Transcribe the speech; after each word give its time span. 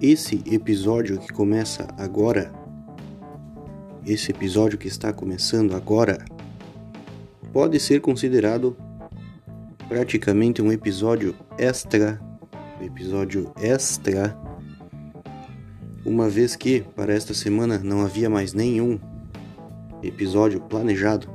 Esse 0.00 0.42
episódio 0.50 1.18
que 1.18 1.30
começa 1.30 1.86
agora, 1.98 2.50
esse 4.06 4.30
episódio 4.30 4.78
que 4.78 4.88
está 4.88 5.12
começando 5.12 5.76
agora, 5.76 6.24
pode 7.52 7.78
ser 7.78 8.00
considerado 8.00 8.74
praticamente 9.90 10.62
um 10.62 10.72
episódio 10.72 11.34
extra, 11.58 12.18
episódio 12.80 13.52
extra, 13.60 14.34
uma 16.02 16.30
vez 16.30 16.56
que 16.56 16.80
para 16.96 17.12
esta 17.12 17.34
semana 17.34 17.78
não 17.78 18.00
havia 18.00 18.30
mais 18.30 18.54
nenhum 18.54 18.98
episódio 20.02 20.62
planejado, 20.62 21.28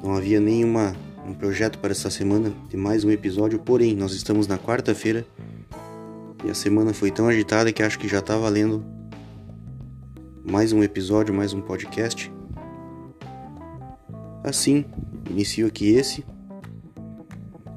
não 0.00 0.14
havia 0.14 0.38
nenhuma 0.38 0.94
um 1.26 1.34
projeto 1.34 1.80
para 1.80 1.90
essa 1.90 2.08
semana 2.08 2.52
de 2.68 2.76
mais 2.76 3.02
um 3.02 3.10
episódio, 3.10 3.58
porém 3.58 3.96
nós 3.96 4.12
estamos 4.12 4.46
na 4.46 4.56
quarta-feira 4.56 5.26
e 6.44 6.50
a 6.50 6.54
semana 6.54 6.92
foi 6.92 7.10
tão 7.10 7.26
agitada 7.26 7.72
que 7.72 7.82
acho 7.82 7.98
que 7.98 8.06
já 8.06 8.18
está 8.18 8.36
valendo 8.36 8.84
mais 10.44 10.72
um 10.72 10.82
episódio, 10.82 11.32
mais 11.32 11.54
um 11.54 11.60
podcast. 11.62 12.30
Assim, 14.42 14.84
inicio 15.30 15.66
aqui 15.66 15.94
esse. 15.94 16.22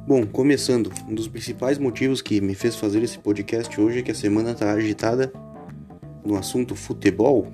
Bom, 0.06 0.26
começando, 0.26 0.92
um 1.08 1.16
dos 1.16 1.30
principais 1.30 1.78
motivos 1.78 2.22
que 2.22 2.42
me 2.42 2.54
fez 2.54 2.76
fazer 2.76 3.02
esse 3.02 3.18
podcast 3.18 3.80
hoje 3.80 4.00
é 4.00 4.02
que 4.02 4.12
a 4.12 4.16
semana 4.16 4.52
está 4.52 4.74
agitada 4.74 5.32
no 6.26 6.36
assunto 6.36 6.76
futebol, 6.76 7.48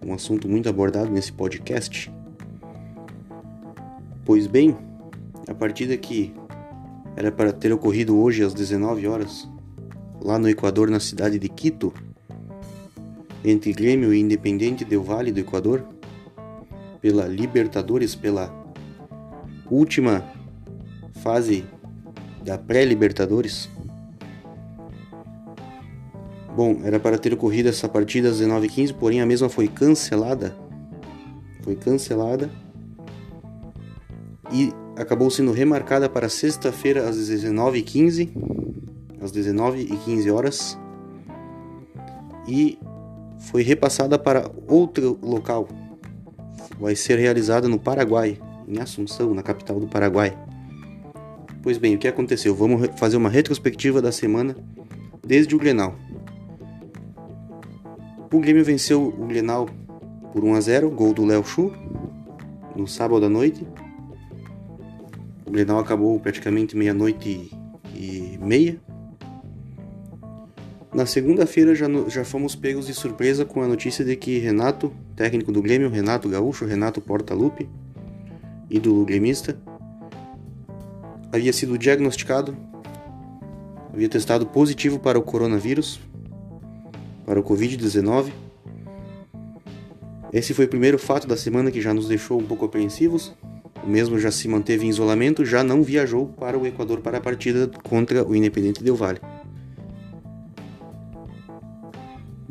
um 0.00 0.14
assunto 0.14 0.48
muito 0.48 0.68
abordado 0.68 1.10
nesse 1.10 1.32
podcast. 1.32 2.12
Pois 4.24 4.46
bem, 4.46 4.76
a 5.48 5.54
partida 5.54 5.96
que 5.96 6.32
era 7.16 7.32
para 7.32 7.52
ter 7.52 7.72
ocorrido 7.72 8.16
hoje 8.16 8.44
às 8.44 8.54
19 8.54 9.08
horas, 9.08 9.48
lá 10.24 10.38
no 10.38 10.48
Equador, 10.48 10.88
na 10.88 11.00
cidade 11.00 11.38
de 11.38 11.48
Quito, 11.48 11.92
entre 13.44 13.72
Grêmio 13.72 14.14
e 14.14 14.20
Independente 14.20 14.84
Del 14.84 15.02
Vale 15.02 15.32
do 15.32 15.40
Equador, 15.40 15.84
pela 17.00 17.26
Libertadores, 17.26 18.14
pela 18.14 18.52
última 19.70 20.24
fase 21.22 21.64
da 22.44 22.56
pré-Libertadores. 22.56 23.68
Bom, 26.54 26.80
era 26.84 27.00
para 27.00 27.18
ter 27.18 27.32
ocorrido 27.32 27.68
essa 27.68 27.88
partida 27.88 28.28
às 28.28 28.40
19h15, 28.40 28.94
porém 28.94 29.20
a 29.20 29.26
mesma 29.26 29.48
foi 29.48 29.66
cancelada. 29.66 30.54
Foi 31.62 31.74
cancelada. 31.74 32.50
E 34.52 34.72
acabou 34.96 35.30
sendo 35.30 35.50
remarcada 35.50 36.08
para 36.08 36.28
sexta-feira 36.28 37.08
às 37.08 37.16
19h15, 37.16 38.30
às 39.22 39.32
19h15 39.32 40.32
horas, 40.32 40.78
e 42.46 42.78
foi 43.38 43.62
repassada 43.62 44.18
para 44.18 44.50
outro 44.66 45.18
local. 45.22 45.68
Vai 46.78 46.96
ser 46.96 47.18
realizada 47.18 47.68
no 47.68 47.78
Paraguai, 47.78 48.38
em 48.66 48.80
Assunção, 48.80 49.34
na 49.34 49.42
capital 49.42 49.78
do 49.78 49.86
Paraguai. 49.86 50.36
Pois 51.62 51.78
bem, 51.78 51.94
o 51.94 51.98
que 51.98 52.08
aconteceu? 52.08 52.54
Vamos 52.54 52.88
fazer 52.96 53.16
uma 53.16 53.28
retrospectiva 53.28 54.02
da 54.02 54.10
semana 54.10 54.56
desde 55.24 55.54
o 55.54 55.58
Grenal. 55.58 55.94
O 58.32 58.40
Grêmio 58.40 58.64
venceu 58.64 59.08
o 59.08 59.26
Grenal 59.26 59.68
por 60.32 60.42
1 60.42 60.54
a 60.54 60.60
0, 60.60 60.90
gol 60.90 61.12
do 61.12 61.24
Léo 61.24 61.44
Chu 61.44 61.72
no 62.74 62.88
sábado 62.88 63.26
à 63.26 63.28
noite. 63.28 63.66
O 65.46 65.50
Grenal 65.50 65.78
acabou 65.78 66.18
praticamente 66.18 66.76
meia-noite 66.76 67.52
e 67.94 68.38
meia. 68.40 68.80
Na 70.94 71.06
segunda-feira 71.06 71.74
já, 71.74 71.86
já 72.06 72.22
fomos 72.22 72.54
pegos 72.54 72.86
de 72.86 72.92
surpresa 72.92 73.46
com 73.46 73.62
a 73.62 73.66
notícia 73.66 74.04
de 74.04 74.14
que 74.14 74.38
Renato, 74.38 74.92
técnico 75.16 75.50
do 75.50 75.62
Grêmio, 75.62 75.88
Renato 75.88 76.28
Gaúcho, 76.28 76.66
Renato 76.66 77.00
Portaluppi, 77.00 77.66
ídolo 78.68 79.02
gremista, 79.02 79.56
havia 81.32 81.50
sido 81.50 81.78
diagnosticado, 81.78 82.54
havia 83.90 84.06
testado 84.06 84.44
positivo 84.44 84.98
para 84.98 85.18
o 85.18 85.22
coronavírus, 85.22 85.98
para 87.24 87.40
o 87.40 87.42
Covid-19. 87.42 88.30
Esse 90.30 90.52
foi 90.52 90.66
o 90.66 90.68
primeiro 90.68 90.98
fato 90.98 91.26
da 91.26 91.38
semana 91.38 91.70
que 91.70 91.80
já 91.80 91.94
nos 91.94 92.06
deixou 92.06 92.38
um 92.38 92.44
pouco 92.44 92.66
apreensivos, 92.66 93.34
o 93.82 93.88
mesmo 93.88 94.18
já 94.18 94.30
se 94.30 94.46
manteve 94.46 94.84
em 94.84 94.90
isolamento, 94.90 95.42
já 95.42 95.64
não 95.64 95.82
viajou 95.82 96.26
para 96.26 96.58
o 96.58 96.66
Equador 96.66 97.00
para 97.00 97.16
a 97.16 97.20
partida 97.20 97.66
contra 97.82 98.22
o 98.22 98.36
Independente 98.36 98.84
Del 98.84 98.94
Valle. 98.94 99.20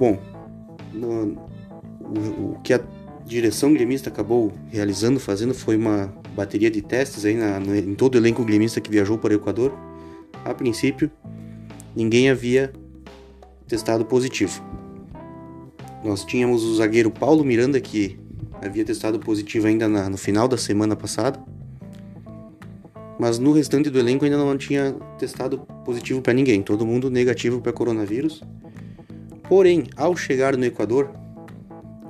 Bom, 0.02 0.18
no, 0.92 1.38
o, 2.00 2.54
o, 2.54 2.60
que 2.64 2.74
a 2.74 2.82
direção 3.24 3.72
gremista 3.72 4.10
acabou 4.10 4.52
realizando, 4.72 5.20
fazendo, 5.20 5.54
foi 5.54 5.78
uma 5.78 6.12
bateria 6.36 6.72
de 6.72 6.82
testes 6.82 7.24
aí 7.24 7.36
na, 7.36 7.60
no, 7.60 7.76
em 7.76 7.94
todo 7.94 8.16
o 8.16 8.18
elenco 8.18 8.44
gremista 8.44 8.82
que 8.82 8.90
viajou 8.90 9.20
para 9.20 9.32
o 9.32 9.36
Equador. 9.36 9.72
A 10.44 10.56
princípio, 10.56 11.12
ninguém 11.96 12.32
havia 12.32 12.74
testado 13.68 14.04
positivo. 14.04 14.60
Nós 16.04 16.26
tínhamos 16.26 16.64
o 16.64 16.76
zagueiro 16.78 17.12
Paulo 17.12 17.46
Miranda 17.46 17.80
que 17.80 18.20
havia 18.60 18.84
testado 18.84 19.20
positivo 19.20 19.68
ainda 19.68 19.88
na, 19.88 20.10
no 20.10 20.18
final 20.18 20.48
da 20.48 20.58
semana 20.58 20.96
passada. 20.96 21.40
Mas 23.20 23.38
no 23.38 23.52
restante 23.52 23.88
do 23.92 24.00
elenco 24.00 24.26
ainda 24.26 24.38
não 24.38 24.58
tinha 24.58 24.96
testado 25.20 25.60
positivo 25.86 26.24
para 26.24 26.34
ninguém, 26.34 26.64
todo 26.64 26.88
mundo 26.88 27.08
negativo 27.08 27.62
para 27.62 27.72
coronavírus. 27.72 28.42
Porém, 29.52 29.84
ao 29.98 30.16
chegar 30.16 30.56
no 30.56 30.64
Equador, 30.64 31.12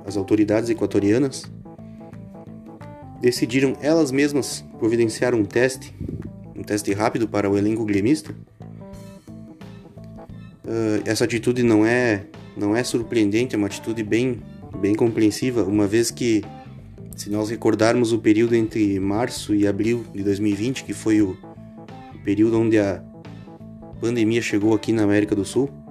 as 0.06 0.16
autoridades 0.16 0.70
equatorianas 0.70 1.50
decidiram 3.20 3.76
elas 3.80 4.12
mesmas 4.12 4.64
providenciar 4.78 5.34
um 5.34 5.44
teste, 5.44 5.92
um 6.54 6.62
teste 6.62 6.92
rápido 6.92 7.26
para 7.26 7.50
o 7.50 7.58
elenco 7.58 7.84
gremista. 7.84 8.32
Uh, 10.64 11.02
essa 11.04 11.24
atitude 11.24 11.64
não 11.64 11.84
é 11.84 12.26
não 12.56 12.76
é 12.76 12.84
surpreendente, 12.84 13.56
é 13.56 13.58
uma 13.58 13.66
atitude 13.66 14.04
bem 14.04 14.40
bem 14.80 14.94
compreensiva, 14.94 15.64
uma 15.64 15.88
vez 15.88 16.12
que, 16.12 16.44
se 17.16 17.28
nós 17.28 17.50
recordarmos 17.50 18.12
o 18.12 18.20
período 18.20 18.54
entre 18.54 19.00
março 19.00 19.52
e 19.52 19.66
abril 19.66 20.04
de 20.14 20.22
2020, 20.22 20.84
que 20.84 20.92
foi 20.92 21.20
o 21.20 21.36
período 22.24 22.60
onde 22.60 22.78
a 22.78 23.02
pandemia 24.00 24.40
chegou 24.40 24.72
aqui 24.74 24.92
na 24.92 25.02
América 25.02 25.34
do 25.34 25.44
Sul, 25.44 25.82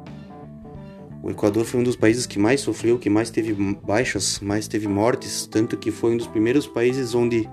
o 1.24 1.30
Equador 1.30 1.66
foi 1.66 1.80
um 1.80 1.84
dos 1.84 1.96
países 1.96 2.26
que 2.26 2.40
mais 2.40 2.62
sofreu, 2.62 2.98
que 2.98 3.09
mais 3.09 3.30
teve 3.30 3.54
baixas, 3.54 4.40
mais 4.40 4.68
teve 4.68 4.88
mortes, 4.88 5.46
tanto 5.46 5.78
que 5.78 5.92
foi 5.92 6.14
um 6.14 6.18
dos 6.18 6.26
primeiros 6.26 6.66
países 6.66 7.14
onde 7.14 7.48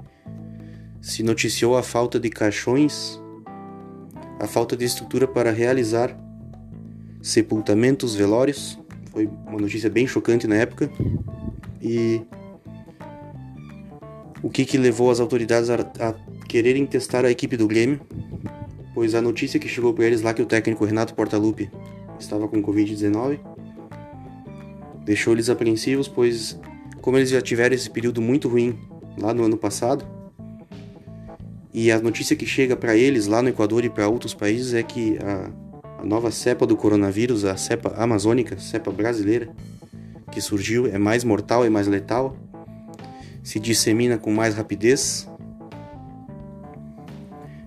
se 1.03 1.23
noticiou 1.23 1.77
a 1.77 1.83
falta 1.83 2.19
de 2.19 2.31
caixões, 2.31 3.21
a 4.41 4.47
falta 4.47 4.75
de 4.75 4.87
estrutura 4.87 5.29
para 5.29 5.51
realizar 5.51 6.19
sepultamentos, 7.21 8.15
velórios. 8.15 8.79
Foi 9.13 9.29
uma 9.47 9.61
notícia 9.61 9.91
bem 9.91 10.07
chocante 10.07 10.47
na 10.47 10.55
época. 10.55 10.91
E 11.83 12.23
o 14.43 14.49
que, 14.49 14.65
que 14.65 14.79
levou 14.79 15.11
as 15.11 15.21
autoridades 15.21 15.69
a, 15.69 15.75
a 15.75 16.15
quererem 16.47 16.87
testar 16.87 17.27
a 17.27 17.31
equipe 17.31 17.55
do 17.55 17.69
Grêmio? 17.69 18.01
Pois 18.95 19.15
a 19.15 19.21
notícia 19.21 19.61
que 19.61 19.69
chegou 19.69 19.93
para 19.93 20.07
eles 20.07 20.23
lá 20.23 20.33
que 20.33 20.41
o 20.41 20.47
técnico 20.47 20.87
Renato 20.87 21.15
Portaluppi 21.15 21.71
estava 22.19 22.49
com 22.49 22.63
Covid-19 22.63 23.58
deixou 25.09 25.33
eles 25.33 25.51
apreensivos, 25.51 26.07
pois 26.07 26.57
como 27.01 27.17
eles 27.17 27.31
já 27.31 27.41
tiveram 27.41 27.75
esse 27.75 27.91
período 27.91 28.23
muito 28.23 28.49
ruim 28.49 28.79
lá 29.17 29.35
no 29.35 29.43
ano 29.45 29.57
passado, 29.57 30.07
e 31.75 31.91
a 31.91 32.01
notícia 32.01 32.37
que 32.37 32.47
chega 32.47 32.77
para 32.77 32.97
eles 32.97 33.27
lá 33.27 33.43
no 33.43 33.49
Equador 33.49 33.85
e 33.85 33.91
para 33.91 34.09
outros 34.09 34.35
países 34.35 34.73
é 34.73 34.83
que 34.83 35.19
a 35.19 35.69
a 35.99 36.05
nova 36.05 36.31
cepa 36.31 36.65
do 36.65 36.77
coronavírus, 36.77 37.45
a 37.45 37.57
cepa 37.57 37.93
amazônica, 37.97 38.57
cepa 38.59 38.91
brasileira, 38.93 39.49
que 40.31 40.41
surgiu, 40.41 40.87
é 40.87 40.97
mais 40.97 41.25
mortal 41.25 41.67
e 41.67 41.71
mais 41.71 41.89
letal, 41.89 42.37
se 43.43 43.59
dissemina 43.59 44.17
com 44.17 44.31
mais 44.31 44.55
rapidez. 44.55 45.29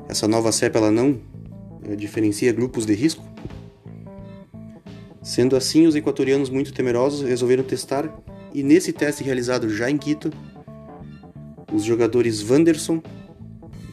Essa 0.07 0.29
nova 0.29 0.51
cepa 0.53 0.79
ela 0.79 0.91
não 0.91 1.19
eh, 1.83 1.95
diferencia 1.95 2.53
grupos 2.53 2.85
de 2.85 2.93
risco. 2.93 3.23
Sendo 5.21 5.56
assim, 5.56 5.85
os 5.85 5.95
equatorianos 5.95 6.50
muito 6.50 6.73
temerosos 6.73 7.21
resolveram 7.27 7.63
testar 7.63 8.09
e 8.53 8.63
nesse 8.63 8.91
teste 8.91 9.23
realizado 9.23 9.69
já 9.69 9.89
em 9.89 9.97
Quito, 9.97 10.31
os 11.71 11.83
jogadores 11.83 12.50
Wanderson 12.50 13.01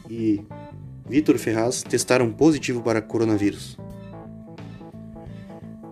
e 0.09 0.41
Vitor 1.07 1.37
Ferraz 1.37 1.83
testaram 1.83 2.31
positivo 2.31 2.81
para 2.81 3.01
coronavírus. 3.01 3.77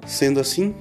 Sendo 0.05 0.39
assim, 0.39 0.73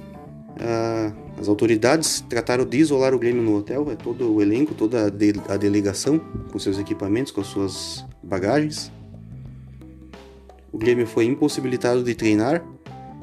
as 1.39 1.47
autoridades 1.47 2.21
trataram 2.27 2.65
de 2.65 2.77
isolar 2.77 3.13
o 3.13 3.19
Grêmio 3.19 3.43
no 3.43 3.55
hotel, 3.55 3.89
é 3.91 3.95
todo 3.95 4.33
o 4.33 4.41
elenco, 4.41 4.73
toda 4.73 5.05
a, 5.05 5.09
de, 5.09 5.33
a 5.47 5.55
delegação, 5.55 6.19
com 6.51 6.57
seus 6.57 6.79
equipamentos, 6.79 7.31
com 7.31 7.43
suas 7.43 8.05
bagagens. 8.23 8.91
O 10.71 10.77
Grêmio 10.77 11.05
foi 11.05 11.25
impossibilitado 11.25 12.03
de 12.03 12.15
treinar 12.15 12.63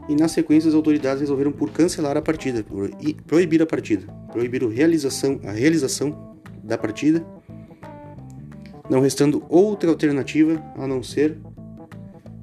e 0.09 0.15
na 0.15 0.29
sequência 0.29 0.69
as 0.69 0.75
autoridades 0.75 1.21
resolveram 1.21 1.53
por 1.53 1.71
cancelar 1.71 2.17
a 2.17 2.23
partida, 2.23 2.63
por 2.63 2.91
proibir 3.27 3.63
a 3.63 3.67
partida, 3.67 4.07
proibir 4.33 4.63
a 4.65 4.69
realização, 4.69 5.41
a 5.45 5.53
realização 5.53 6.35
da 6.63 6.77
partida, 6.77 7.25
não 8.89 9.01
restando 9.01 9.45
outra 9.49 9.91
alternativa 9.91 10.63
a 10.77 10.87
não 10.87 11.03
ser 11.03 11.39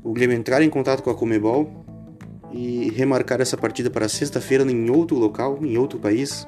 o 0.03 0.11
Grêmio 0.11 0.35
entrar 0.35 0.61
em 0.61 0.69
contato 0.69 1.03
com 1.03 1.09
a 1.09 1.15
Comebol 1.15 1.85
e 2.51 2.89
remarcar 2.91 3.39
essa 3.39 3.55
partida 3.55 3.89
para 3.89 4.09
sexta-feira 4.09 4.63
em 4.69 4.89
outro 4.89 5.17
local, 5.17 5.59
em 5.61 5.77
outro 5.77 5.99
país. 5.99 6.47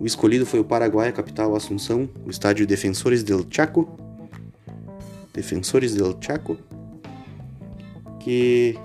O 0.00 0.06
escolhido 0.06 0.44
foi 0.44 0.60
o 0.60 0.64
Paraguai, 0.64 1.08
a 1.08 1.12
capital 1.12 1.54
Assunção, 1.54 2.08
o 2.26 2.30
estádio 2.30 2.66
Defensores 2.66 3.22
del 3.22 3.46
Chaco. 3.48 3.88
Defensores 5.32 5.94
del 5.94 6.16
Chaco. 6.20 6.56
Que 8.20 8.76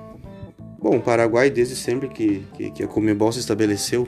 Bom, 0.83 0.97
o 0.97 1.01
Paraguai, 1.01 1.49
desde 1.49 1.77
sempre 1.77 2.09
que, 2.09 2.43
que, 2.57 2.69
que 2.71 2.83
a 2.83 2.87
Comebol 2.87 3.31
se 3.31 3.39
estabeleceu 3.39 4.05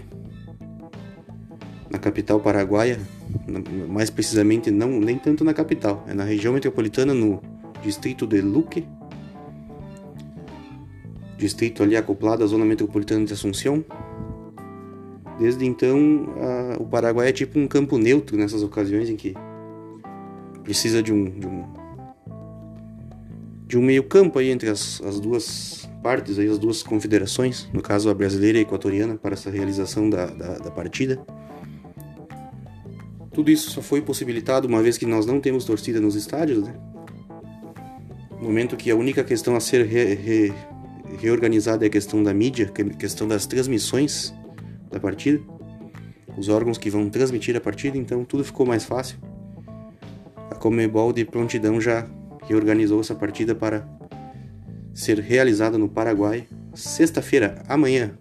na 1.89 1.97
capital 1.97 2.37
paraguaia, 2.41 2.99
mais 3.87 4.09
precisamente 4.09 4.69
não 4.69 4.99
nem 4.99 5.17
tanto 5.17 5.45
na 5.45 5.53
capital, 5.53 6.03
é 6.05 6.13
na 6.13 6.25
região 6.25 6.53
metropolitana, 6.53 7.13
no 7.13 7.41
distrito 7.81 8.27
de 8.27 8.41
Luque, 8.41 8.85
distrito 11.37 11.81
ali 11.81 11.95
acoplado 11.95 12.43
à 12.43 12.47
zona 12.47 12.65
metropolitana 12.65 13.23
de 13.23 13.31
Assunção. 13.31 13.81
Desde 15.39 15.65
então, 15.65 16.27
a, 16.41 16.75
o 16.77 16.85
Paraguai 16.85 17.29
é 17.29 17.31
tipo 17.31 17.57
um 17.57 17.69
campo 17.69 17.97
neutro 17.97 18.35
nessas 18.35 18.61
ocasiões 18.61 19.09
em 19.09 19.15
que 19.15 19.33
precisa 20.61 21.01
de 21.01 21.13
um, 21.13 21.23
de 21.23 21.47
um, 21.47 21.63
de 23.65 23.77
um 23.77 23.81
meio 23.81 24.03
campo 24.03 24.39
aí 24.39 24.49
entre 24.49 24.69
as, 24.69 25.01
as 25.05 25.21
duas 25.21 25.87
partes, 26.05 26.37
aí, 26.37 26.47
as 26.47 26.59
duas 26.59 26.83
confederações, 26.83 27.67
no 27.73 27.81
caso 27.81 28.11
a 28.11 28.13
brasileira 28.13 28.59
e 28.59 28.61
a 28.61 28.61
equatoriana, 28.61 29.15
para 29.15 29.33
essa 29.33 29.49
realização 29.49 30.07
da, 30.07 30.27
da, 30.27 30.59
da 30.59 30.69
partida. 30.69 31.19
Tudo 33.33 33.49
isso 33.49 33.71
só 33.71 33.81
foi 33.81 34.03
possibilitado 34.03 34.67
uma 34.67 34.83
vez 34.83 34.99
que 34.99 35.05
nós 35.07 35.25
não 35.25 35.41
temos 35.41 35.65
torcida 35.65 35.99
nos 35.99 36.13
estádios, 36.13 36.61
né? 36.61 36.75
Momento 38.39 38.77
que 38.77 38.91
a 38.91 38.95
única 38.95 39.23
questão 39.23 39.55
a 39.55 39.59
ser 39.59 39.83
re, 39.83 40.13
re, 40.13 40.53
reorganizada 41.17 41.83
é 41.83 41.87
a 41.87 41.89
questão 41.89 42.21
da 42.21 42.35
mídia, 42.35 42.71
a 42.71 42.95
questão 42.95 43.27
das 43.27 43.47
transmissões 43.47 44.31
da 44.91 44.99
partida, 44.99 45.41
os 46.37 46.49
órgãos 46.49 46.77
que 46.77 46.87
vão 46.87 47.09
transmitir 47.09 47.57
a 47.57 47.59
partida, 47.59 47.97
então 47.97 48.23
tudo 48.23 48.43
ficou 48.43 48.63
mais 48.63 48.85
fácil. 48.85 49.17
A 50.51 50.53
Comebol 50.53 51.11
de 51.11 51.25
prontidão 51.25 51.81
já 51.81 52.07
reorganizou 52.47 52.99
essa 52.99 53.15
partida 53.15 53.55
para 53.55 53.94
ser 54.95 55.19
realizada 55.19 55.77
no 55.77 55.89
Paraguai 55.89 56.47
sexta-feira, 56.73 57.61
amanhã. 57.67 58.13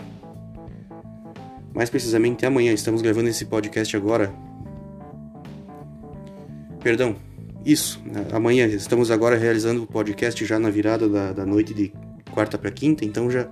Mais 1.72 1.88
precisamente 1.88 2.44
amanhã, 2.44 2.72
estamos 2.72 3.00
gravando 3.00 3.28
esse 3.28 3.44
podcast 3.44 3.96
agora. 3.96 4.34
Perdão, 6.82 7.16
isso, 7.64 8.02
amanhã 8.32 8.66
estamos 8.66 9.10
agora 9.10 9.36
realizando 9.36 9.84
o 9.84 9.86
podcast 9.86 10.44
já 10.44 10.58
na 10.58 10.68
virada 10.68 11.08
da, 11.08 11.32
da 11.32 11.46
noite 11.46 11.72
de 11.72 11.92
quarta 12.32 12.58
para 12.58 12.70
quinta, 12.70 13.04
então 13.04 13.30
já 13.30 13.48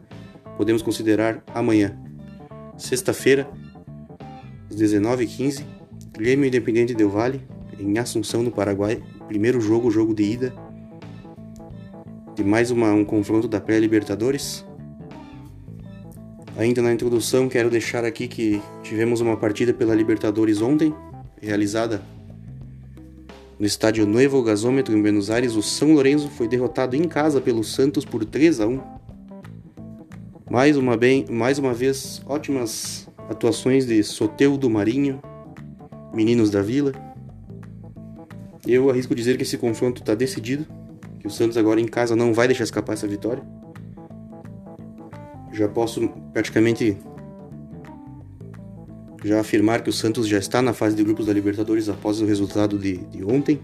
podemos 0.56 0.82
considerar 0.82 1.42
amanhã. 1.54 1.96
Sexta-feira, 2.76 3.48
às 4.68 4.76
19h15, 4.76 5.64
Grêmio 6.12 6.46
Independente 6.46 6.92
Del 6.94 7.08
Vale, 7.08 7.40
em 7.78 7.98
Assunção, 7.98 8.42
no 8.42 8.50
Paraguai. 8.50 9.02
Primeiro 9.28 9.60
jogo, 9.60 9.90
jogo 9.90 10.12
de 10.14 10.24
ida 10.24 10.61
de 12.34 12.42
mais 12.42 12.70
uma, 12.70 12.92
um 12.92 13.04
confronto 13.04 13.46
da 13.46 13.60
pré-Libertadores. 13.60 14.64
Ainda 16.56 16.80
na 16.80 16.92
introdução, 16.92 17.48
quero 17.48 17.68
deixar 17.68 18.04
aqui 18.04 18.26
que 18.26 18.62
tivemos 18.82 19.20
uma 19.20 19.36
partida 19.36 19.72
pela 19.72 19.94
Libertadores 19.94 20.62
ontem, 20.62 20.94
realizada 21.40 22.02
no 23.58 23.66
estádio 23.66 24.06
Nuevo 24.06 24.42
Gasômetro 24.42 24.96
em 24.96 25.00
Buenos 25.00 25.30
Aires. 25.30 25.56
O 25.56 25.62
São 25.62 25.92
Lourenço 25.94 26.28
foi 26.30 26.48
derrotado 26.48 26.96
em 26.96 27.04
casa 27.04 27.40
pelo 27.40 27.62
Santos 27.62 28.04
por 28.04 28.24
3 28.24 28.60
a 28.60 28.66
1. 28.66 28.80
Mais 30.50 30.76
uma, 30.76 30.96
bem, 30.96 31.26
mais 31.30 31.58
uma 31.58 31.72
vez, 31.72 32.22
ótimas 32.26 33.08
atuações 33.28 33.86
de 33.86 34.02
Soteudo 34.02 34.68
Marinho, 34.68 35.20
meninos 36.14 36.50
da 36.50 36.62
Vila. 36.62 36.92
Eu 38.66 38.88
arrisco 38.90 39.14
dizer 39.14 39.36
que 39.36 39.42
esse 39.42 39.58
confronto 39.58 40.02
está 40.02 40.14
decidido 40.14 40.66
que 41.22 41.28
o 41.28 41.30
Santos 41.30 41.56
agora 41.56 41.80
em 41.80 41.86
casa 41.86 42.16
não 42.16 42.34
vai 42.34 42.48
deixar 42.48 42.64
escapar 42.64 42.94
essa 42.94 43.06
vitória. 43.06 43.44
Já 45.52 45.68
posso 45.68 46.08
praticamente 46.32 46.98
já 49.22 49.38
afirmar 49.38 49.82
que 49.82 49.88
o 49.88 49.92
Santos 49.92 50.26
já 50.26 50.38
está 50.38 50.60
na 50.60 50.72
fase 50.72 50.96
de 50.96 51.04
grupos 51.04 51.26
da 51.26 51.32
Libertadores 51.32 51.88
após 51.88 52.20
o 52.20 52.26
resultado 52.26 52.76
de, 52.76 52.96
de 52.96 53.22
ontem. 53.22 53.60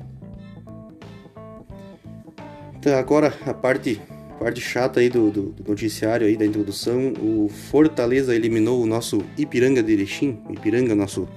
Então 2.79 2.97
agora 2.97 3.35
a 3.45 3.53
parte, 3.53 4.01
parte 4.39 4.61
chata 4.61 5.01
aí 5.01 5.11
do, 5.11 5.29
do, 5.29 5.43
do, 5.51 5.69
noticiário 5.69 6.29
aí 6.29 6.37
da 6.37 6.47
introdução, 6.47 7.13
o 7.21 7.49
Fortaleza 7.49 8.37
eliminou 8.37 8.81
o 8.81 8.87
nosso 8.87 9.21
Ipiranga 9.37 9.83
de 9.83 9.95
Erechim, 9.95 10.39
Ipiranga 10.49 10.95
nosso 10.95 11.29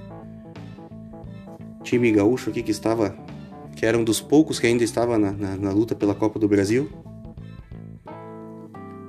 time 1.84 2.12
gaúcho 2.12 2.52
aqui 2.52 2.62
que 2.62 2.70
estava 2.70 3.10
que 3.81 3.86
era 3.88 3.98
um 3.98 4.04
dos 4.04 4.22
poucos 4.22 4.60
que 4.60 4.68
ainda 4.68 4.83
estava 4.83 5.18
na, 5.18 5.31
na, 5.31 5.57
na 5.57 5.72
luta 5.72 5.95
pela 5.95 6.13
Copa 6.13 6.38
do 6.38 6.48
Brasil. 6.48 6.88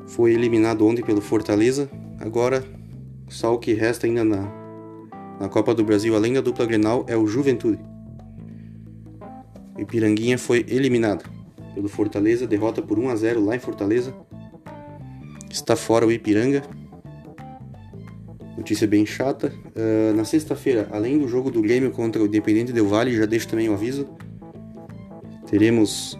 Foi 0.06 0.32
eliminado 0.32 0.86
ontem 0.86 1.02
pelo 1.02 1.20
Fortaleza. 1.20 1.90
Agora, 2.18 2.64
só 3.28 3.52
o 3.52 3.58
que 3.58 3.74
resta 3.74 4.06
ainda 4.06 4.24
na, 4.24 4.50
na 5.38 5.46
Copa 5.50 5.74
do 5.74 5.84
Brasil, 5.84 6.16
além 6.16 6.32
da 6.32 6.40
dupla 6.40 6.64
Grenal, 6.64 7.04
é 7.06 7.14
o 7.14 7.26
Juventude. 7.26 7.78
Ipiranguinha 9.76 10.38
foi 10.38 10.64
eliminado 10.66 11.28
pelo 11.74 11.90
Fortaleza, 11.90 12.46
derrota 12.46 12.80
por 12.80 12.98
1 12.98 13.10
a 13.10 13.16
0 13.16 13.44
lá 13.44 13.54
em 13.54 13.60
Fortaleza. 13.60 14.14
Está 15.50 15.76
fora 15.76 16.06
o 16.06 16.10
Ipiranga. 16.10 16.62
Notícia 18.56 18.86
bem 18.86 19.04
chata. 19.04 19.52
Uh, 19.76 20.16
na 20.16 20.24
sexta-feira, 20.24 20.88
além 20.90 21.18
do 21.18 21.28
jogo 21.28 21.50
do 21.50 21.60
Grêmio 21.60 21.90
contra 21.90 22.22
o 22.22 22.26
Independente 22.26 22.72
Del 22.72 22.88
Vale, 22.88 23.14
já 23.14 23.26
deixo 23.26 23.48
também 23.48 23.68
o 23.68 23.74
aviso 23.74 24.08
teremos 25.52 26.18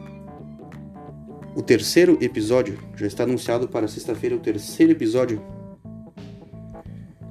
o 1.57 1.63
terceiro 1.63 2.19
episódio. 2.21 2.79
Já 2.95 3.07
está 3.07 3.23
anunciado 3.23 3.67
para 3.67 3.89
sexta-feira 3.89 4.37
o 4.37 4.39
terceiro 4.39 4.93
episódio 4.93 5.43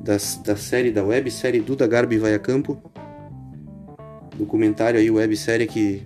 das, 0.03 0.41
da 0.43 0.55
série, 0.55 0.91
da 0.91 1.03
websérie 1.03 1.61
Duda 1.61 1.85
Garbi 1.85 2.17
Vai 2.17 2.33
a 2.33 2.39
Campo. 2.39 2.81
Documentário 4.35 4.99
aí, 4.99 5.11
websérie 5.11 5.67
que, 5.67 6.01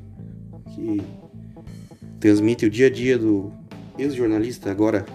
que 0.75 1.01
transmite 2.19 2.65
o 2.65 2.69
dia 2.69 2.87
a 2.87 2.89
dia 2.89 3.17
do 3.17 3.53
ex-jornalista, 3.97 4.69
agora 4.69 5.05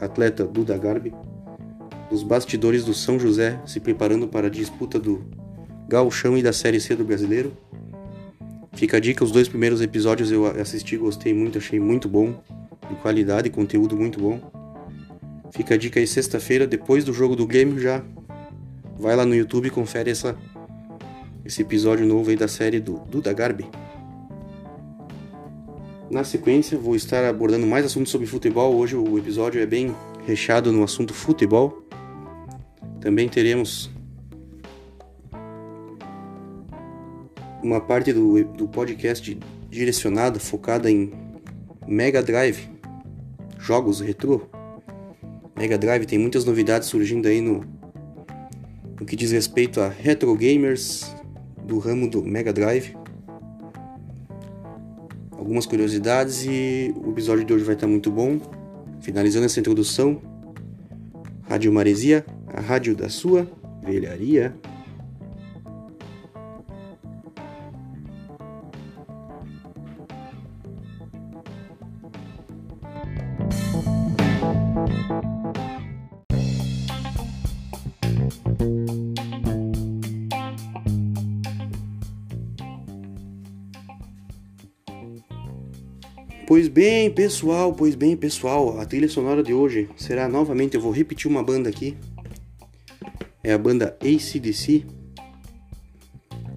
atleta 0.00 0.44
Duda 0.44 0.78
Garbi, 0.78 1.12
dos 2.08 2.22
bastidores 2.22 2.84
do 2.84 2.94
São 2.94 3.18
José, 3.18 3.60
se 3.66 3.80
preparando 3.80 4.28
para 4.28 4.46
a 4.46 4.50
disputa 4.50 5.00
do 5.00 5.24
Gauchão 5.88 6.38
e 6.38 6.44
da 6.44 6.52
Série 6.52 6.78
C 6.78 6.94
do 6.94 7.04
Brasileiro. 7.04 7.52
Fica 8.76 8.98
a 8.98 9.00
dica, 9.00 9.24
os 9.24 9.32
dois 9.32 9.48
primeiros 9.48 9.80
episódios 9.80 10.30
eu 10.30 10.46
assisti, 10.46 10.98
gostei 10.98 11.32
muito, 11.32 11.56
achei 11.56 11.80
muito 11.80 12.10
bom, 12.10 12.42
de 12.90 12.94
qualidade, 12.96 13.48
conteúdo 13.48 13.96
muito 13.96 14.20
bom. 14.20 14.38
Fica 15.50 15.74
a 15.74 15.76
dica 15.78 15.98
aí 15.98 16.06
sexta-feira, 16.06 16.66
depois 16.66 17.02
do 17.02 17.10
jogo 17.10 17.34
do 17.34 17.46
Grêmio, 17.46 17.80
já 17.80 18.04
vai 18.98 19.16
lá 19.16 19.24
no 19.24 19.34
YouTube 19.34 19.68
e 19.68 19.70
confere 19.70 20.10
essa, 20.10 20.36
esse 21.42 21.62
episódio 21.62 22.04
novo 22.04 22.28
aí 22.28 22.36
da 22.36 22.48
série 22.48 22.78
do 22.78 22.98
Duda 23.08 23.32
Garbi. 23.32 23.66
Na 26.10 26.22
sequência, 26.22 26.76
vou 26.76 26.94
estar 26.94 27.24
abordando 27.24 27.66
mais 27.66 27.86
assuntos 27.86 28.12
sobre 28.12 28.26
futebol. 28.26 28.76
Hoje 28.76 28.94
o 28.94 29.16
episódio 29.16 29.58
é 29.58 29.64
bem 29.64 29.96
recheado 30.26 30.70
no 30.70 30.84
assunto 30.84 31.14
futebol. 31.14 31.82
Também 33.00 33.26
teremos 33.26 33.90
uma 37.66 37.80
parte 37.80 38.12
do, 38.12 38.44
do 38.44 38.68
podcast 38.68 39.36
direcionada, 39.68 40.38
focada 40.38 40.90
em 40.90 41.12
Mega 41.86 42.22
Drive, 42.22 42.68
jogos 43.58 44.00
retrô. 44.00 44.42
Mega 45.58 45.76
Drive 45.76 46.06
tem 46.06 46.18
muitas 46.18 46.44
novidades 46.44 46.88
surgindo 46.88 47.26
aí 47.26 47.40
no, 47.40 47.64
no 49.00 49.04
que 49.04 49.16
diz 49.16 49.32
respeito 49.32 49.80
a 49.80 49.88
retro 49.88 50.34
gamers 50.36 51.12
do 51.64 51.78
ramo 51.78 52.08
do 52.08 52.22
Mega 52.22 52.52
Drive. 52.52 52.96
Algumas 55.32 55.66
curiosidades 55.66 56.44
e 56.44 56.94
o 56.96 57.10
episódio 57.10 57.44
de 57.44 57.52
hoje 57.52 57.64
vai 57.64 57.74
estar 57.74 57.86
muito 57.86 58.10
bom. 58.10 58.38
Finalizando 59.00 59.46
essa 59.46 59.60
introdução, 59.60 60.20
Rádio 61.48 61.72
Maresia, 61.72 62.24
a 62.48 62.60
rádio 62.60 62.94
da 62.94 63.08
sua 63.08 63.48
velharia. 63.82 64.54
Pessoal, 87.26 87.72
pois 87.72 87.96
bem, 87.96 88.16
pessoal, 88.16 88.78
a 88.78 88.86
trilha 88.86 89.08
sonora 89.08 89.42
de 89.42 89.52
hoje 89.52 89.90
será 89.96 90.28
novamente, 90.28 90.76
eu 90.76 90.80
vou 90.80 90.92
repetir 90.92 91.28
uma 91.28 91.42
banda 91.42 91.68
aqui. 91.68 91.96
É 93.42 93.52
a 93.52 93.58
banda 93.58 93.98
ACDC. 94.00 94.86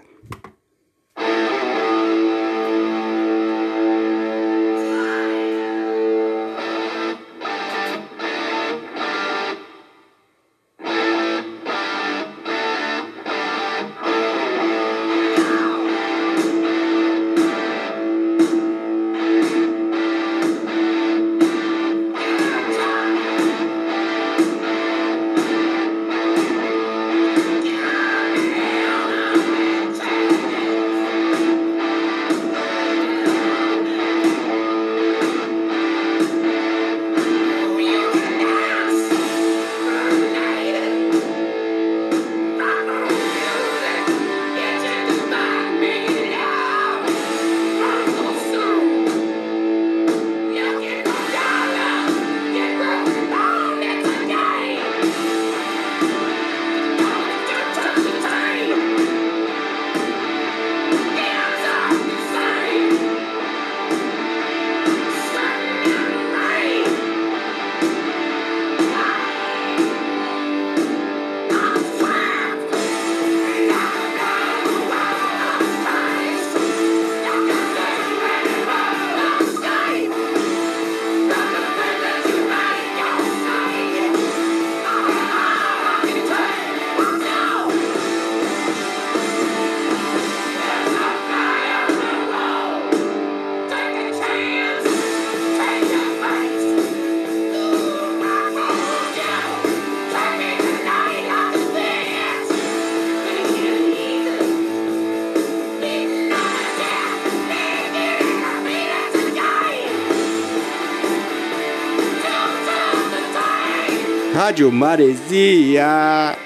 Rádio 114.44 114.70
Maresia. 114.70 116.43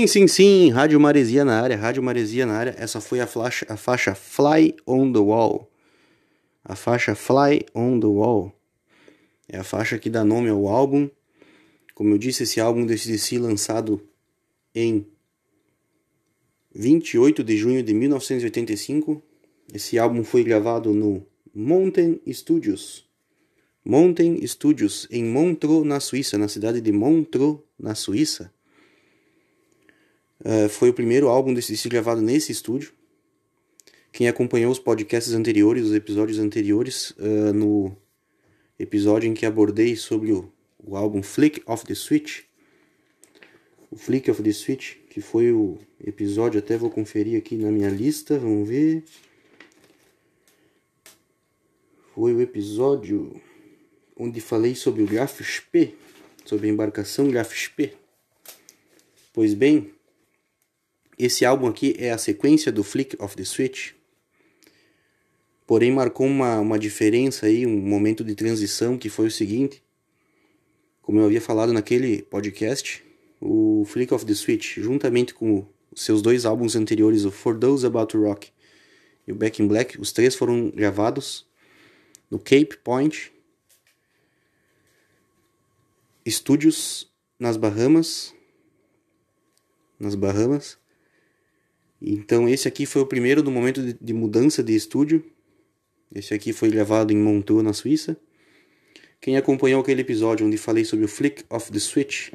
Sim, 0.00 0.06
sim, 0.06 0.26
sim, 0.26 0.70
Rádio 0.70 0.98
Maresia 0.98 1.44
na 1.44 1.60
área, 1.60 1.76
Rádio 1.76 2.02
Maresia 2.02 2.46
na 2.46 2.54
área. 2.54 2.74
Essa 2.78 3.02
foi 3.02 3.20
a 3.20 3.26
faixa, 3.26 3.66
a 3.68 3.76
faixa 3.76 4.14
Fly 4.14 4.74
on 4.86 5.12
the 5.12 5.18
Wall. 5.18 5.70
A 6.64 6.74
faixa 6.74 7.14
Fly 7.14 7.66
on 7.74 8.00
the 8.00 8.06
Wall. 8.06 8.50
É 9.46 9.58
a 9.58 9.62
faixa 9.62 9.98
que 9.98 10.08
dá 10.08 10.24
nome 10.24 10.48
ao 10.48 10.66
álbum. 10.68 11.10
Como 11.94 12.14
eu 12.14 12.16
disse, 12.16 12.44
esse 12.44 12.58
álbum 12.58 12.86
DC 12.86 13.38
lançado 13.38 14.00
em 14.74 15.06
28 16.74 17.44
de 17.44 17.58
junho 17.58 17.82
de 17.82 17.92
1985. 17.92 19.22
Esse 19.70 19.98
álbum 19.98 20.24
foi 20.24 20.42
gravado 20.42 20.94
no 20.94 21.26
Mountain 21.54 22.18
Studios. 22.32 23.06
Mountain 23.84 24.46
Studios, 24.46 25.06
em 25.10 25.24
Montreux, 25.24 25.84
na 25.84 26.00
Suíça, 26.00 26.38
na 26.38 26.48
cidade 26.48 26.80
de 26.80 26.90
Montreux, 26.90 27.58
na 27.78 27.94
Suíça. 27.94 28.50
Uh, 30.40 30.68
foi 30.68 30.88
o 30.88 30.94
primeiro 30.94 31.28
álbum 31.28 31.52
desse 31.52 31.72
disco 31.72 31.88
gravado 31.88 32.22
nesse 32.22 32.50
estúdio. 32.50 32.92
Quem 34.12 34.26
acompanhou 34.26 34.72
os 34.72 34.78
podcasts 34.78 35.32
anteriores, 35.34 35.84
os 35.84 35.94
episódios 35.94 36.38
anteriores, 36.38 37.10
uh, 37.10 37.52
no 37.52 37.96
episódio 38.78 39.28
em 39.28 39.34
que 39.34 39.44
abordei 39.44 39.94
sobre 39.94 40.32
o, 40.32 40.50
o 40.78 40.96
álbum 40.96 41.22
Flick 41.22 41.62
of 41.66 41.84
the 41.84 41.94
Switch, 41.94 42.42
o 43.90 43.96
Flick 43.96 44.30
of 44.30 44.42
the 44.42 44.52
Switch, 44.52 44.96
que 45.10 45.20
foi 45.20 45.52
o 45.52 45.78
episódio, 46.02 46.58
até 46.58 46.76
vou 46.76 46.90
conferir 46.90 47.36
aqui 47.36 47.56
na 47.56 47.70
minha 47.70 47.90
lista, 47.90 48.38
vamos 48.38 48.68
ver. 48.68 49.04
Foi 52.14 52.32
o 52.32 52.40
episódio 52.40 53.40
onde 54.16 54.40
falei 54.40 54.74
sobre 54.74 55.02
o 55.02 55.06
Graph 55.06 55.40
SP, 55.42 55.96
sobre 56.44 56.68
a 56.68 56.70
embarcação 56.70 57.28
Graph 57.28 57.52
SP. 57.52 57.94
Pois 59.32 59.54
bem, 59.54 59.92
esse 61.24 61.44
álbum 61.44 61.66
aqui 61.66 61.94
é 61.98 62.10
a 62.10 62.18
sequência 62.18 62.72
do 62.72 62.82
Flick 62.82 63.16
of 63.22 63.36
the 63.36 63.44
Switch, 63.44 63.92
porém 65.66 65.92
marcou 65.92 66.26
uma, 66.26 66.58
uma 66.58 66.78
diferença 66.78 67.46
aí, 67.46 67.66
um 67.66 67.78
momento 67.78 68.24
de 68.24 68.34
transição 68.34 68.96
que 68.96 69.08
foi 69.08 69.26
o 69.26 69.30
seguinte, 69.30 69.82
como 71.02 71.20
eu 71.20 71.26
havia 71.26 71.40
falado 71.40 71.72
naquele 71.72 72.22
podcast, 72.22 73.04
o 73.40 73.84
Flick 73.86 74.12
of 74.14 74.24
the 74.24 74.34
Switch, 74.34 74.78
juntamente 74.78 75.34
com 75.34 75.66
os 75.92 76.02
seus 76.02 76.22
dois 76.22 76.46
álbuns 76.46 76.74
anteriores, 76.74 77.24
o 77.24 77.30
For 77.30 77.58
Those 77.58 77.86
About 77.86 78.12
to 78.12 78.22
Rock 78.22 78.50
e 79.26 79.32
o 79.32 79.34
Back 79.34 79.62
in 79.62 79.68
Black, 79.68 80.00
os 80.00 80.12
três 80.12 80.34
foram 80.34 80.70
gravados 80.70 81.46
no 82.30 82.38
Cape 82.38 82.78
Point, 82.82 83.30
estúdios 86.24 87.10
nas 87.38 87.56
Bahamas. 87.56 88.34
Nas 89.98 90.14
Bahamas. 90.14 90.79
Então 92.00 92.48
esse 92.48 92.66
aqui 92.66 92.86
foi 92.86 93.02
o 93.02 93.06
primeiro 93.06 93.42
do 93.42 93.50
momento 93.50 93.82
de, 93.82 93.92
de 94.00 94.12
mudança 94.12 94.62
de 94.62 94.74
estúdio. 94.74 95.24
Esse 96.14 96.32
aqui 96.32 96.52
foi 96.52 96.70
gravado 96.70 97.12
em 97.12 97.16
Montreux, 97.16 97.62
na 97.62 97.72
Suíça. 97.72 98.16
Quem 99.20 99.36
acompanhou 99.36 99.82
aquele 99.82 100.00
episódio 100.00 100.46
onde 100.46 100.56
falei 100.56 100.84
sobre 100.84 101.04
o 101.04 101.08
Flick 101.08 101.44
of 101.50 101.70
the 101.70 101.78
Switch, 101.78 102.32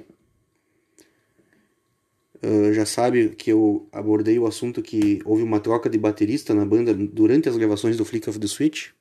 uh, 2.44 2.74
já 2.74 2.86
sabe 2.86 3.30
que 3.30 3.52
eu 3.52 3.90
abordei 3.92 4.38
o 4.38 4.46
assunto 4.46 4.84
que 4.84 5.20
houve 5.26 5.42
uma 5.42 5.60
troca 5.60 5.90
de 5.90 5.98
baterista 5.98 6.54
na 6.54 6.64
banda 6.64 6.94
durante 6.94 7.50
as 7.50 7.58
gravações 7.58 7.98
do 7.98 8.06
Flick 8.06 8.30
of 8.30 8.40
the 8.40 8.46
Switch. 8.48 8.92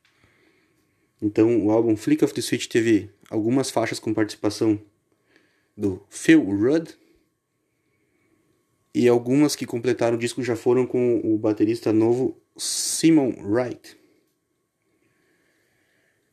Então 1.21 1.63
o 1.65 1.71
álbum 1.71 1.95
Flick 1.95 2.25
of 2.25 2.33
the 2.33 2.41
Switch 2.41 2.67
teve 2.67 3.11
algumas 3.29 3.71
faixas 3.71 3.99
com 3.99 4.15
participação 4.15 4.81
do 5.77 6.03
Phil 6.09 6.43
Rudd, 6.43 6.97
e 8.95 9.09
algumas 9.09 9.57
que 9.57 9.67
completaram 9.67 10.17
o 10.17 10.21
disco 10.21 10.43
já 10.43 10.55
foram 10.55 10.87
com 10.87 11.21
o 11.25 11.37
baterista 11.37 11.93
novo 11.93 12.41
Simon 12.57 13.35
Wright. 13.43 13.99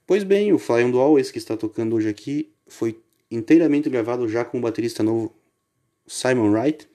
Pois 0.05 0.23
bem, 0.23 0.53
o 0.53 0.59
Fly 0.59 0.83
on 0.83 0.91
the 0.91 0.97
Wall, 0.97 1.17
esse 1.17 1.31
que 1.31 1.39
está 1.39 1.57
tocando 1.57 1.95
hoje 1.95 2.07
aqui, 2.07 2.53
foi 2.67 3.01
inteiramente 3.31 3.89
gravado 3.89 4.27
já 4.27 4.45
com 4.45 4.59
o 4.59 4.61
baterista 4.61 5.01
novo 5.01 5.35
Simon 6.05 6.51
Wright. 6.51 6.87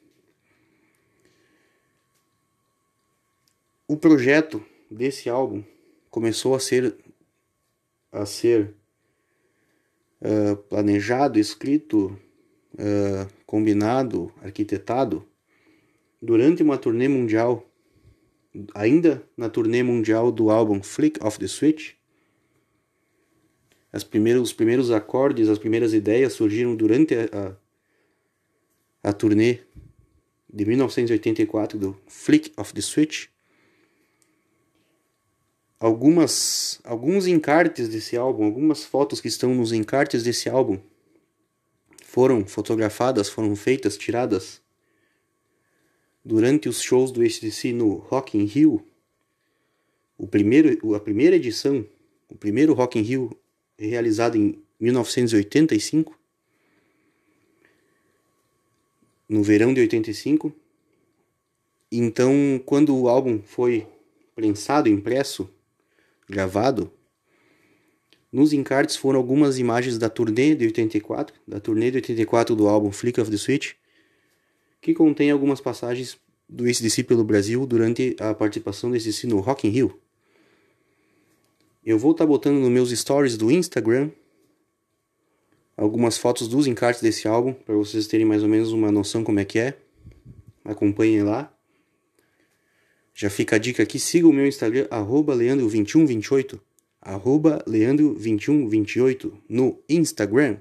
O 3.88 3.96
projeto 3.96 4.64
desse 4.88 5.28
álbum 5.28 5.64
começou 6.11 6.54
a 6.54 6.61
ser 6.61 6.96
a 8.12 8.25
ser 8.25 8.75
uh, 10.20 10.56
planejado, 10.56 11.38
escrito, 11.38 12.18
uh, 12.75 13.28
combinado, 13.44 14.32
arquitetado 14.40 15.26
Durante 16.20 16.62
uma 16.62 16.78
turnê 16.78 17.08
mundial, 17.08 17.68
ainda 18.75 19.23
na 19.37 19.50
turnê 19.50 19.82
mundial 19.82 20.32
do 20.32 20.50
álbum 20.50 20.82
Flick 20.82 21.23
of 21.25 21.38
the 21.38 21.46
Switch, 21.46 21.94
primeiros, 24.04 24.42
os 24.42 24.52
primeiros 24.52 24.90
acordes, 24.90 25.49
as 25.49 25.58
primeiras 25.58 25.94
ideias 25.94 26.32
surgiram 26.32 26.75
durante 26.75 27.14
a, 27.14 27.56
a, 29.02 29.11
a 29.11 29.12
turnê 29.12 29.61
de 30.52 30.64
1984 30.64 31.78
do 31.78 32.00
Flick 32.06 32.52
of 32.56 32.73
the 32.73 32.80
Switch. 32.80 33.28
Algumas, 35.78 36.80
alguns 36.85 37.26
encartes 37.26 37.88
desse 37.88 38.16
álbum, 38.16 38.44
algumas 38.44 38.85
fotos 38.85 39.20
que 39.20 39.28
estão 39.28 39.54
nos 39.54 39.73
encartes 39.73 40.23
desse 40.23 40.49
álbum 40.49 40.80
foram 42.02 42.46
fotografadas, 42.46 43.28
foram 43.28 43.54
feitas, 43.54 43.99
tiradas 43.99 44.62
durante 46.26 46.68
os 46.68 46.83
shows 46.83 47.12
do 47.12 47.23
ACDC 47.23 47.73
no 47.73 47.95
Rock 47.95 48.37
in 48.37 48.47
Rio, 48.47 48.85
o 50.18 50.26
primeiro, 50.26 50.92
a 50.97 50.99
primeira 50.99 51.37
edição, 51.37 51.87
o 52.29 52.35
primeiro 52.35 52.74
Rock 52.74 52.98
in 52.98 53.03
Rio 53.03 53.31
realizado 53.79 54.37
em 54.37 54.61
1985, 54.81 56.18
no 59.29 59.40
verão 59.44 59.72
de 59.72 59.81
85. 59.83 60.53
Então, 61.92 62.61
quando 62.66 62.96
o 62.96 63.09
álbum 63.09 63.40
foi 63.40 63.87
prensado, 64.35 64.88
impresso, 64.88 65.48
gravado, 66.29 66.90
nos 68.33 68.53
encartes 68.53 68.96
foram 68.96 69.20
algumas 69.20 69.59
imagens 69.59 69.96
da 69.96 70.11
turnê 70.11 70.57
de 70.57 70.64
84, 70.64 71.37
da 71.46 71.61
turnê 71.61 71.92
de 71.92 71.98
84 71.98 72.57
do 72.57 72.66
álbum 72.66 72.90
Flick 72.90 73.20
of 73.20 73.31
the 73.31 73.37
Switch, 73.37 73.74
que 74.87 74.94
contém 74.94 75.33
algumas 75.33 75.61
passagens 75.61 76.16
do 76.49 76.64
ACDC 76.64 77.03
pelo 77.03 77.25
Brasil 77.25 77.66
durante 77.66 78.14
a 78.20 78.33
participação 78.33 78.88
do 78.88 78.94
ACDC 78.94 79.27
no 79.27 79.40
Rock 79.40 79.66
in 79.66 79.70
Rio. 79.70 79.99
Eu 81.85 81.99
vou 81.99 82.12
estar 82.12 82.22
tá 82.22 82.29
botando 82.29 82.59
nos 82.59 82.70
meus 82.70 82.90
stories 82.96 83.37
do 83.37 83.51
Instagram 83.51 84.12
algumas 85.77 86.16
fotos 86.16 86.46
dos 86.46 86.68
encartes 86.68 87.03
desse 87.03 87.27
álbum, 87.27 87.53
para 87.53 87.75
vocês 87.75 88.07
terem 88.07 88.25
mais 88.25 88.44
ou 88.44 88.49
menos 88.49 88.70
uma 88.70 88.92
noção 88.92 89.25
como 89.25 89.40
é 89.40 89.44
que 89.44 89.59
é. 89.59 89.77
Acompanhem 90.64 91.25
lá. 91.25 91.53
Já 93.12 93.29
fica 93.29 93.57
a 93.57 93.59
dica 93.59 93.83
aqui, 93.83 93.99
siga 93.99 94.29
o 94.29 94.33
meu 94.33 94.46
Instagram, 94.46 94.87
leandro2128, 94.87 96.61
leandro2128 97.66 99.33
no 99.49 99.83
Instagram. 99.88 100.59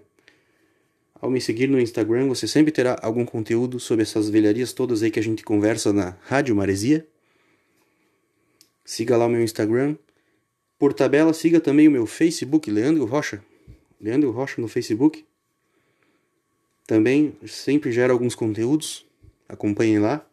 Ao 1.25 1.31
me 1.31 1.41
seguir 1.41 1.67
no 1.67 1.79
Instagram, 1.79 2.27
você 2.27 2.47
sempre 2.47 2.71
terá 2.71 2.99
algum 3.01 3.25
conteúdo 3.25 3.79
sobre 3.79 4.03
essas 4.03 4.29
velharias 4.29 4.73
todas 4.73 5.01
aí 5.01 5.09
que 5.09 5.17
a 5.17 5.23
gente 5.23 5.43
conversa 5.43 5.91
na 5.91 6.15
Rádio 6.21 6.55
Maresia. 6.55 7.07
Siga 8.83 9.17
lá 9.17 9.25
o 9.25 9.29
meu 9.29 9.41
Instagram. 9.41 9.97
Por 10.77 10.93
tabela, 10.93 11.33
siga 11.33 11.59
também 11.59 11.87
o 11.87 11.91
meu 11.91 12.05
Facebook, 12.05 12.69
Leandro 12.69 13.05
Rocha. 13.05 13.43
Leandro 13.99 14.29
Rocha 14.29 14.61
no 14.61 14.67
Facebook. 14.67 15.25
Também 16.85 17.35
sempre 17.47 17.91
gera 17.91 18.13
alguns 18.13 18.35
conteúdos. 18.35 19.03
Acompanhem 19.49 19.97
lá. 19.97 20.23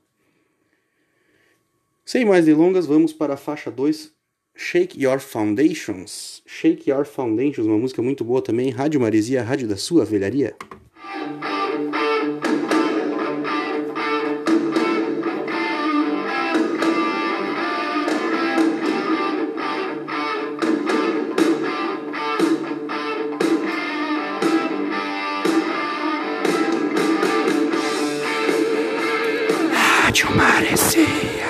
Sem 2.05 2.27
mais 2.27 2.45
delongas, 2.45 2.85
vamos 2.85 3.15
para 3.15 3.33
a 3.33 3.39
faixa 3.39 3.71
2, 3.71 4.13
Shake 4.55 5.03
Your 5.03 5.21
Foundations. 5.21 6.43
Shake 6.45 6.91
Your 6.91 7.07
Foundations, 7.07 7.67
uma 7.67 7.79
música 7.79 8.03
muito 8.03 8.23
boa 8.23 8.43
também. 8.43 8.69
Rádio 8.69 9.01
Maresia, 9.01 9.43
rádio 9.43 9.67
da 9.67 9.79
sua 9.79 10.05
velharia. 10.05 10.55
Rádio 30.05 30.31
Maresia. 30.37 31.42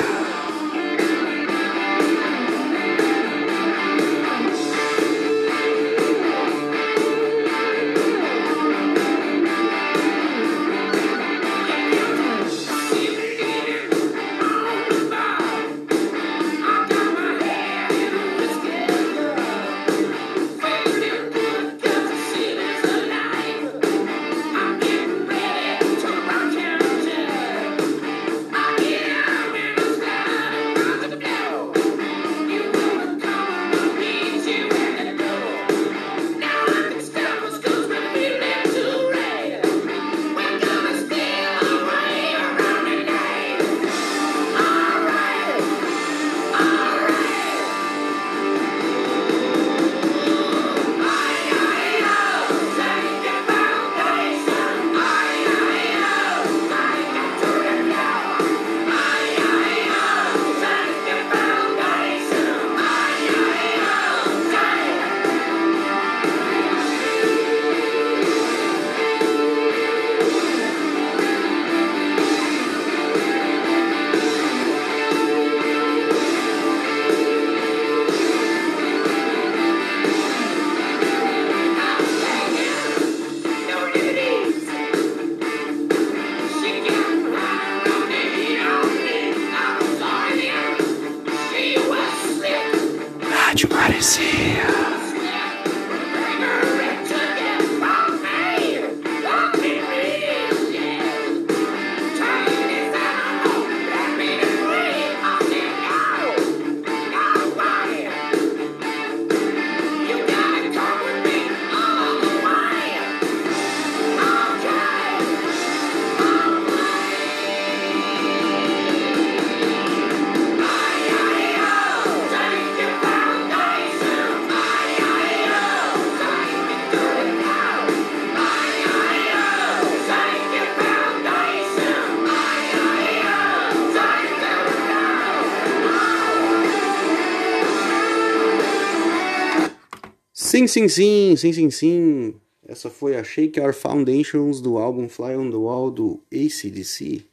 Sim, 140.63 140.69
sim, 140.69 140.89
sim, 140.89 141.37
sim, 141.37 141.53
sim, 141.53 141.71
sim. 141.71 142.35
Essa 142.69 142.89
foi 142.89 143.17
a 143.17 143.25
Shake 143.25 143.59
Our 143.59 143.75
Foundations 143.75 144.61
do 144.61 144.79
álbum 144.79 145.09
Fly 145.09 145.35
on 145.35 145.51
the 145.51 145.57
Wall 145.57 145.91
do 145.91 146.23
ACDC. 146.33 147.25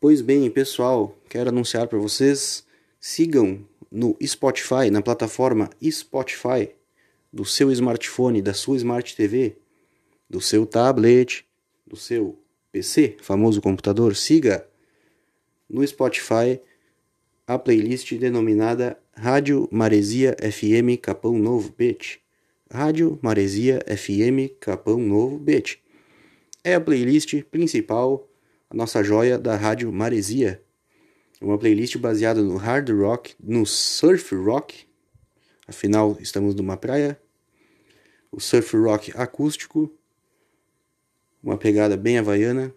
Pois 0.00 0.20
bem, 0.20 0.48
pessoal, 0.48 1.18
quero 1.28 1.48
anunciar 1.48 1.88
para 1.88 1.98
vocês, 1.98 2.64
sigam 3.00 3.66
no 3.90 4.16
Spotify, 4.24 4.88
na 4.88 5.02
plataforma 5.02 5.68
Spotify 5.82 6.70
do 7.32 7.44
seu 7.44 7.72
smartphone, 7.72 8.40
da 8.40 8.54
sua 8.54 8.76
Smart 8.76 9.16
TV, 9.16 9.56
do 10.30 10.40
seu 10.40 10.64
tablet, 10.64 11.44
do 11.84 11.96
seu 11.96 12.38
PC, 12.70 13.16
famoso 13.20 13.60
computador, 13.60 14.14
siga 14.14 14.64
no 15.68 15.84
Spotify 15.84 16.60
a 17.48 17.58
playlist 17.58 18.12
denominada 18.16 18.96
Rádio 19.14 19.68
Maresia 19.70 20.34
FM 20.40 20.98
Capão 21.00 21.38
Novo 21.38 21.72
Beach. 21.76 22.20
Rádio 22.72 23.18
Maresia 23.22 23.84
FM 23.86 24.56
Capão 24.58 24.98
Novo 24.98 25.38
Beach. 25.38 25.80
É 26.64 26.74
a 26.74 26.80
playlist 26.80 27.42
principal, 27.50 28.26
a 28.70 28.74
nossa 28.74 29.02
joia 29.04 29.38
da 29.38 29.54
Rádio 29.54 29.92
Maresia. 29.92 30.62
Uma 31.40 31.58
playlist 31.58 31.98
baseada 31.98 32.42
no 32.42 32.56
hard 32.56 32.88
rock, 32.90 33.34
no 33.38 33.66
surf 33.66 34.34
rock. 34.34 34.86
Afinal, 35.68 36.16
estamos 36.18 36.54
numa 36.54 36.76
praia. 36.76 37.20
O 38.32 38.40
surf 38.40 38.74
rock 38.76 39.12
acústico. 39.14 39.92
Uma 41.42 41.58
pegada 41.58 41.98
bem 41.98 42.16
havaiana. 42.16 42.74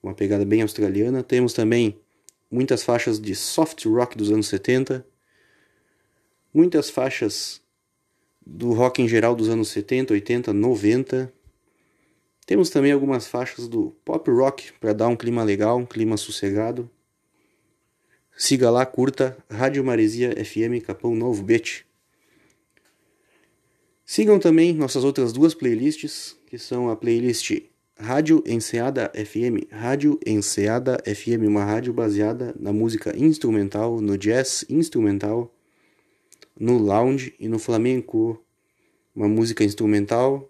Uma 0.00 0.14
pegada 0.14 0.44
bem 0.44 0.62
australiana. 0.62 1.24
Temos 1.24 1.52
também 1.52 2.00
muitas 2.50 2.84
faixas 2.84 3.20
de 3.20 3.34
soft 3.34 3.84
rock 3.86 4.16
dos 4.16 4.30
anos 4.30 4.46
70, 4.48 5.06
muitas 6.52 6.90
faixas 6.90 7.60
do 8.44 8.72
rock 8.72 9.02
em 9.02 9.08
geral 9.08 9.34
dos 9.34 9.48
anos 9.48 9.68
70, 9.68 10.14
80, 10.14 10.52
90. 10.52 11.32
Temos 12.46 12.70
também 12.70 12.90
algumas 12.92 13.26
faixas 13.26 13.68
do 13.68 13.94
pop 14.04 14.30
rock 14.30 14.72
para 14.80 14.92
dar 14.92 15.08
um 15.08 15.16
clima 15.16 15.44
legal, 15.44 15.78
um 15.78 15.86
clima 15.86 16.16
sossegado. 16.16 16.90
Siga 18.36 18.70
lá, 18.70 18.84
curta 18.86 19.36
Rádio 19.50 19.84
Maresia 19.84 20.32
FM 20.44 20.84
Capão 20.84 21.14
Novo 21.14 21.42
Beach. 21.42 21.86
Sigam 24.04 24.40
também 24.40 24.72
nossas 24.74 25.04
outras 25.04 25.32
duas 25.32 25.54
playlists, 25.54 26.36
que 26.46 26.58
são 26.58 26.90
a 26.90 26.96
playlist 26.96 27.52
Rádio 27.96 28.42
Enseada 28.46 29.12
FM. 29.14 29.70
Rádio 29.70 30.18
Enseada 30.26 30.98
FM, 31.04 31.46
uma 31.46 31.64
rádio 31.64 31.92
baseada 31.92 32.52
na 32.58 32.72
música 32.72 33.16
instrumental, 33.16 34.00
no 34.00 34.18
jazz 34.18 34.64
instrumental, 34.68 35.54
no 36.60 36.76
lounge 36.78 37.34
e 37.40 37.48
no 37.48 37.58
flamenco. 37.58 38.40
Uma 39.16 39.26
música 39.26 39.64
instrumental 39.64 40.48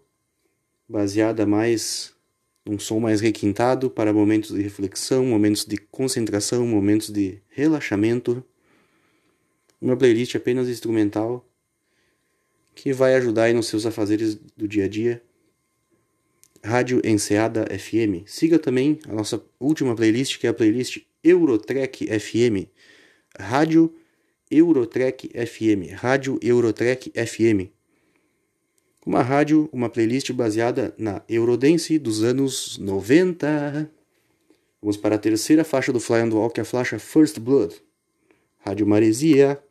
baseada 0.89 1.47
mais 1.47 2.13
num 2.67 2.79
som 2.79 3.01
mais 3.01 3.21
requintado 3.21 3.89
para 3.89 4.13
momentos 4.13 4.55
de 4.55 4.61
reflexão, 4.61 5.25
momentos 5.25 5.65
de 5.65 5.79
concentração, 5.79 6.67
momentos 6.67 7.11
de 7.11 7.41
relaxamento. 7.49 8.45
Uma 9.81 9.97
playlist 9.97 10.35
apenas 10.35 10.69
instrumental 10.69 11.47
que 12.75 12.93
vai 12.93 13.15
ajudar 13.15 13.45
aí 13.45 13.53
nos 13.55 13.67
seus 13.67 13.87
afazeres 13.87 14.35
do 14.57 14.69
dia 14.69 14.85
a 14.85 14.89
dia 14.89 15.23
Rádio 16.63 17.01
Enseada 17.05 17.67
FM. 17.67 18.27
Siga 18.27 18.59
também 18.59 18.99
a 19.09 19.15
nossa 19.15 19.43
última 19.59 19.97
playlist, 19.97 20.39
que 20.39 20.47
é 20.47 20.51
a 20.51 20.55
playlist 20.55 20.99
Eurotrek 21.25 22.07
FM. 22.07 22.69
Rádio 23.39 23.95
Eurotrek 24.51 25.29
FM. 25.29 25.95
Rádio 25.95 26.39
Eurotrek 26.43 27.13
FM. 27.15 27.71
Uma 29.07 29.23
rádio, 29.23 29.69
uma 29.73 29.89
playlist 29.89 30.33
baseada 30.33 30.95
na 30.99 31.23
Eurodance 31.29 31.99
dos 31.99 32.23
anos 32.23 32.77
90. 32.79 33.91
Vamos 34.83 34.97
para 34.97 35.15
a 35.15 35.19
terceira 35.19 35.65
faixa 35.65 35.93
do 35.93 36.01
Fly 36.01 36.29
Wall, 36.31 36.51
que 36.51 36.61
é 36.61 36.63
a 36.63 36.67
faixa 36.67 36.99
First 36.99 37.39
Blood. 37.39 37.75
Rádio 38.59 38.87
Maresia. 38.87 39.63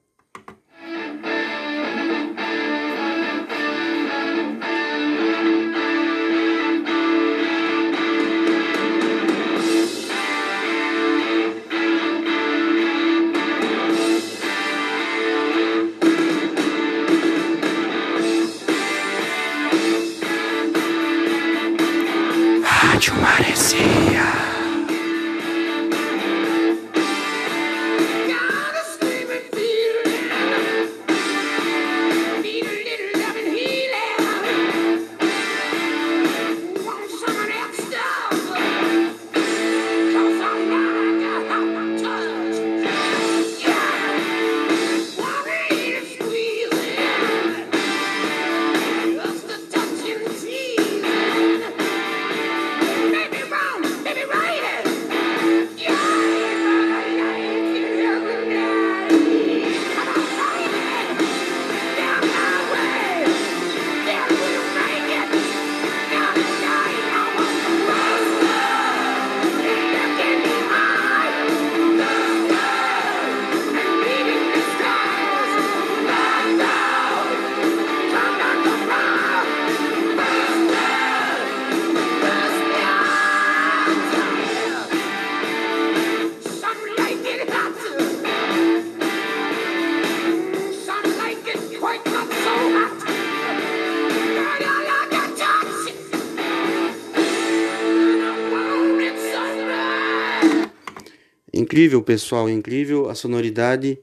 Incrível, 101.79 102.03
pessoal, 102.03 102.49
incrível. 102.49 103.09
A 103.09 103.15
sonoridade, 103.15 103.97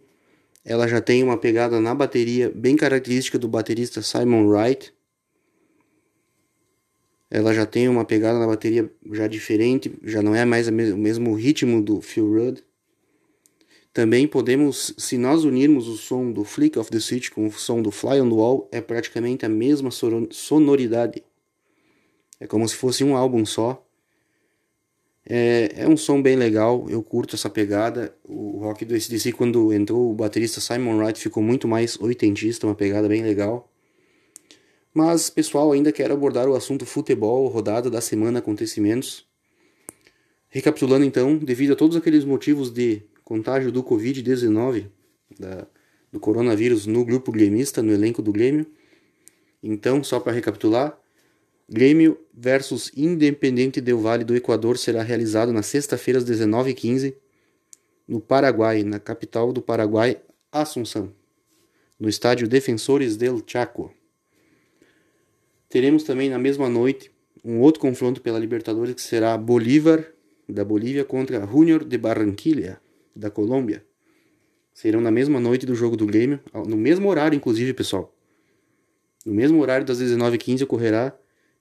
ela 0.64 0.88
já 0.88 0.98
tem 0.98 1.22
uma 1.22 1.36
pegada 1.36 1.78
na 1.78 1.94
bateria 1.94 2.50
bem 2.54 2.74
característica 2.74 3.38
do 3.38 3.46
baterista 3.48 4.00
Simon 4.00 4.46
Wright. 4.46 4.94
Ela 7.30 7.52
já 7.52 7.66
tem 7.66 7.86
uma 7.86 8.02
pegada 8.02 8.38
na 8.38 8.46
bateria 8.46 8.90
já 9.12 9.26
diferente, 9.26 9.92
já 10.02 10.22
não 10.22 10.34
é 10.34 10.42
mais 10.46 10.68
o 10.68 10.72
mesmo 10.72 11.34
ritmo 11.34 11.82
do 11.82 12.00
Phil 12.00 12.26
Rudd. 12.26 12.62
Também 13.92 14.26
podemos, 14.26 14.94
se 14.96 15.18
nós 15.18 15.44
unirmos 15.44 15.86
o 15.86 15.98
som 15.98 16.32
do 16.32 16.44
Flick 16.44 16.78
of 16.78 16.90
the 16.90 16.98
Switch 16.98 17.28
com 17.28 17.46
o 17.46 17.52
som 17.52 17.82
do 17.82 17.90
Fly 17.90 18.22
on 18.22 18.30
the 18.30 18.34
Wall, 18.34 18.70
é 18.72 18.80
praticamente 18.80 19.44
a 19.44 19.50
mesma 19.50 19.90
sonoridade. 20.30 21.22
É 22.40 22.46
como 22.46 22.66
se 22.66 22.74
fosse 22.74 23.04
um 23.04 23.14
álbum 23.14 23.44
só. 23.44 23.85
É, 25.28 25.72
é 25.82 25.88
um 25.88 25.96
som 25.96 26.22
bem 26.22 26.36
legal, 26.36 26.86
eu 26.88 27.02
curto 27.02 27.34
essa 27.34 27.50
pegada. 27.50 28.14
O 28.24 28.58
rock 28.58 28.84
do 28.84 28.94
ACDC, 28.94 29.32
quando 29.32 29.72
entrou 29.72 30.10
o 30.10 30.14
baterista 30.14 30.60
Simon 30.60 30.98
Wright, 30.98 31.20
ficou 31.20 31.42
muito 31.42 31.66
mais 31.66 32.00
oitentista, 32.00 32.66
uma 32.66 32.76
pegada 32.76 33.08
bem 33.08 33.22
legal. 33.22 33.68
Mas, 34.94 35.28
pessoal, 35.28 35.72
ainda 35.72 35.92
quero 35.92 36.14
abordar 36.14 36.48
o 36.48 36.54
assunto 36.54 36.86
futebol, 36.86 37.48
rodada 37.48 37.90
da 37.90 38.00
semana, 38.00 38.38
acontecimentos. 38.38 39.26
Recapitulando 40.48 41.04
então, 41.04 41.36
devido 41.36 41.72
a 41.72 41.76
todos 41.76 41.96
aqueles 41.96 42.24
motivos 42.24 42.70
de 42.70 43.02
contágio 43.24 43.72
do 43.72 43.82
Covid-19, 43.82 44.86
do 46.10 46.20
coronavírus 46.20 46.86
no 46.86 47.04
grupo 47.04 47.32
gremista, 47.32 47.82
no 47.82 47.92
elenco 47.92 48.22
do 48.22 48.32
Grêmio. 48.32 48.64
Então, 49.62 50.02
só 50.04 50.20
para 50.20 50.32
recapitular, 50.32 50.98
Grêmio 51.68 52.16
versus 52.32 52.92
Independente 52.96 53.80
Del 53.80 53.98
Vale 53.98 54.22
do 54.22 54.36
Equador 54.36 54.78
será 54.78 55.02
realizado 55.02 55.52
na 55.52 55.62
sexta-feira 55.62 56.18
às 56.18 56.24
19h15 56.24 57.14
no 58.06 58.20
Paraguai, 58.20 58.84
na 58.84 59.00
capital 59.00 59.52
do 59.52 59.60
Paraguai, 59.60 60.20
Assunção, 60.52 61.12
no 61.98 62.08
estádio 62.08 62.46
Defensores 62.46 63.16
del 63.16 63.42
Chaco. 63.44 63.92
Teremos 65.68 66.04
também 66.04 66.30
na 66.30 66.38
mesma 66.38 66.68
noite 66.68 67.10
um 67.44 67.60
outro 67.60 67.80
confronto 67.80 68.20
pela 68.20 68.38
Libertadores 68.38 68.94
que 68.94 69.02
será 69.02 69.36
Bolívar 69.36 70.06
da 70.48 70.64
Bolívia 70.64 71.04
contra 71.04 71.44
Junior 71.44 71.84
de 71.84 71.98
Barranquilla 71.98 72.80
da 73.14 73.28
Colômbia. 73.28 73.84
Serão 74.72 75.00
na 75.00 75.10
mesma 75.10 75.40
noite 75.40 75.66
do 75.66 75.74
jogo 75.74 75.96
do 75.96 76.06
Grêmio, 76.06 76.38
no 76.54 76.76
mesmo 76.76 77.08
horário 77.08 77.36
inclusive, 77.36 77.74
pessoal. 77.74 78.14
No 79.24 79.34
mesmo 79.34 79.60
horário 79.60 79.84
das 79.84 80.00
19h15 80.00 80.62
ocorrerá 80.62 81.16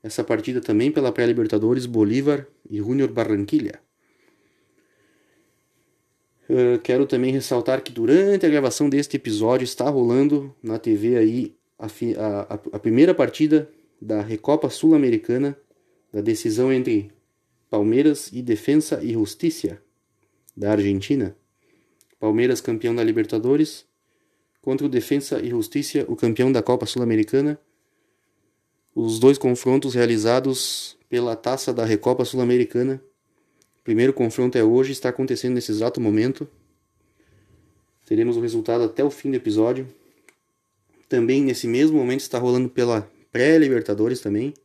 essa 0.06 0.24
partida 0.24 0.62
também 0.62 0.92
pela 0.92 1.12
pré-Libertadores 1.12 1.88
Bolívar 1.88 2.46
e 2.70 2.78
Junior 2.78 3.10
Barranquilla. 3.10 3.80
Uh, 6.48 6.78
quero 6.84 7.08
também 7.08 7.34
ressaltar 7.34 7.82
que 7.82 7.92
durante 7.92 8.46
a 8.46 8.50
gravação 8.50 8.88
deste 8.88 9.18
episódio 9.18 9.66
está 9.66 9.90
rolando 9.90 10.56
na 10.62 10.78
TV 10.78 11.18
aí 11.18 11.56
a, 11.80 11.88
a, 11.88 12.54
a 12.74 12.80
primeira 12.80 13.16
partida 13.16 13.68
da 14.00 14.22
Recopa 14.22 14.70
Sul-Americana, 14.70 15.58
da 16.14 16.22
decisão 16.22 16.72
entre 16.72 17.12
Palmeiras 17.68 18.30
e 18.32 18.44
Defensa 18.44 19.04
e 19.04 19.14
Justiça 19.14 19.82
da 20.56 20.74
Argentina. 20.74 21.36
Palmeiras 22.20 22.62
campeão 22.62 22.94
da 22.94 23.04
Libertadores 23.04 23.88
contra 24.62 24.86
o 24.86 24.90
Defensa 24.90 25.42
e 25.42 25.50
Justiça, 25.50 26.06
o 26.08 26.16
campeão 26.16 26.52
da 26.52 26.62
Copa 26.62 26.86
Sul-Americana. 26.86 27.60
Os 28.96 29.20
dois 29.20 29.38
confrontos 29.38 29.94
realizados 29.94 30.98
pela 31.10 31.36
Taça 31.36 31.72
da 31.72 31.86
Recopa 31.86 32.26
Sul-Americana 32.26 33.00
primeiro 33.86 34.12
confronto 34.12 34.58
é 34.58 34.64
hoje, 34.64 34.92
está 34.92 35.10
acontecendo 35.10 35.54
nesse 35.54 35.72
exato 35.72 36.02
momento. 36.02 36.48
Teremos 38.04 38.36
o 38.36 38.42
resultado 38.42 38.84
até 38.84 39.04
o 39.04 39.12
fim 39.12 39.30
do 39.30 39.38
episódio. 39.38 39.88
Também 41.08 41.44
nesse 41.44 41.68
mesmo 41.68 41.96
momento 41.96 42.22
está 42.22 42.40
rolando 42.40 42.68
pela 42.68 43.08
pré-Libertadores 43.32 44.20
também. 44.20 44.56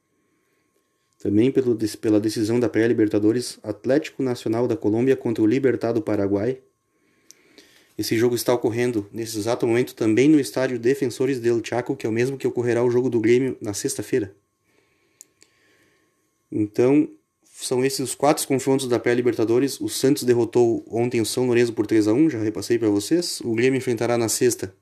Também 1.18 1.52
pelo, 1.52 1.76
pela 2.00 2.18
decisão 2.18 2.58
da 2.58 2.66
pré-Libertadores 2.66 3.58
Atlético 3.62 4.22
Nacional 4.22 4.66
da 4.66 4.74
Colômbia 4.74 5.14
contra 5.14 5.44
o 5.44 5.46
Libertad 5.46 5.94
do 5.94 6.00
Paraguai. 6.00 6.58
Esse 8.00 8.16
jogo 8.16 8.34
está 8.34 8.54
ocorrendo 8.54 9.06
nesse 9.12 9.36
exato 9.36 9.66
momento 9.66 9.94
também 9.94 10.26
no 10.26 10.40
estádio 10.40 10.78
Defensores 10.78 11.38
del 11.38 11.60
Chaco, 11.62 11.94
que 11.94 12.06
é 12.06 12.08
o 12.08 12.12
mesmo 12.12 12.38
que 12.38 12.46
ocorrerá 12.46 12.82
o 12.82 12.90
jogo 12.90 13.10
do 13.10 13.20
Grêmio 13.20 13.58
na 13.60 13.74
sexta-feira. 13.74 14.34
Então, 16.50 17.06
são 17.44 17.84
esses 17.84 18.00
os 18.00 18.14
quatro 18.14 18.48
confrontos 18.48 18.88
da 18.88 18.98
pré-Libertadores. 18.98 19.78
O 19.82 19.88
Santos 19.90 20.22
derrotou 20.22 20.82
ontem 20.90 21.20
o 21.20 21.26
São 21.26 21.44
Lourenço 21.44 21.74
por 21.74 21.86
3 21.86 22.08
a 22.08 22.14
1 22.14 22.30
já 22.30 22.38
repassei 22.38 22.78
para 22.78 22.88
vocês. 22.88 23.42
O 23.44 23.54
Grêmio 23.54 23.76
enfrentará 23.76 24.16
na 24.16 24.30
sexta 24.30 24.74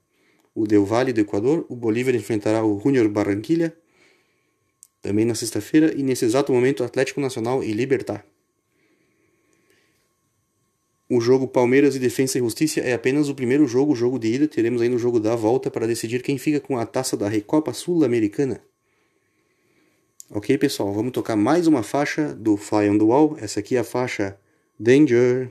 o 0.55 0.65
Del 0.65 0.85
Valle 0.85 1.13
do 1.13 1.21
Equador. 1.21 1.67
O 1.69 1.75
Bolívar 1.75 2.15
enfrentará 2.15 2.65
o 2.65 2.79
Junior 2.79 3.09
Barranquilla, 3.09 3.73
também 5.03 5.25
na 5.25 5.35
sexta-feira. 5.35 5.93
E 5.93 6.05
nesse 6.05 6.25
exato 6.25 6.53
momento, 6.53 6.85
Atlético 6.85 7.21
Nacional 7.21 7.65
e 7.65 7.73
Libertar. 7.73 8.25
O 11.11 11.21
jogo 11.23 11.49
Palmeiras 11.49 11.97
e 11.97 11.99
Defensa 11.99 12.37
e 12.37 12.43
Justiça 12.43 12.81
é 12.81 12.93
apenas 12.93 13.31
o 13.31 13.35
primeiro 13.35 13.67
jogo, 13.67 13.93
o 13.93 13.97
jogo 13.97 14.19
de 14.19 14.29
ida. 14.35 14.47
Teremos 14.47 14.83
ainda 14.83 14.95
o 14.95 14.99
jogo 14.99 15.19
da 15.19 15.35
volta 15.35 15.71
para 15.71 15.87
decidir 15.87 16.23
quem 16.23 16.37
fica 16.37 16.61
com 16.61 16.77
a 16.77 16.85
taça 16.85 17.17
da 17.17 17.27
Recopa 17.27 17.73
Sul-Americana. 17.73 18.61
Ok, 20.31 20.59
pessoal, 20.59 20.93
vamos 20.93 21.13
tocar 21.13 21.35
mais 21.35 21.67
uma 21.67 21.83
faixa 21.83 22.35
do 22.35 22.59
Fly 22.59 22.91
on 22.91 22.99
the 22.99 23.05
Wall. 23.05 23.39
Essa 23.41 23.61
aqui 23.61 23.77
é 23.77 23.79
a 23.79 23.85
faixa 23.85 24.39
Danger. 24.79 25.51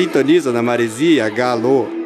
Sintoniza 0.00 0.50
na 0.52 0.62
Maresia, 0.62 1.28
Galo. 1.28 1.99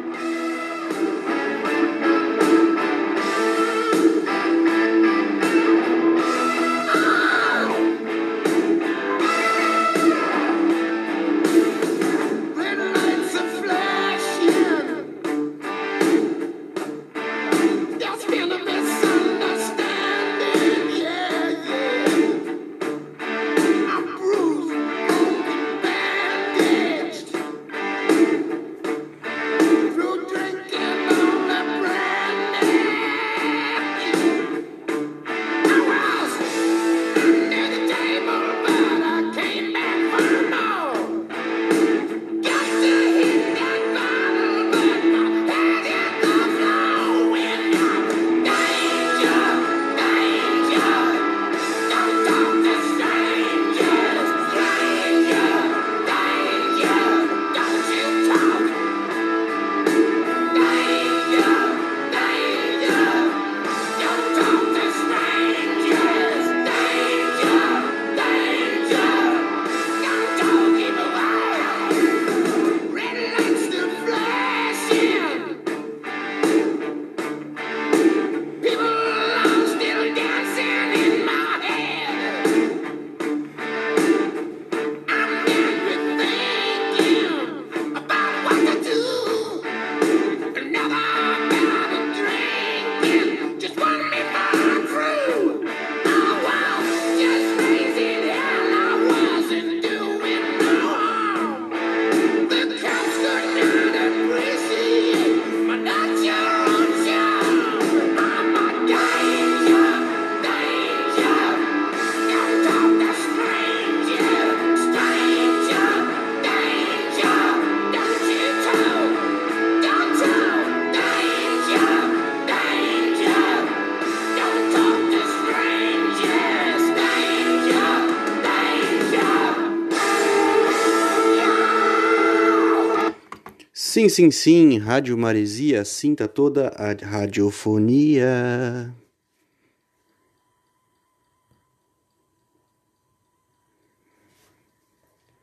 Sim, 133.95 134.09
sim, 134.09 134.29
sim, 134.29 134.77
Rádio 134.77 135.17
Maresia, 135.17 135.85
sinta 135.85 136.27
toda 136.27 136.67
a 136.67 136.91
radiofonia. 137.01 138.93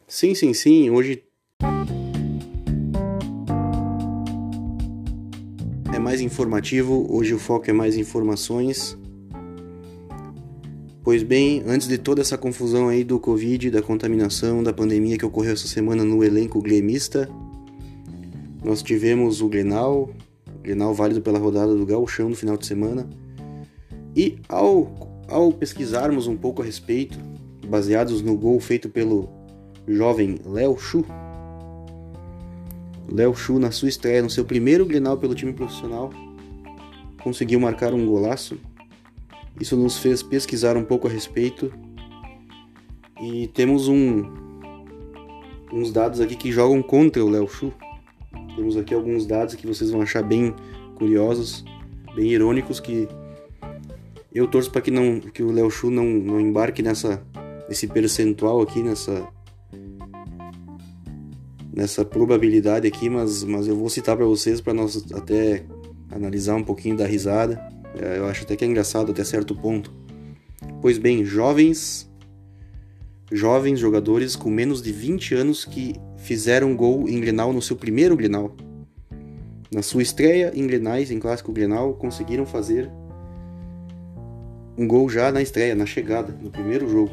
Sim, 0.06 0.34
sim, 0.34 0.52
sim. 0.52 0.90
Hoje 0.90 1.24
é 5.94 5.98
mais 5.98 6.20
informativo, 6.20 7.06
hoje 7.08 7.32
o 7.32 7.38
foco 7.38 7.70
é 7.70 7.72
mais 7.72 7.96
informações. 7.96 8.98
Pois 11.02 11.22
bem, 11.22 11.62
antes 11.66 11.88
de 11.88 11.96
toda 11.96 12.20
essa 12.20 12.36
confusão 12.36 12.90
aí 12.90 13.02
do 13.02 13.18
Covid, 13.18 13.70
da 13.70 13.80
contaminação, 13.80 14.62
da 14.62 14.74
pandemia 14.74 15.16
que 15.16 15.24
ocorreu 15.24 15.54
essa 15.54 15.66
semana 15.66 16.04
no 16.04 16.22
elenco 16.22 16.60
gremista, 16.60 17.26
nós 18.64 18.82
tivemos 18.82 19.40
o 19.40 19.48
Grenal, 19.48 20.10
Grenal 20.62 20.94
válido 20.94 21.20
pela 21.20 21.38
rodada 21.38 21.74
do 21.74 21.84
Gauchão 21.84 22.28
no 22.28 22.36
final 22.36 22.56
de 22.56 22.66
semana. 22.66 23.08
E 24.14 24.38
ao, 24.48 25.24
ao 25.28 25.52
pesquisarmos 25.52 26.26
um 26.26 26.36
pouco 26.36 26.62
a 26.62 26.64
respeito, 26.64 27.18
baseados 27.66 28.22
no 28.22 28.36
gol 28.36 28.60
feito 28.60 28.88
pelo 28.88 29.28
jovem 29.88 30.38
Léo 30.44 30.78
Chu. 30.78 31.04
Léo 33.10 33.34
Chu, 33.34 33.58
na 33.58 33.70
sua 33.70 33.88
estreia, 33.88 34.22
no 34.22 34.30
seu 34.30 34.44
primeiro 34.44 34.86
Grenal 34.86 35.18
pelo 35.18 35.34
time 35.34 35.52
profissional, 35.52 36.10
conseguiu 37.22 37.58
marcar 37.58 37.92
um 37.92 38.06
golaço. 38.06 38.58
Isso 39.60 39.76
nos 39.76 39.98
fez 39.98 40.22
pesquisar 40.22 40.76
um 40.76 40.84
pouco 40.84 41.06
a 41.06 41.10
respeito 41.10 41.72
e 43.20 43.46
temos 43.48 43.88
um, 43.88 44.24
uns 45.72 45.92
dados 45.92 46.20
aqui 46.20 46.36
que 46.36 46.50
jogam 46.50 46.82
contra 46.82 47.24
o 47.24 47.28
Léo 47.28 47.48
Chu. 47.48 47.72
Temos 48.56 48.76
aqui 48.76 48.94
alguns 48.94 49.26
dados 49.26 49.54
que 49.54 49.66
vocês 49.66 49.90
vão 49.90 50.02
achar 50.02 50.22
bem 50.22 50.54
curiosos, 50.94 51.64
bem 52.14 52.30
irônicos 52.30 52.80
que 52.80 53.08
eu 54.34 54.46
torço 54.46 54.70
para 54.70 54.80
que 54.80 54.90
não 54.90 55.20
que 55.20 55.42
o 55.42 55.50
Léo 55.50 55.70
Chu 55.70 55.90
não, 55.90 56.04
não 56.04 56.40
embarque 56.40 56.82
nessa 56.82 57.22
nesse 57.68 57.86
percentual 57.86 58.60
aqui 58.60 58.82
nessa 58.82 59.26
nessa 61.74 62.04
probabilidade 62.04 62.86
aqui, 62.86 63.08
mas, 63.08 63.42
mas 63.44 63.66
eu 63.66 63.76
vou 63.76 63.88
citar 63.88 64.16
para 64.16 64.26
vocês 64.26 64.60
para 64.60 64.74
nós 64.74 65.04
até 65.12 65.64
analisar 66.10 66.54
um 66.54 66.62
pouquinho 66.62 66.96
da 66.96 67.06
risada. 67.06 67.66
É, 67.98 68.18
eu 68.18 68.26
acho 68.26 68.42
até 68.44 68.54
que 68.56 68.64
é 68.64 68.68
engraçado 68.68 69.10
até 69.10 69.24
certo 69.24 69.54
ponto. 69.54 69.92
Pois 70.80 70.98
bem, 70.98 71.24
jovens 71.24 72.10
jovens 73.32 73.80
jogadores 73.80 74.36
com 74.36 74.50
menos 74.50 74.82
de 74.82 74.92
20 74.92 75.34
anos 75.34 75.64
que 75.64 75.94
fizeram 76.22 76.74
gol 76.74 77.08
em 77.08 77.20
Grenal 77.20 77.52
no 77.52 77.60
seu 77.60 77.76
primeiro 77.76 78.16
Grenal. 78.16 78.54
Na 79.72 79.82
sua 79.82 80.02
estreia 80.02 80.52
em 80.54 80.66
Grenais, 80.66 81.10
em 81.10 81.18
Clássico 81.18 81.52
Grenal, 81.52 81.94
conseguiram 81.94 82.46
fazer 82.46 82.90
um 84.76 84.86
gol 84.86 85.08
já 85.08 85.30
na 85.30 85.42
estreia, 85.42 85.74
na 85.74 85.86
chegada, 85.86 86.34
no 86.40 86.50
primeiro 86.50 86.88
jogo. 86.88 87.10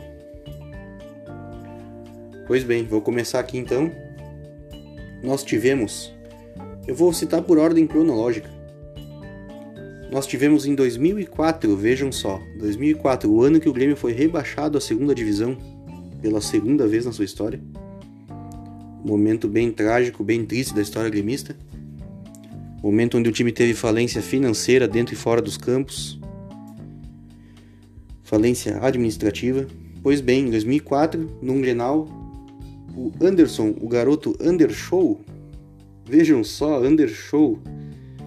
Pois 2.48 2.64
bem, 2.64 2.86
vou 2.86 3.02
começar 3.02 3.40
aqui 3.40 3.58
então 3.58 3.92
nós 5.22 5.44
tivemos, 5.44 6.14
eu 6.88 6.96
vou 6.96 7.12
citar 7.12 7.42
por 7.42 7.58
ordem 7.58 7.86
cronológica. 7.86 8.50
Nós 10.12 10.26
tivemos 10.26 10.66
em 10.66 10.74
2004, 10.74 11.76
vejam 11.76 12.12
só, 12.12 12.42
2004, 12.58 13.30
o 13.30 13.44
ano 13.44 13.60
que 13.60 13.70
o 13.70 13.74
Grêmio 13.74 13.98
foi 13.98 14.14
rebaixado 14.14 14.78
à 14.78 14.82
segunda 14.82 15.14
divisão 15.14 15.58
pela 16.22 16.42
segunda 16.42 16.88
vez 16.88 17.06
na 17.06 17.12
sua 17.12 17.26
história. 17.26 17.62
Momento 19.04 19.48
bem 19.48 19.72
trágico, 19.72 20.24
bem 20.24 20.46
triste 20.46 20.74
da 20.74 20.82
história 20.82 21.10
gremista. 21.10 21.56
Momento 22.84 23.18
onde 23.18 23.30
o 23.30 23.32
time 23.32 23.52
teve 23.52 23.74
falência 23.74 24.22
financeira 24.22 24.88
dentro 24.88 25.14
e 25.14 25.18
fora 25.18 25.42
dos 25.42 25.58
campos. 25.58 26.20
Falência 28.24 28.78
administrativa. 28.82 29.68
Pois 30.04 30.22
bem, 30.22 30.48
em 30.48 30.52
2004, 30.52 31.40
num 31.42 31.62
Grenal, 31.62 32.08
o 32.96 33.12
Anderson, 33.22 33.76
o 33.82 33.88
garoto 33.88 34.36
Undershow, 34.42 35.20
vejam 36.06 36.44
só, 36.44 36.82
Undershow, 36.82 37.60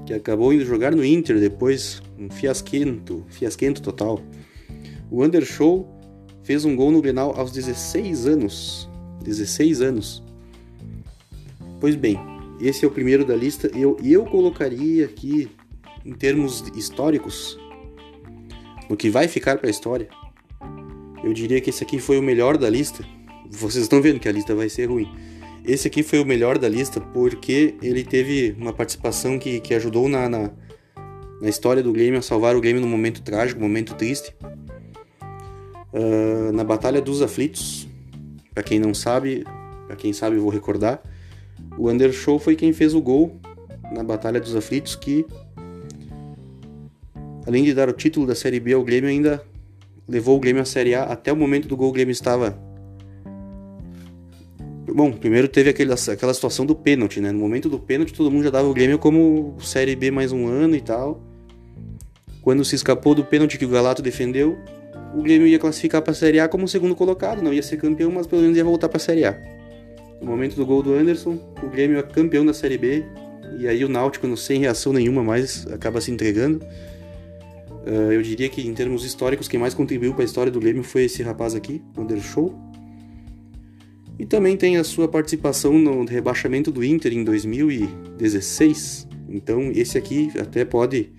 que 0.06 0.12
acabou 0.12 0.52
indo 0.52 0.64
jogar 0.64 0.92
no 0.94 1.04
Inter 1.04 1.38
depois, 1.38 2.02
um 2.18 2.30
fiasquento, 2.30 3.24
fiasquento 3.28 3.80
total. 3.80 4.20
O 5.10 5.22
Undershow 5.22 5.86
fez 6.42 6.64
um 6.64 6.74
gol 6.74 6.90
no 6.90 7.02
Grenal 7.02 7.34
aos 7.38 7.52
16 7.52 8.26
anos. 8.26 8.88
16 9.24 9.82
anos. 9.82 10.22
Pois 11.82 11.96
bem, 11.96 12.18
esse 12.58 12.82
é 12.82 12.88
o 12.88 12.90
primeiro 12.90 13.26
da 13.26 13.36
lista. 13.36 13.70
Eu, 13.76 13.98
eu 14.02 14.24
colocaria 14.24 15.04
aqui, 15.04 15.50
em 16.02 16.14
termos 16.14 16.64
históricos, 16.74 17.58
no 18.88 18.96
que 18.96 19.10
vai 19.10 19.28
ficar 19.28 19.58
para 19.58 19.66
a 19.66 19.70
história, 19.70 20.08
eu 21.22 21.34
diria 21.34 21.60
que 21.60 21.68
esse 21.68 21.84
aqui 21.84 21.98
foi 21.98 22.18
o 22.18 22.22
melhor 22.22 22.56
da 22.56 22.70
lista 22.70 23.04
vocês 23.52 23.82
estão 23.82 24.00
vendo 24.00 24.18
que 24.18 24.28
a 24.28 24.32
lista 24.32 24.54
vai 24.54 24.68
ser 24.68 24.86
ruim. 24.86 25.08
Esse 25.64 25.86
aqui 25.86 26.02
foi 26.02 26.20
o 26.20 26.24
melhor 26.24 26.58
da 26.58 26.68
lista 26.68 27.00
porque 27.00 27.74
ele 27.82 28.02
teve 28.02 28.56
uma 28.58 28.72
participação 28.72 29.38
que, 29.38 29.60
que 29.60 29.74
ajudou 29.74 30.08
na, 30.08 30.28
na, 30.28 30.50
na 31.40 31.48
história 31.48 31.82
do 31.82 31.92
Grêmio 31.92 32.18
a 32.18 32.22
salvar 32.22 32.56
o 32.56 32.60
Grêmio 32.60 32.80
num 32.80 32.88
momento 32.88 33.22
trágico, 33.22 33.60
momento 33.60 33.94
triste. 33.94 34.34
Uh, 35.92 36.50
na 36.52 36.64
Batalha 36.64 37.02
dos 37.02 37.20
Aflitos, 37.20 37.86
para 38.54 38.62
quem 38.62 38.80
não 38.80 38.94
sabe, 38.94 39.44
para 39.86 39.94
quem 39.94 40.12
sabe 40.12 40.36
eu 40.36 40.42
vou 40.42 40.50
recordar, 40.50 41.02
o 41.78 41.90
Undershow 41.90 42.38
foi 42.38 42.56
quem 42.56 42.72
fez 42.72 42.94
o 42.94 43.00
gol 43.00 43.40
na 43.92 44.02
Batalha 44.02 44.40
dos 44.40 44.54
Aflitos 44.54 44.94
que 44.96 45.26
além 47.46 47.64
de 47.64 47.74
dar 47.74 47.88
o 47.88 47.92
título 47.92 48.26
da 48.26 48.34
Série 48.34 48.60
B 48.60 48.72
ao 48.72 48.84
Grêmio 48.84 49.08
ainda 49.08 49.42
levou 50.08 50.36
o 50.36 50.40
Grêmio 50.40 50.62
à 50.62 50.64
Série 50.64 50.94
A 50.94 51.04
até 51.04 51.32
o 51.32 51.36
momento 51.36 51.68
do 51.68 51.76
gol 51.76 51.90
o 51.90 51.92
Grêmio 51.92 52.12
estava 52.12 52.58
Bom, 54.94 55.10
primeiro 55.12 55.48
teve 55.48 55.70
aquele, 55.70 55.92
aquela 55.92 56.34
situação 56.34 56.66
do 56.66 56.74
pênalti, 56.74 57.18
né? 57.18 57.32
No 57.32 57.38
momento 57.38 57.68
do 57.68 57.78
pênalti, 57.78 58.12
todo 58.12 58.30
mundo 58.30 58.44
já 58.44 58.50
dava 58.50 58.68
o 58.68 58.74
Grêmio 58.74 58.98
como 58.98 59.56
Série 59.60 59.96
B 59.96 60.10
mais 60.10 60.32
um 60.32 60.46
ano 60.46 60.76
e 60.76 60.82
tal. 60.82 61.22
Quando 62.42 62.62
se 62.64 62.74
escapou 62.74 63.14
do 63.14 63.24
pênalti 63.24 63.56
que 63.56 63.64
o 63.64 63.68
Galato 63.68 64.02
defendeu, 64.02 64.58
o 65.14 65.22
Grêmio 65.22 65.46
ia 65.46 65.58
classificar 65.58 66.02
para 66.02 66.10
a 66.10 66.14
Série 66.14 66.40
A 66.40 66.48
como 66.48 66.68
segundo 66.68 66.94
colocado. 66.94 67.40
Não 67.40 67.54
ia 67.54 67.62
ser 67.62 67.78
campeão, 67.78 68.10
mas 68.10 68.26
pelo 68.26 68.42
menos 68.42 68.56
ia 68.56 68.64
voltar 68.64 68.88
para 68.88 68.98
a 68.98 69.00
Série 69.00 69.24
A. 69.24 69.40
No 70.22 70.30
momento 70.30 70.54
do 70.54 70.64
gol 70.64 70.82
do 70.84 70.94
Anderson, 70.94 71.36
o 71.62 71.68
Grêmio 71.68 71.98
é 71.98 72.02
campeão 72.02 72.46
da 72.46 72.54
Série 72.54 72.78
B. 72.78 73.04
E 73.58 73.66
aí 73.66 73.84
o 73.84 73.88
Náutico, 73.88 74.34
sem 74.36 74.60
reação 74.60 74.92
nenhuma 74.92 75.22
mais, 75.22 75.66
acaba 75.66 76.00
se 76.00 76.12
entregando. 76.12 76.64
Uh, 77.84 78.12
eu 78.12 78.22
diria 78.22 78.48
que 78.48 78.66
em 78.66 78.72
termos 78.72 79.04
históricos, 79.04 79.48
quem 79.48 79.58
mais 79.58 79.74
contribuiu 79.74 80.14
para 80.14 80.22
a 80.22 80.24
história 80.24 80.52
do 80.52 80.60
Grêmio 80.60 80.84
foi 80.84 81.04
esse 81.04 81.22
rapaz 81.24 81.56
aqui, 81.56 81.82
Anderson. 81.98 82.54
E 84.16 84.24
também 84.24 84.56
tem 84.56 84.76
a 84.76 84.84
sua 84.84 85.08
participação 85.08 85.76
no 85.76 86.04
rebaixamento 86.04 86.70
do 86.70 86.84
Inter 86.84 87.12
em 87.12 87.24
2016. 87.24 89.08
Então 89.28 89.72
esse 89.74 89.98
aqui 89.98 90.30
até 90.38 90.64
pode, 90.64 91.10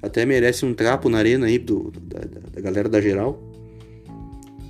até 0.00 0.24
merece 0.24 0.64
um 0.64 0.72
trapo 0.72 1.08
na 1.08 1.18
arena 1.18 1.46
aí 1.46 1.58
do, 1.58 1.90
da, 2.00 2.20
da 2.52 2.60
galera 2.60 2.88
da 2.88 3.00
geral. 3.00 3.42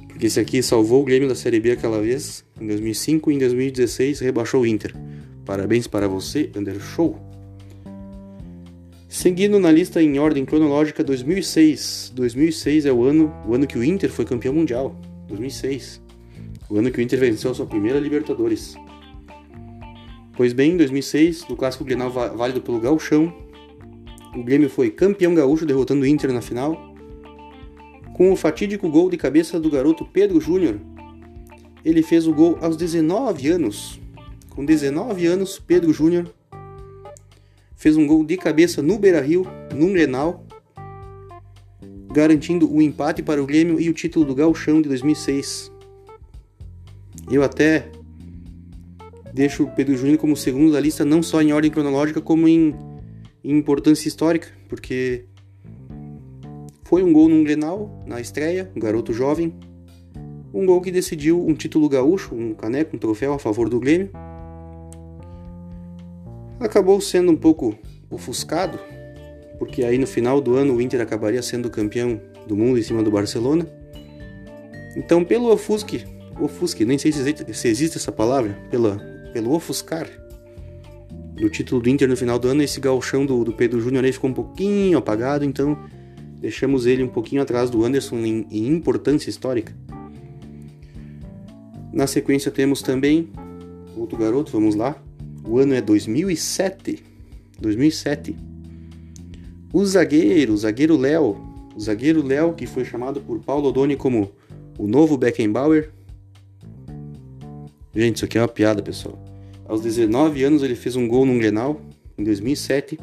Porque 0.09 0.27
esse 0.27 0.41
aqui 0.41 0.63
salvou 0.63 1.03
o 1.03 1.05
Grêmio 1.05 1.29
da 1.29 1.35
Série 1.35 1.61
B 1.61 1.73
aquela 1.73 2.01
vez, 2.01 2.45
em 2.61 2.67
2005 2.67 3.31
e 3.31 3.35
em 3.35 3.39
2016 3.39 4.21
rebaixou 4.21 4.63
o 4.63 4.67
Inter. 4.67 4.95
Parabéns 5.45 5.87
para 5.87 6.09
você, 6.09 6.51
Under 6.57 6.81
Show. 6.81 7.19
Seguindo 9.09 9.59
na 9.59 9.71
lista 9.71 10.03
em 10.03 10.19
ordem 10.19 10.45
cronológica, 10.45 11.05
2006. 11.05 12.13
2006 12.15 12.87
é 12.87 12.93
o 12.93 13.05
ano, 13.05 13.33
o 13.47 13.55
ano 13.55 13.67
que 13.67 13.79
o 13.79 13.85
Inter 13.85 14.11
foi 14.11 14.25
campeão 14.25 14.55
mundial. 14.55 14.97
2006 15.29 16.05
o 16.69 16.79
ano 16.79 16.91
que 16.91 16.99
o 16.99 17.03
Inter 17.03 17.19
venceu 17.19 17.51
a 17.51 17.55
sua 17.55 17.67
primeira 17.67 17.99
Libertadores. 17.99 18.75
Pois 20.37 20.53
bem, 20.53 20.73
em 20.73 20.77
2006, 20.77 21.47
no 21.49 21.57
clássico 21.57 21.85
Grenal 21.85 22.11
válido 22.11 22.61
pelo 22.61 22.81
Gauchão, 22.81 23.33
o 24.35 24.43
Grêmio 24.43 24.69
foi 24.69 24.91
campeão 24.91 25.35
gaúcho 25.35 25.65
derrotando 25.65 26.03
o 26.03 26.07
Inter 26.07 26.33
na 26.33 26.41
final, 26.41 26.93
com 28.15 28.33
o 28.33 28.37
fatídico 28.37 28.89
gol 28.89 29.09
de 29.09 29.17
cabeça 29.17 29.61
do 29.61 29.71
garoto 29.71 30.05
Pedro 30.05 30.41
Júnior. 30.41 30.81
Ele 31.85 32.03
fez 32.03 32.27
o 32.27 32.33
gol 32.33 32.59
aos 32.61 32.77
19 32.77 33.49
anos. 33.49 34.01
Com 34.51 34.65
19 34.65 35.27
anos, 35.27 35.59
Pedro 35.59 35.93
Júnior 35.93 36.33
fez 37.77 37.97
um 37.97 38.07
gol 38.07 38.25
de 38.25 38.37
cabeça 38.37 38.81
no 38.81 38.99
Beira-Rio, 38.99 39.47
num 39.75 39.93
Grenal, 39.93 40.47
garantindo 42.13 42.73
o 42.73 42.81
empate 42.81 43.23
para 43.23 43.43
o 43.43 43.47
Grêmio 43.47 43.81
e 43.81 43.91
o 43.91 43.93
título 43.93 44.25
do 44.25 44.35
Gauchão 44.35 44.81
de 44.81 44.89
2006. 44.89 45.71
Eu 47.31 47.43
até 47.43 47.91
deixo 49.35 49.65
o 49.65 49.71
Pedro 49.71 49.97
Júnior 49.97 50.19
como 50.19 50.37
segundo 50.37 50.73
da 50.73 50.81
lista, 50.81 51.05
não 51.05 51.23
só 51.23 51.43
em 51.43 51.53
ordem 51.53 51.71
cronológica, 51.71 52.21
como 52.21 52.47
em, 52.47 52.75
em 53.43 53.59
importância 53.59 54.07
histórica, 54.07 54.49
porque 54.69 55.25
foi 56.85 57.03
um 57.03 57.13
gol 57.13 57.29
num 57.29 57.43
Grenal, 57.43 58.05
na 58.07 58.21
estreia, 58.21 58.71
um 58.77 58.81
garoto 58.81 59.13
jovem, 59.13 59.53
um 60.55 60.65
gol 60.65 60.81
que 60.81 60.93
decidiu 60.93 61.45
um 61.45 61.53
título 61.53 61.89
gaúcho, 61.89 62.35
um 62.35 62.55
caneco, 62.55 62.95
um 62.95 62.99
troféu 62.99 63.35
a 63.35 63.39
favor 63.39 63.69
do 63.69 63.81
Grêmio. 63.81 64.11
Acabou 66.61 67.01
sendo 67.01 67.33
um 67.33 67.37
pouco 67.37 67.77
ofuscado, 68.09 68.79
porque 69.59 69.85
aí 69.85 69.99
no 69.99 70.07
final 70.07 70.41
do 70.41 70.55
ano 70.55 70.77
o 70.77 70.81
Inter 70.81 71.01
acabaria 71.01 71.43
sendo 71.43 71.69
campeão 71.69 72.21
do 72.47 72.57
mundo 72.57 72.79
em 72.79 72.83
cima 72.83 73.03
do 73.03 73.11
Barcelona. 73.11 73.67
Então, 74.97 75.25
pelo 75.25 75.53
ofusque 75.53 76.05
ofusque, 76.41 76.85
nem 76.85 76.99
sei 76.99 77.13
se 77.13 77.69
existe, 77.69 77.97
essa 77.97 78.11
palavra, 78.11 78.59
pela, 78.71 78.97
pelo 79.33 79.53
ofuscar 79.53 80.09
do 81.35 81.49
título 81.49 81.81
do 81.81 81.89
Inter 81.89 82.09
no 82.09 82.17
final 82.17 82.39
do 82.39 82.49
ano, 82.49 82.63
esse 82.63 82.81
galchão 82.81 83.27
do, 83.27 83.45
do 83.45 83.53
Pedro 83.53 83.81
Júnior 83.81 84.05
ficou 84.13 84.31
um 84.31 84.35
pouquinho 84.35 84.99
apagado, 84.99 85.45
então 85.45 85.77
deixamos 86.41 86.87
ele 86.87 87.03
um 87.03 87.09
pouquinho 87.09 87.43
atrás 87.43 87.71
do 87.71 87.85
Anderson 87.85 88.17
em, 88.19 88.47
em 88.51 88.69
importância 88.69 89.31
histórica. 89.31 89.75
Na 91.95 92.09
sequência 92.09 92.51
temos 92.51 92.83
também 92.83 93.29
outro 93.97 94.19
garoto, 94.19 94.51
vamos 94.51 94.75
lá. 94.75 95.01
O 95.47 95.61
ano 95.61 95.75
é 95.75 95.81
2007. 95.81 97.05
2007. 97.61 98.37
O 99.73 99.87
zagueiro, 99.87 100.55
o 100.55 100.57
zagueiro 100.57 100.97
Léo, 100.97 101.37
o 101.77 101.81
zagueiro 101.81 102.21
Léo 102.21 102.53
que 102.55 102.67
foi 102.67 102.85
chamado 102.85 103.21
por 103.21 103.39
Paulo 103.39 103.69
Odoni 103.69 103.95
como 103.95 104.33
o 104.77 104.89
novo 104.89 105.17
Beckenbauer. 105.17 105.93
Gente, 107.95 108.17
isso 108.17 108.25
aqui 108.25 108.39
é 108.39 108.41
uma 108.41 108.49
piada, 108.49 108.83
pessoal. 108.83 109.17
Aos 109.65 109.81
19 109.81 110.43
anos 110.43 110.65
ele 110.65 110.75
fez 110.75 110.97
um 110.97 111.07
gol 111.07 111.25
num 111.25 111.39
Grenal 111.39 111.81
em 112.19 112.25
2007. 112.25 112.99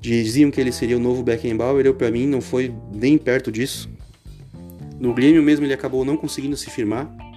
Diziam 0.00 0.50
que 0.50 0.60
ele 0.60 0.72
seria 0.72 0.96
o 0.96 1.00
novo 1.00 1.22
Beckenbauer, 1.22 1.86
eu 1.86 1.94
para 1.94 2.10
mim 2.10 2.26
não 2.26 2.40
foi 2.40 2.74
nem 2.92 3.16
perto 3.16 3.52
disso. 3.52 3.88
No 4.98 5.14
Grêmio 5.14 5.40
mesmo 5.40 5.64
ele 5.64 5.74
acabou 5.74 6.04
não 6.04 6.16
conseguindo 6.16 6.56
se 6.56 6.68
firmar. 6.68 7.27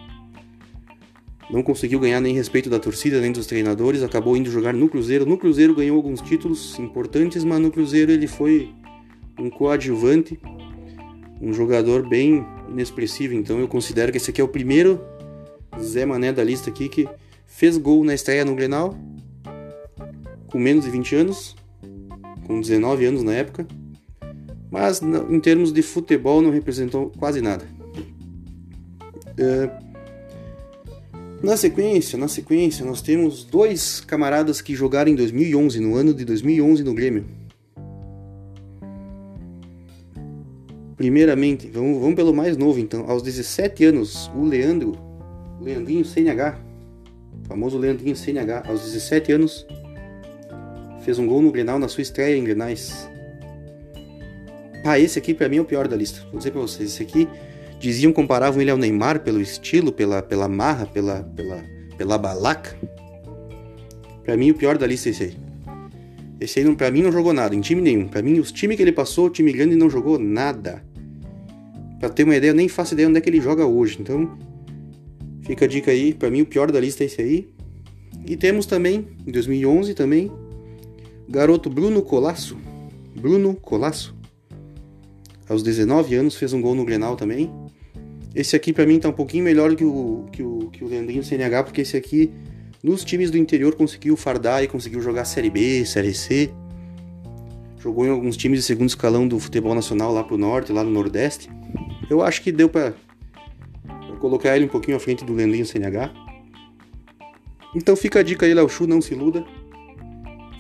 Não 1.51 1.61
conseguiu 1.61 1.99
ganhar 1.99 2.21
nem 2.21 2.33
respeito 2.33 2.69
da 2.69 2.79
torcida, 2.79 3.19
nem 3.19 3.31
dos 3.31 3.45
treinadores, 3.45 4.03
acabou 4.03 4.37
indo 4.37 4.49
jogar 4.49 4.73
no 4.73 4.87
Cruzeiro. 4.87 5.25
No 5.25 5.37
Cruzeiro 5.37 5.75
ganhou 5.75 5.97
alguns 5.97 6.21
títulos 6.21 6.79
importantes, 6.79 7.43
mas 7.43 7.59
no 7.59 7.71
Cruzeiro 7.71 8.11
ele 8.11 8.27
foi 8.27 8.69
um 9.37 9.49
coadjuvante, 9.49 10.39
um 11.41 11.51
jogador 11.51 12.07
bem 12.07 12.45
inexpressivo. 12.69 13.33
Então 13.33 13.59
eu 13.59 13.67
considero 13.67 14.11
que 14.11 14.17
esse 14.17 14.29
aqui 14.29 14.39
é 14.39 14.43
o 14.43 14.47
primeiro 14.47 15.01
Zé 15.79 16.05
Mané 16.05 16.31
da 16.31 16.43
lista 16.43 16.69
aqui 16.69 16.87
que 16.87 17.07
Fez 17.51 17.77
gol 17.77 18.03
na 18.03 18.15
estreia 18.15 18.45
no 18.45 18.55
Grenal, 18.55 18.95
com 20.47 20.57
menos 20.57 20.85
de 20.85 20.89
20 20.89 21.15
anos, 21.15 21.55
com 22.47 22.59
19 22.59 23.05
anos 23.05 23.23
na 23.23 23.33
época, 23.33 23.67
mas 24.71 25.01
em 25.01 25.39
termos 25.39 25.71
de 25.71 25.83
futebol 25.83 26.41
não 26.41 26.49
representou 26.49 27.11
quase 27.19 27.41
nada. 27.41 27.65
É... 29.37 29.90
Na 31.43 31.57
sequência, 31.57 32.19
na 32.19 32.27
sequência, 32.27 32.85
nós 32.85 33.01
temos 33.01 33.43
dois 33.43 33.99
camaradas 33.99 34.61
que 34.61 34.75
jogaram 34.75 35.09
em 35.09 35.15
2011, 35.15 35.79
no 35.79 35.95
ano 35.95 36.13
de 36.13 36.23
2011 36.23 36.83
no 36.83 36.93
Grêmio. 36.93 37.25
Primeiramente, 40.95 41.67
vamos, 41.67 41.99
vamos 41.99 42.15
pelo 42.15 42.31
mais 42.31 42.55
novo 42.55 42.79
então. 42.79 43.09
Aos 43.09 43.23
17 43.23 43.85
anos, 43.85 44.29
o 44.35 44.43
Leandro, 44.45 44.91
Leandrinho 45.59 46.05
CNH, 46.05 46.59
famoso 47.47 47.79
Leandrinho 47.79 48.15
CNH, 48.15 48.61
aos 48.67 48.81
17 48.81 49.31
anos, 49.31 49.65
fez 51.03 51.17
um 51.17 51.25
gol 51.25 51.41
no 51.41 51.51
Grenal 51.51 51.79
na 51.79 51.87
sua 51.87 52.03
estreia 52.03 52.37
em 52.37 52.43
Grenais. 52.43 53.09
Ah, 54.85 54.99
esse 54.99 55.17
aqui 55.17 55.33
para 55.33 55.49
mim 55.49 55.57
é 55.57 55.61
o 55.61 55.65
pior 55.65 55.87
da 55.87 55.95
lista. 55.95 56.21
Vou 56.29 56.37
dizer 56.37 56.51
para 56.51 56.61
vocês, 56.61 56.91
esse 56.91 57.01
aqui 57.01 57.27
diziam 57.81 58.13
comparavam 58.13 58.61
ele 58.61 58.71
ao 58.71 58.77
Neymar 58.77 59.21
pelo 59.21 59.41
estilo, 59.41 59.91
pela 59.91 60.21
pela 60.21 60.47
marra, 60.47 60.85
pela 60.85 61.23
pela 61.23 61.63
pela 61.97 62.17
balaca. 62.17 62.77
Para 64.23 64.37
mim 64.37 64.51
o 64.51 64.55
pior 64.55 64.77
da 64.77 64.87
lista 64.87 65.09
é 65.09 65.11
esse 65.11 65.23
aí. 65.23 65.37
Esse 66.39 66.59
aí 66.59 66.75
para 66.75 66.91
mim 66.91 67.01
não 67.01 67.11
jogou 67.11 67.33
nada 67.33 67.55
em 67.55 67.61
time 67.61 67.81
nenhum. 67.81 68.07
Para 68.07 68.21
mim 68.21 68.39
os 68.39 68.51
times 68.51 68.77
que 68.77 68.83
ele 68.83 68.91
passou, 68.91 69.25
o 69.27 69.29
time 69.29 69.51
grande 69.51 69.75
não 69.75 69.89
jogou 69.89 70.17
nada. 70.17 70.83
Para 71.99 72.09
ter 72.09 72.23
uma 72.23 72.35
ideia, 72.35 72.51
eu 72.51 72.55
nem 72.55 72.67
faço 72.67 72.93
ideia 72.93 73.07
onde 73.07 73.17
é 73.17 73.21
que 73.21 73.29
ele 73.29 73.39
joga 73.39 73.63
hoje. 73.63 73.97
Então, 73.99 74.35
Fica 75.41 75.65
a 75.65 75.67
dica 75.67 75.91
aí, 75.91 76.13
para 76.13 76.29
mim 76.29 76.41
o 76.41 76.45
pior 76.45 76.71
da 76.71 76.79
lista 76.79 77.03
é 77.03 77.07
esse 77.07 77.21
aí. 77.21 77.53
E 78.25 78.37
temos 78.37 78.65
também, 78.65 79.07
em 79.25 79.31
2011 79.31 79.93
também, 79.93 80.31
garoto 81.27 81.69
Bruno 81.69 82.01
Colasso. 82.01 82.57
Bruno 83.19 83.55
Colasso. 83.55 84.15
Aos 85.49 85.63
19 85.63 86.15
anos 86.15 86.35
fez 86.35 86.53
um 86.53 86.61
gol 86.61 86.75
no 86.75 86.85
Grenal 86.85 87.15
também. 87.15 87.51
Esse 88.33 88.55
aqui 88.55 88.71
para 88.71 88.85
mim 88.85 88.99
tá 88.99 89.09
um 89.09 89.13
pouquinho 89.13 89.43
melhor 89.43 89.75
que 89.75 89.83
o, 89.83 90.25
que 90.31 90.41
o, 90.41 90.69
que 90.71 90.83
o 90.83 90.87
Leandrinho 90.87 91.23
CNH, 91.23 91.63
porque 91.63 91.81
esse 91.81 91.97
aqui 91.97 92.31
nos 92.81 93.03
times 93.03 93.29
do 93.29 93.37
interior 93.37 93.75
conseguiu 93.75 94.15
fardar 94.15 94.63
e 94.63 94.67
conseguiu 94.67 95.01
jogar 95.01 95.25
Série 95.25 95.49
B, 95.49 95.85
Série 95.85 96.13
C. 96.13 96.51
Jogou 97.77 98.05
em 98.05 98.09
alguns 98.09 98.37
times 98.37 98.59
de 98.59 98.65
segundo 98.65 98.89
escalão 98.89 99.27
do 99.27 99.39
futebol 99.39 99.75
nacional 99.75 100.13
lá 100.13 100.23
pro 100.23 100.37
norte, 100.37 100.71
lá 100.71 100.83
no 100.83 100.91
Nordeste. 100.91 101.49
Eu 102.09 102.21
acho 102.21 102.41
que 102.41 102.51
deu 102.51 102.69
para 102.69 102.93
colocar 104.19 104.55
ele 104.55 104.65
um 104.65 104.69
pouquinho 104.69 104.97
à 104.97 104.99
frente 104.99 105.25
do 105.25 105.33
Leandrinho 105.33 105.65
CNH. 105.65 106.11
Então 107.75 107.95
fica 107.95 108.19
a 108.19 108.23
dica 108.23 108.45
aí, 108.45 108.53
Léo 108.53 108.69
Chu, 108.69 108.87
não 108.87 109.01
se 109.01 109.13
iluda. 109.13 109.45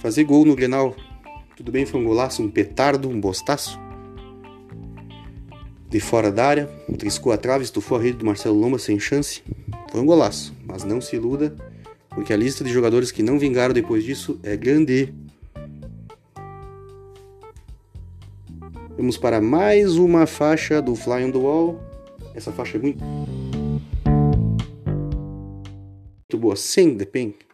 Fazer 0.01 0.23
gol 0.23 0.45
no 0.45 0.55
Grenal, 0.55 0.95
tudo 1.55 1.71
bem, 1.71 1.85
foi 1.85 1.99
um 1.99 2.03
golaço, 2.03 2.41
um 2.41 2.49
petardo, 2.49 3.07
um 3.07 3.19
bostaço. 3.19 3.79
De 5.91 5.99
fora 5.99 6.31
da 6.31 6.45
área, 6.45 6.69
triscou 6.97 7.33
a 7.33 7.37
trave, 7.37 7.65
estufou 7.65 7.97
a 7.97 8.01
rede 8.01 8.19
do 8.19 8.25
Marcelo 8.25 8.57
Lomba 8.57 8.79
sem 8.79 8.97
chance. 8.97 9.43
Foi 9.91 9.99
um 9.99 10.05
golaço, 10.05 10.55
mas 10.65 10.85
não 10.85 11.01
se 11.01 11.17
iluda, 11.17 11.53
porque 12.11 12.31
a 12.31 12.37
lista 12.37 12.63
de 12.63 12.71
jogadores 12.71 13.11
que 13.11 13.21
não 13.21 13.37
vingaram 13.37 13.73
depois 13.73 14.05
disso 14.05 14.39
é 14.41 14.55
grande. 14.55 15.13
Vamos 18.95 19.17
para 19.17 19.41
mais 19.41 19.97
uma 19.97 20.25
faixa 20.25 20.81
do 20.81 20.95
Fly 20.95 21.25
on 21.25 21.31
the 21.31 21.37
Wall. 21.37 21.79
Essa 22.33 22.53
faixa 22.53 22.77
é 22.77 22.81
muito 22.81 23.03
muito 26.31 26.37
boa. 26.37 26.55
Sing 26.55 26.95
the. 26.95 27.50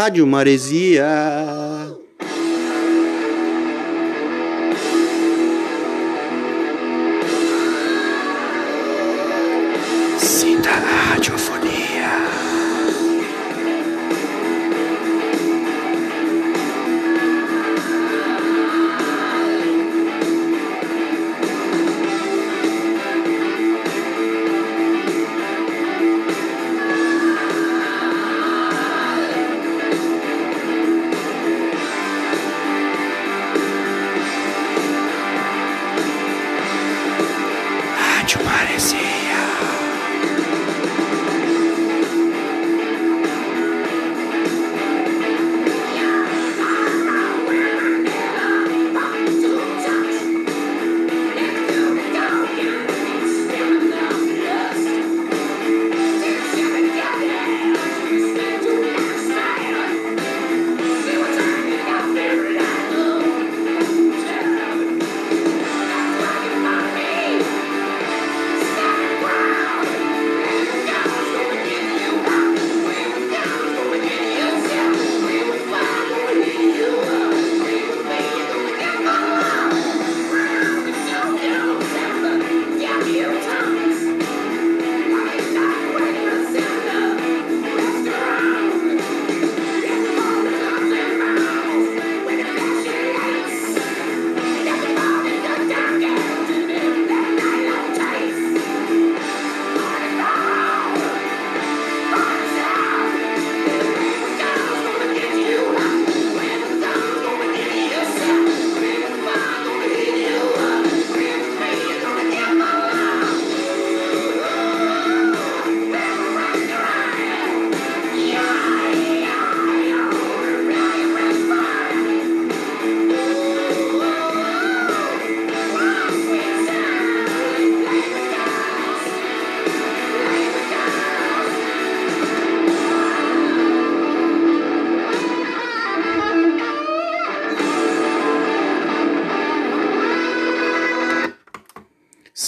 Rádio 0.00 0.26
Maresia. 0.26 1.49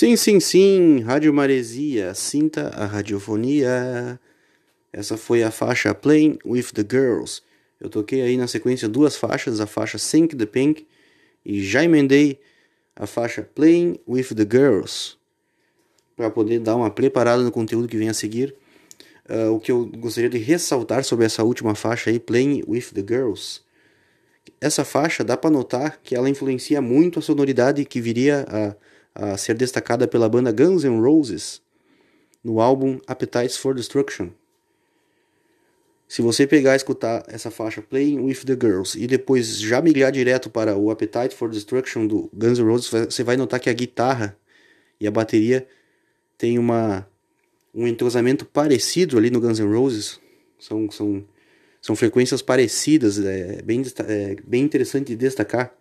Sim, 0.03 0.16
sim, 0.16 0.40
sim, 0.40 0.98
Rádio 1.03 1.32
Maresia, 1.32 2.12
sinta 2.12 2.70
a 2.70 2.86
radiofonia. 2.86 4.18
Essa 4.92 5.16
foi 5.16 5.44
a 5.44 5.50
faixa 5.53 5.94
Playing 5.94 6.40
with 6.44 6.72
the 6.74 6.82
Girls. 6.82 7.40
Eu 7.80 7.88
toquei 7.88 8.20
aí 8.20 8.36
na 8.36 8.48
sequência 8.48 8.88
duas 8.88 9.14
faixas, 9.14 9.61
a 9.61 9.66
faixa 9.68 9.98
Sink 9.98 10.34
the 10.34 10.44
Pink 10.44 10.88
e 11.46 11.62
já 11.62 11.84
emendei 11.84 12.40
a 12.96 13.07
faixa 13.07 13.48
Playing 13.55 14.00
with 14.09 14.34
the 14.34 14.42
Girls 14.42 15.14
para 16.16 16.28
poder 16.28 16.59
dar 16.59 16.74
uma 16.74 16.90
preparada 16.90 17.44
no 17.44 17.53
conteúdo 17.53 17.86
que 17.86 17.96
vem 17.96 18.09
a 18.09 18.14
seguir. 18.14 18.57
Uh, 19.30 19.53
o 19.53 19.61
que 19.61 19.70
eu 19.70 19.86
gostaria 19.86 20.28
de 20.28 20.38
ressaltar 20.38 21.05
sobre 21.05 21.26
essa 21.26 21.44
última 21.44 21.76
faixa 21.76 22.11
aí, 22.11 22.18
Playing 22.18 22.64
with 22.66 22.86
the 22.92 23.05
Girls. 23.07 23.61
Essa 24.61 24.84
faixa 24.84 25.22
dá 25.22 25.36
para 25.36 25.50
notar 25.50 26.00
que 26.03 26.16
ela 26.16 26.28
influencia 26.28 26.82
muito 26.82 27.20
a 27.20 27.22
sonoridade 27.22 27.84
que 27.84 28.00
viria 28.00 28.44
a 28.48 28.74
a 29.14 29.36
ser 29.36 29.54
destacada 29.54 30.08
pela 30.08 30.28
banda 30.28 30.52
Guns 30.52 30.84
N' 30.84 31.00
Roses 31.00 31.60
no 32.42 32.60
álbum 32.60 32.98
Appetites 33.06 33.56
for 33.56 33.74
Destruction. 33.74 34.30
Se 36.08 36.20
você 36.20 36.46
pegar 36.46 36.74
e 36.74 36.76
escutar 36.76 37.24
essa 37.26 37.50
faixa 37.50 37.80
Playing 37.80 38.20
with 38.20 38.44
the 38.44 38.52
Girls 38.52 38.98
e 38.98 39.06
depois 39.06 39.58
já 39.58 39.80
migrar 39.80 40.12
direto 40.12 40.50
para 40.50 40.76
o 40.76 40.90
Appetite 40.90 41.34
for 41.34 41.48
Destruction 41.48 42.06
do 42.06 42.28
Guns 42.34 42.58
N' 42.58 42.66
Roses, 42.66 42.90
você 42.90 43.24
vai 43.24 43.36
notar 43.36 43.58
que 43.60 43.70
a 43.70 43.72
guitarra 43.72 44.36
e 45.00 45.06
a 45.06 45.10
bateria 45.10 45.66
tem 46.36 46.58
uma 46.58 47.06
um 47.74 47.86
entrosamento 47.86 48.44
parecido 48.44 49.16
ali 49.16 49.30
no 49.30 49.40
Guns 49.40 49.58
N' 49.58 49.72
Roses. 49.72 50.20
São, 50.58 50.90
são, 50.90 51.24
são 51.80 51.96
frequências 51.96 52.42
parecidas, 52.42 53.18
é 53.18 53.62
bem, 53.62 53.82
é 54.06 54.36
bem 54.44 54.62
interessante 54.62 55.08
de 55.08 55.16
destacar. 55.16 55.74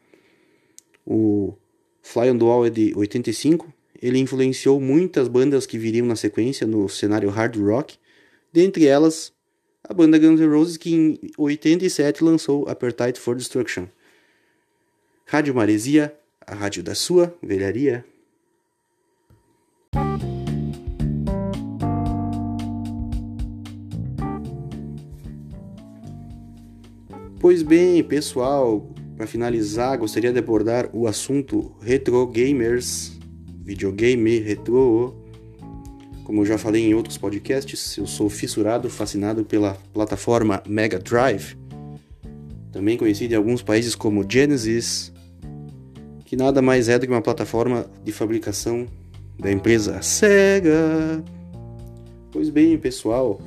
O, 1.06 1.54
Fly 2.02 2.32
on 2.32 2.38
the 2.38 2.44
Wall 2.44 2.66
é 2.66 2.70
de 2.70 2.94
85. 2.96 3.72
Ele 4.02 4.18
influenciou 4.18 4.82
muitas 4.82 5.28
bandas 5.28 5.66
que 5.66 5.78
viriam 5.78 6.08
na 6.08 6.16
sequência 6.16 6.66
no 6.66 6.90
cenário 6.90 7.30
hard 7.30 7.56
rock, 7.58 7.98
dentre 8.52 8.88
elas 8.88 9.32
a 9.84 9.94
banda 9.94 10.18
Guns 10.18 10.40
N' 10.40 10.48
Roses 10.48 10.78
que 10.78 10.94
em 10.94 11.20
87 11.38 12.24
lançou 12.24 12.68
Appetite 12.68 13.20
for 13.20 13.36
Destruction. 13.36 13.88
Rádio 15.26 15.56
Maresia, 15.56 16.14
a 16.46 16.56
rádio 16.56 16.84
da 16.84 16.96
sua 16.96 17.34
velharia. 17.42 18.04
Pois 27.40 27.64
bem, 27.64 28.04
pessoal, 28.04 28.91
para 29.22 29.28
finalizar, 29.28 30.00
gostaria 30.00 30.34
de 30.34 30.40
abordar 30.40 30.90
o 30.92 31.06
assunto 31.06 31.76
retro 31.80 32.26
gamers, 32.26 33.12
videogame 33.64 34.40
retro. 34.40 35.16
Como 36.24 36.42
eu 36.42 36.46
já 36.48 36.58
falei 36.58 36.88
em 36.88 36.96
outros 36.96 37.20
podcasts, 37.20 37.98
eu 37.98 38.08
sou 38.08 38.32
fissurado, 38.32 38.90
fascinado 38.90 39.46
pela 39.46 39.78
plataforma 39.94 40.64
Mega 40.68 40.98
Drive, 40.98 41.56
também 42.72 42.98
conhecida 42.98 43.36
em 43.36 43.38
alguns 43.38 43.62
países 43.62 43.94
como 43.94 44.26
Genesis, 44.28 45.14
que 46.26 46.36
nada 46.36 46.60
mais 46.60 46.90
é 46.90 46.98
do 46.98 47.06
que 47.06 47.14
uma 47.14 47.22
plataforma 47.22 47.86
de 48.04 48.12
fabricação 48.12 48.88
da 49.38 49.52
empresa 49.52 50.02
Sega. 50.02 51.24
Pois 52.32 52.50
bem, 52.50 52.76
pessoal, 52.76 53.40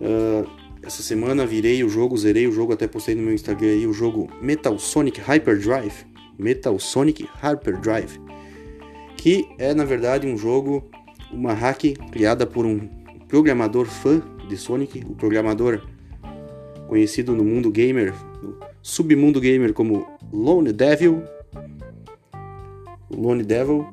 uh, 0.00 0.63
essa 0.84 1.02
semana 1.02 1.46
virei 1.46 1.82
o 1.82 1.88
jogo, 1.88 2.16
zerei 2.16 2.46
o 2.46 2.52
jogo, 2.52 2.74
até 2.74 2.86
postei 2.86 3.14
no 3.14 3.22
meu 3.22 3.32
Instagram 3.32 3.68
aí 3.68 3.86
o 3.86 3.92
jogo 3.92 4.28
Metal 4.42 4.78
Sonic 4.78 5.18
Hyperdrive. 5.18 6.04
Metal 6.38 6.78
Sonic 6.78 7.26
Hyperdrive. 7.42 8.20
Que 9.16 9.48
é 9.58 9.72
na 9.72 9.84
verdade 9.84 10.26
um 10.26 10.36
jogo, 10.36 10.84
uma 11.32 11.54
hack 11.54 11.96
criada 12.12 12.46
por 12.46 12.66
um 12.66 12.80
programador 13.28 13.86
fã 13.86 14.22
de 14.46 14.58
Sonic, 14.58 15.02
o 15.08 15.14
programador 15.14 15.80
conhecido 16.86 17.34
no 17.34 17.44
mundo 17.44 17.70
gamer, 17.70 18.12
no 18.42 18.58
submundo 18.82 19.40
gamer 19.40 19.72
como 19.72 20.06
Lone 20.30 20.70
Devil. 20.70 21.22
Lone 23.10 23.42
Devil, 23.42 23.88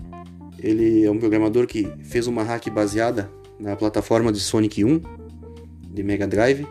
ele 0.59 1.05
é 1.05 1.11
um 1.11 1.17
programador 1.17 1.65
que 1.67 1.89
fez 2.03 2.27
uma 2.27 2.43
hack 2.43 2.69
baseada 2.69 3.31
na 3.57 3.77
plataforma 3.77 4.29
de 4.29 4.41
Sonic 4.41 4.83
1 4.83 5.01
de 5.93 6.03
Mega 6.03 6.27
Drive 6.27 6.67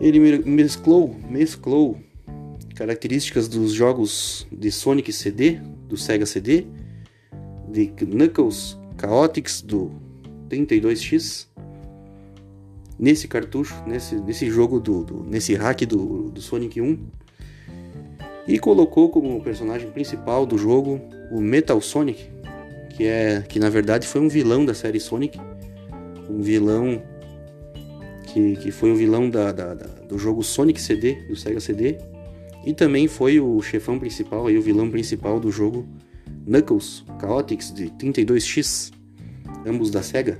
ele 0.00 0.18
mesclou, 0.44 1.14
mesclou 1.28 1.98
características 2.74 3.48
dos 3.48 3.72
jogos 3.72 4.46
de 4.50 4.70
Sonic 4.70 5.12
CD, 5.12 5.60
do 5.88 5.96
Sega 5.96 6.26
CD, 6.26 6.66
de 7.68 7.86
Knuckles 7.86 8.78
Chaotix 9.00 9.62
do 9.62 9.90
32X 10.48 11.48
nesse 12.98 13.26
cartucho, 13.28 13.74
nesse, 13.86 14.16
nesse 14.16 14.48
jogo, 14.50 14.80
do, 14.80 15.04
do, 15.04 15.24
nesse 15.24 15.54
hack 15.54 15.82
do, 15.82 16.30
do 16.30 16.40
Sonic 16.40 16.80
1. 16.80 16.98
E 18.46 18.58
colocou 18.58 19.08
como 19.08 19.42
personagem 19.42 19.90
principal 19.90 20.44
do 20.44 20.58
jogo 20.58 21.00
o 21.30 21.40
Metal 21.40 21.80
Sonic, 21.80 22.30
que 22.96 23.04
é 23.04 23.42
que 23.48 23.58
na 23.58 23.70
verdade 23.70 24.06
foi 24.06 24.20
um 24.20 24.28
vilão 24.28 24.64
da 24.64 24.74
série 24.74 25.00
Sonic, 25.00 25.40
um 26.28 26.40
vilão 26.42 27.02
que, 28.34 28.56
que 28.56 28.72
foi 28.72 28.90
o 28.90 28.96
vilão 28.96 29.30
da, 29.30 29.52
da, 29.52 29.74
da, 29.74 29.86
do 29.86 30.18
jogo 30.18 30.42
Sonic 30.42 30.80
CD, 30.80 31.14
do 31.28 31.36
Sega 31.36 31.60
CD, 31.60 31.98
e 32.66 32.74
também 32.74 33.06
foi 33.06 33.38
o 33.38 33.62
chefão 33.62 33.96
principal, 33.96 34.48
aí, 34.48 34.58
o 34.58 34.62
vilão 34.62 34.90
principal 34.90 35.38
do 35.38 35.52
jogo 35.52 35.86
Knuckles 36.44 37.04
Chaotix 37.20 37.72
de 37.72 37.90
32X, 37.90 38.92
ambos 39.64 39.88
da 39.88 40.02
Sega. 40.02 40.36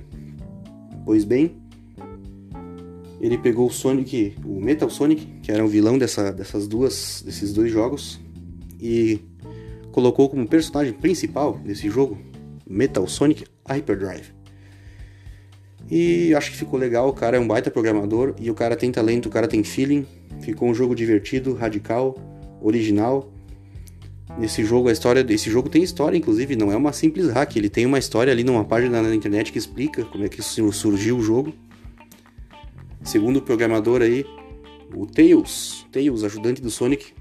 Pois 1.05 1.23
bem, 1.23 1.55
ele 3.21 3.37
pegou 3.37 3.67
o 3.67 3.71
Sonic, 3.71 4.35
o 4.43 4.59
Metal 4.59 4.89
Sonic, 4.89 5.25
que 5.41 5.49
era 5.49 5.63
o 5.63 5.67
vilão 5.67 5.97
dessa, 5.97 6.33
dessas 6.33 6.67
duas, 6.67 7.23
desses 7.25 7.53
dois 7.53 7.71
jogos, 7.71 8.19
e 8.77 9.21
colocou 9.93 10.27
como 10.27 10.45
personagem 10.45 10.91
principal 10.91 11.57
desse 11.59 11.89
jogo 11.89 12.17
Metal 12.67 13.07
Sonic 13.07 13.45
Hyperdrive. 13.65 14.34
E 15.89 16.33
acho 16.33 16.51
que 16.51 16.57
ficou 16.57 16.79
legal, 16.79 17.07
o 17.09 17.13
cara 17.13 17.37
é 17.37 17.39
um 17.39 17.47
baita 17.47 17.69
programador 17.69 18.35
e 18.39 18.49
o 18.49 18.55
cara 18.55 18.75
tem 18.75 18.91
talento, 18.91 19.27
o 19.27 19.29
cara 19.29 19.47
tem 19.47 19.63
feeling. 19.63 20.05
Ficou 20.41 20.67
um 20.69 20.73
jogo 20.73 20.95
divertido, 20.95 21.53
radical, 21.53 22.15
original. 22.61 23.31
Nesse 24.39 24.65
jogo 24.65 24.89
a 24.89 24.91
história, 24.91 25.25
esse 25.29 25.49
jogo 25.49 25.69
tem 25.69 25.83
história 25.83 26.17
inclusive, 26.17 26.55
não 26.55 26.71
é 26.71 26.75
uma 26.75 26.91
simples 26.91 27.29
hack, 27.29 27.55
ele 27.55 27.69
tem 27.69 27.85
uma 27.85 27.99
história 27.99 28.33
ali 28.33 28.43
numa 28.43 28.65
página 28.65 29.01
na 29.01 29.13
internet 29.13 29.51
que 29.51 29.57
explica 29.57 30.03
como 30.05 30.25
é 30.25 30.29
que 30.29 30.41
surgiu 30.41 31.17
o 31.17 31.21
jogo. 31.21 31.53
Segundo 33.03 33.37
o 33.37 33.41
programador 33.41 34.01
aí, 34.01 34.25
o 34.93 35.05
Tails, 35.05 35.85
Tails, 35.91 36.23
ajudante 36.23 36.61
do 36.61 36.71
Sonic, 36.71 37.13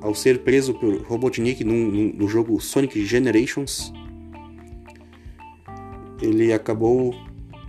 ao 0.00 0.14
ser 0.14 0.40
preso 0.40 0.74
por 0.74 1.02
Robotnik 1.02 1.62
no 1.62 2.28
jogo 2.28 2.60
Sonic 2.60 3.04
Generations, 3.04 3.92
ele 6.20 6.52
acabou 6.52 7.14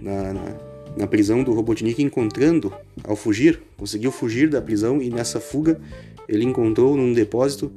na, 0.02 0.34
na, 0.34 0.56
na 0.98 1.08
prisão 1.08 1.44
do 1.44 1.54
Robotnik 1.54 2.02
encontrando, 2.02 2.74
ao 3.04 3.16
fugir, 3.16 3.62
conseguiu 3.78 4.12
fugir 4.12 4.50
da 4.50 4.62
prisão 4.62 5.02
e 5.02 5.10
nessa 5.10 5.40
fuga 5.40 5.80
ele 6.28 6.44
encontrou 6.44 6.98
num 6.98 7.14
depósito 7.14 7.72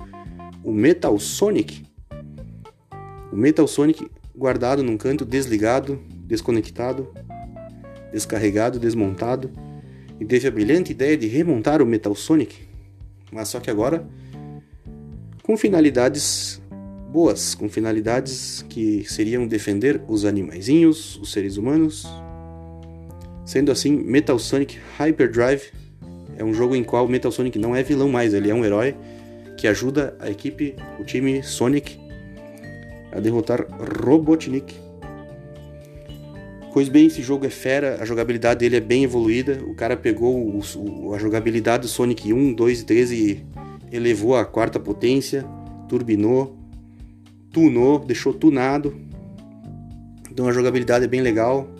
o 0.62 0.72
Metal 0.72 1.18
Sonic. 1.18 1.84
O 3.32 3.36
Metal 3.36 3.66
Sonic 3.66 4.08
guardado 4.34 4.82
num 4.82 4.96
canto, 4.96 5.24
desligado, 5.24 6.00
desconectado, 6.26 7.12
descarregado, 8.12 8.78
desmontado, 8.78 9.50
e 10.20 10.24
teve 10.24 10.46
a 10.46 10.50
brilhante 10.50 10.92
ideia 10.92 11.16
de 11.16 11.26
remontar 11.26 11.82
o 11.82 11.86
Metal 11.86 12.14
Sonic, 12.14 12.56
mas 13.32 13.48
só 13.48 13.60
que 13.60 13.70
agora 13.70 14.06
com 15.42 15.56
finalidades 15.56 16.62
boas, 17.14 17.54
com 17.54 17.68
finalidades 17.68 18.66
que 18.68 19.04
seriam 19.08 19.46
defender 19.46 20.02
os 20.08 20.24
animaizinhos, 20.24 21.16
os 21.18 21.30
seres 21.30 21.56
humanos. 21.56 22.04
Sendo 23.46 23.70
assim, 23.70 23.92
Metal 23.92 24.36
Sonic 24.36 24.80
Hyperdrive 24.98 25.70
é 26.36 26.42
um 26.42 26.52
jogo 26.52 26.74
em 26.74 26.82
qual 26.82 27.06
Metal 27.06 27.30
Sonic 27.30 27.56
não 27.56 27.76
é 27.76 27.84
vilão 27.84 28.08
mais, 28.08 28.34
ele 28.34 28.50
é 28.50 28.54
um 28.54 28.64
herói 28.64 28.96
que 29.56 29.68
ajuda 29.68 30.16
a 30.18 30.28
equipe, 30.28 30.74
o 30.98 31.04
time 31.04 31.40
Sonic, 31.44 32.00
a 33.12 33.20
derrotar 33.20 33.64
Robotnik. 34.04 34.74
Pois 36.72 36.88
bem, 36.88 37.06
esse 37.06 37.22
jogo 37.22 37.46
é 37.46 37.50
fera, 37.50 37.98
a 38.00 38.04
jogabilidade 38.04 38.58
dele 38.58 38.74
é 38.74 38.80
bem 38.80 39.04
evoluída. 39.04 39.62
O 39.68 39.76
cara 39.76 39.96
pegou 39.96 40.36
o, 40.36 40.60
o, 40.78 41.14
a 41.14 41.18
jogabilidade 41.18 41.82
do 41.82 41.88
Sonic 41.88 42.32
1, 42.32 42.54
2 42.54 42.80
e 42.80 42.84
3 42.84 43.12
e 43.12 43.46
elevou 43.92 44.34
a 44.34 44.44
quarta 44.44 44.80
potência, 44.80 45.44
turbinou, 45.88 46.63
tunou, 47.54 48.00
deixou 48.00 48.34
tunado. 48.34 48.94
Então 50.30 50.48
a 50.48 50.52
jogabilidade 50.52 51.04
é 51.04 51.08
bem 51.08 51.22
legal. 51.22 51.70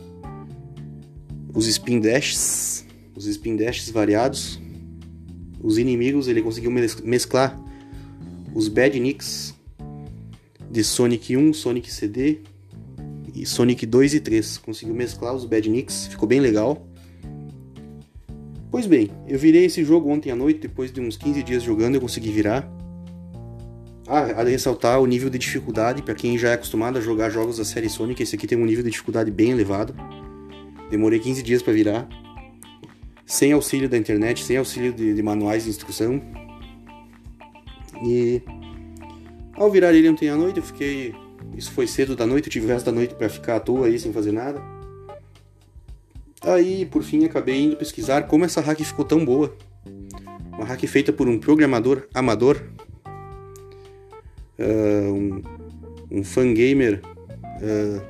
Os 1.53 1.67
spin 1.67 2.01
dashes, 2.01 2.87
os 3.17 3.27
spin 3.27 3.57
dashes 3.57 3.91
variados. 3.91 4.61
Os 5.61 5.77
inimigos, 5.77 6.29
ele 6.29 6.41
conseguiu 6.41 6.71
mesclar 6.71 7.59
os 8.55 8.69
badniks 8.69 9.55
de 10.71 10.85
Sonic 10.85 11.37
1, 11.37 11.53
Sonic 11.53 11.93
CD 11.93 12.39
e 13.35 13.45
Sonic 13.45 13.85
2 13.85 14.15
e 14.15 14.21
3. 14.21 14.59
Conseguiu 14.59 14.95
mesclar 14.95 15.35
os 15.35 15.45
badniks, 15.45 16.07
ficou 16.07 16.29
bem 16.29 16.39
legal. 16.39 16.87
Pois 18.71 18.87
bem, 18.87 19.11
eu 19.27 19.39
virei 19.39 19.65
esse 19.65 19.85
jogo 19.85 20.11
ontem 20.11 20.31
à 20.31 20.37
noite, 20.37 20.61
depois 20.61 20.93
de 20.93 21.01
uns 21.01 21.17
15 21.17 21.43
dias 21.43 21.63
jogando 21.63 21.97
eu 21.97 22.01
consegui 22.01 22.31
virar. 22.31 22.69
Ah, 24.07 24.41
a 24.41 24.45
ressaltar 24.45 25.01
o 25.01 25.07
nível 25.07 25.31
de 25.31 25.39
dificuldade, 25.39 26.03
para 26.03 26.15
quem 26.15 26.37
já 26.37 26.51
é 26.51 26.55
acostumado 26.55 26.99
a 26.99 27.01
jogar 27.01 27.31
jogos 27.31 27.57
da 27.57 27.65
série 27.65 27.89
Sonic, 27.89 28.23
esse 28.23 28.37
aqui 28.37 28.47
tem 28.47 28.59
um 28.59 28.67
nível 28.67 28.85
de 28.85 28.91
dificuldade 28.91 29.31
bem 29.31 29.51
elevado. 29.51 29.95
Demorei 30.91 31.19
15 31.19 31.43
dias 31.43 31.63
para 31.63 31.73
virar, 31.73 32.07
sem 33.25 33.53
auxílio 33.53 33.89
da 33.89 33.97
internet, 33.97 34.45
sem 34.45 34.59
auxílio 34.59 34.93
de, 34.93 35.15
de, 35.15 35.23
manuais 35.23 35.65
de 35.65 35.71
instrução. 35.71 36.21
E 38.05 38.43
ao 39.55 39.71
virar 39.71 39.95
ele 39.95 40.09
ontem 40.11 40.29
à 40.29 40.37
noite, 40.37 40.59
eu 40.59 40.63
fiquei. 40.63 41.15
Isso 41.57 41.73
foi 41.73 41.87
cedo 41.87 42.15
da 42.15 42.27
noite, 42.27 42.49
eu 42.49 42.53
tive 42.53 42.67
o 42.67 42.69
resto 42.69 42.87
da 42.87 42.93
noite 42.93 43.15
para 43.15 43.29
ficar 43.31 43.57
à 43.57 43.61
toa 43.61 43.87
aí 43.87 43.99
sem 43.99 44.13
fazer 44.13 44.33
nada. 44.33 44.61
Aí, 46.43 46.85
por 46.85 47.03
fim, 47.03 47.25
acabei 47.25 47.63
indo 47.63 47.77
pesquisar 47.77 48.25
como 48.25 48.45
essa 48.45 48.61
hack 48.61 48.79
ficou 48.81 49.05
tão 49.05 49.25
boa. 49.25 49.57
Uma 50.53 50.67
hack 50.67 50.85
feita 50.87 51.11
por 51.11 51.27
um 51.27 51.39
programador 51.39 52.07
amador 52.13 52.63
uh, 54.59 55.13
um, 55.13 55.43
um 56.11 56.25
fangamer, 56.25 57.01
uh, 57.61 58.01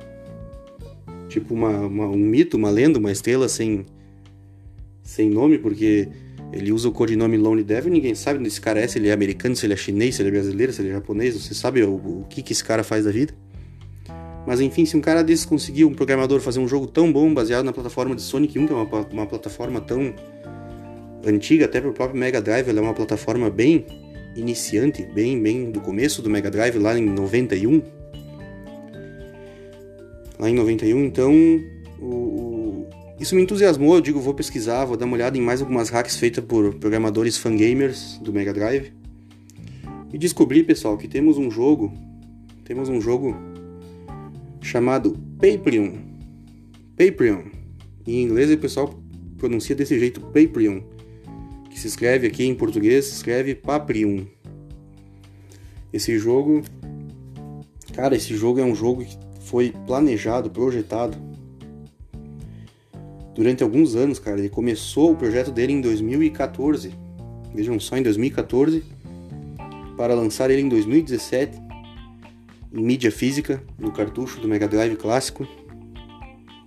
tipo 1.27 1.53
uma, 1.53 1.69
uma, 1.69 2.07
um 2.07 2.17
mito, 2.17 2.57
uma 2.57 2.69
lenda, 2.69 2.99
uma 2.99 3.11
estrela 3.11 3.47
sem, 3.47 3.85
sem 5.03 5.29
nome, 5.29 5.57
porque 5.57 6.07
ele 6.51 6.71
usa 6.71 6.87
o 6.87 6.91
codinome 6.91 7.37
Lone 7.37 7.63
Devil, 7.63 7.91
ninguém 7.91 8.15
sabe 8.15 8.39
onde 8.39 8.47
esse 8.47 8.61
cara 8.61 8.79
é, 8.79 8.87
se 8.87 8.97
ele 8.97 9.09
é 9.09 9.11
americano, 9.11 9.55
se 9.55 9.65
ele 9.65 9.73
é 9.73 9.77
chinês, 9.77 10.15
se 10.15 10.21
ele 10.21 10.29
é 10.29 10.31
brasileiro, 10.31 10.71
se 10.71 10.81
ele 10.81 10.89
é 10.89 10.93
japonês, 10.93 11.33
você 11.35 11.53
sabe 11.53 11.83
o, 11.83 11.93
o 11.93 12.25
que, 12.29 12.41
que 12.41 12.53
esse 12.53 12.63
cara 12.63 12.83
faz 12.83 13.05
da 13.05 13.11
vida. 13.11 13.33
Mas 14.45 14.61
enfim, 14.61 14.85
se 14.85 14.95
um 14.95 15.01
cara 15.01 15.23
desses 15.23 15.45
conseguiu, 15.45 15.87
um 15.87 15.93
programador, 15.93 16.39
fazer 16.39 16.59
um 16.59 16.67
jogo 16.67 16.85
tão 16.85 17.11
bom, 17.11 17.33
baseado 17.33 17.65
na 17.65 17.73
plataforma 17.73 18.15
de 18.15 18.21
Sonic 18.21 18.59
1, 18.59 18.67
que 18.67 18.73
é 18.73 18.75
uma, 18.75 19.07
uma 19.11 19.25
plataforma 19.25 19.81
tão 19.81 20.13
antiga, 21.25 21.65
até 21.65 21.81
pro 21.81 21.91
próprio 21.91 22.19
Mega 22.19 22.39
Drive, 22.39 22.69
ela 22.69 22.79
é 22.79 22.81
uma 22.81 22.93
plataforma 22.93 23.49
bem 23.49 23.85
iniciante, 24.35 25.03
bem, 25.03 25.41
bem 25.41 25.71
do 25.71 25.79
começo 25.79 26.21
do 26.21 26.29
Mega 26.29 26.51
Drive, 26.51 26.77
lá 26.77 26.97
em 26.97 27.05
91. 27.05 27.81
Lá 30.37 30.49
em 30.49 30.53
91, 30.53 31.05
então, 31.05 31.33
o, 31.99 32.05
o... 32.05 32.87
isso 33.19 33.35
me 33.35 33.41
entusiasmou. 33.41 33.95
Eu 33.95 34.01
digo, 34.01 34.19
vou 34.19 34.33
pesquisar, 34.33 34.85
vou 34.85 34.97
dar 34.97 35.05
uma 35.05 35.15
olhada 35.15 35.37
em 35.37 35.41
mais 35.41 35.61
algumas 35.61 35.89
hacks 35.89 36.17
feitas 36.17 36.43
por 36.43 36.75
programadores 36.75 37.37
fangamers 37.37 38.19
do 38.21 38.33
Mega 38.33 38.53
Drive. 38.53 38.91
E 40.13 40.17
descobri, 40.17 40.63
pessoal, 40.63 40.97
que 40.97 41.07
temos 41.07 41.37
um 41.37 41.49
jogo, 41.49 41.93
temos 42.63 42.89
um 42.89 42.99
jogo 42.99 43.35
chamado 44.61 45.17
Patreon. 45.39 45.93
Patreon. 46.97 47.43
Em 48.05 48.23
inglês 48.23 48.51
o 48.51 48.57
pessoal 48.57 48.93
pronuncia 49.37 49.75
desse 49.75 49.97
jeito, 49.97 50.21
Patreon 50.21 50.94
que 51.75 51.81
se 51.81 51.87
escreve 51.87 52.25
aqui 52.25 52.45
em 52.45 52.55
português, 52.55 53.03
se 53.03 53.15
escreve 53.15 53.53
Paprium. 53.53 54.25
Esse 55.91 56.17
jogo, 56.17 56.63
cara, 57.93 58.15
esse 58.15 58.33
jogo 58.33 58.61
é 58.61 58.63
um 58.63 58.73
jogo 58.73 59.03
que 59.03 59.17
foi 59.41 59.73
planejado, 59.85 60.49
projetado 60.49 61.17
durante 63.33 63.61
alguns 63.61 63.93
anos, 63.93 64.19
cara. 64.19 64.39
Ele 64.39 64.47
começou 64.47 65.11
o 65.11 65.17
projeto 65.17 65.51
dele 65.51 65.73
em 65.73 65.81
2014. 65.81 66.93
Vejam 67.53 67.77
só, 67.77 67.97
em 67.97 68.03
2014, 68.03 68.81
para 69.97 70.15
lançar 70.15 70.49
ele 70.49 70.61
em 70.61 70.69
2017 70.69 71.61
em 72.73 72.81
mídia 72.81 73.11
física, 73.11 73.61
no 73.77 73.91
cartucho 73.91 74.39
do 74.39 74.47
Mega 74.47 74.67
Drive 74.67 74.95
clássico. 74.95 75.45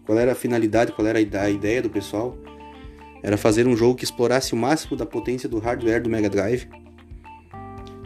Qual 0.05 0.19
era 0.19 0.33
a 0.33 0.35
finalidade, 0.35 0.93
qual 0.93 1.09
era 1.09 1.19
a 1.19 1.51
ideia 1.51 1.81
do 1.81 1.89
pessoal? 1.89 2.37
Era 3.23 3.37
fazer 3.37 3.67
um 3.67 3.77
jogo 3.77 3.95
que 3.95 4.05
explorasse 4.05 4.53
o 4.53 4.57
máximo 4.57 4.97
da 4.97 5.07
potência 5.07 5.49
do 5.49 5.59
hardware 5.59 6.03
do 6.03 6.09
Mega 6.09 6.29
Drive, 6.29 6.69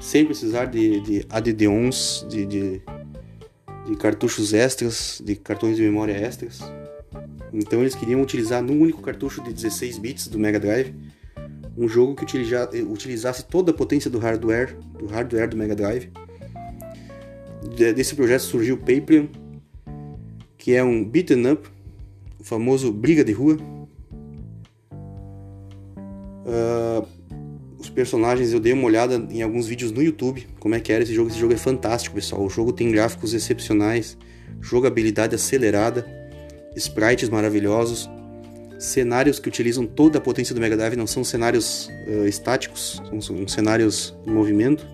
sem 0.01 0.25
precisar 0.25 0.67
de, 0.67 1.01
de 1.01 1.27
ADD-ONs, 1.31 2.27
de, 2.29 2.47
de, 2.47 2.83
de, 3.87 3.97
cartuchos 3.97 4.53
extras, 4.53 5.23
de 5.25 5.37
cartões 5.37 5.77
de 5.77 5.83
memória 5.83 6.13
extras. 6.13 6.61
Então 7.53 7.81
eles 7.81 7.95
queriam 7.95 8.23
utilizar 8.23 8.63
num 8.63 8.81
único 8.81 9.03
cartucho 9.03 9.43
de 9.43 9.53
16 9.53 9.99
bits 9.99 10.29
do 10.29 10.39
Mega 10.39 10.59
Drive 10.59 10.95
um 11.77 11.89
jogo 11.89 12.15
que 12.15 12.25
utilizasse 12.83 13.45
toda 13.45 13.71
a 13.71 13.75
potência 13.75 14.11
do 14.11 14.19
hardware 14.19 14.77
do 14.99 15.07
hardware 15.07 15.49
do 15.49 15.57
Mega 15.57 15.75
Drive. 15.75 16.11
Desse 17.77 18.15
projeto 18.15 18.43
surgiu 18.43 18.75
o 18.75 18.79
Paprium, 18.79 19.29
que 20.59 20.75
é 20.75 20.85
um 20.85 21.05
beaten 21.05 21.53
up, 21.53 21.69
o 22.39 22.45
famoso 22.45 22.93
briga 22.93 23.25
de 23.25 23.33
rua, 23.33 23.57
Uh, 26.45 27.07
os 27.79 27.91
personagens 27.91 28.53
eu 28.53 28.61
dei 28.61 28.73
uma 28.73 28.85
olhada 28.85 29.27
em 29.31 29.43
alguns 29.43 29.67
vídeos 29.67 29.91
no 29.91 30.01
YouTube, 30.01 30.47
como 30.61 30.75
é 30.75 30.81
que 30.81 30.93
era 30.93 31.03
esse 31.03 31.13
jogo. 31.13 31.31
Esse 31.31 31.39
jogo 31.39 31.53
é 31.53 31.57
fantástico, 31.57 32.15
pessoal. 32.15 32.45
O 32.45 32.49
jogo 32.49 32.73
tem 32.73 32.91
gráficos 32.91 33.35
excepcionais, 33.35 34.17
jogabilidade 34.61 35.35
acelerada, 35.35 36.07
sprites 36.77 37.29
maravilhosos, 37.29 38.09
cenários 38.79 39.39
que 39.39 39.49
utilizam 39.49 39.85
toda 39.85 40.19
a 40.19 40.21
potência 40.21 40.55
do 40.55 40.61
Mega 40.61 40.77
Drive, 40.77 40.97
não 40.97 41.07
são 41.07 41.25
cenários 41.25 41.89
uh, 42.07 42.27
estáticos, 42.27 43.03
são, 43.09 43.21
são 43.21 43.49
cenários 43.49 44.17
em 44.27 44.31
movimento. 44.31 44.87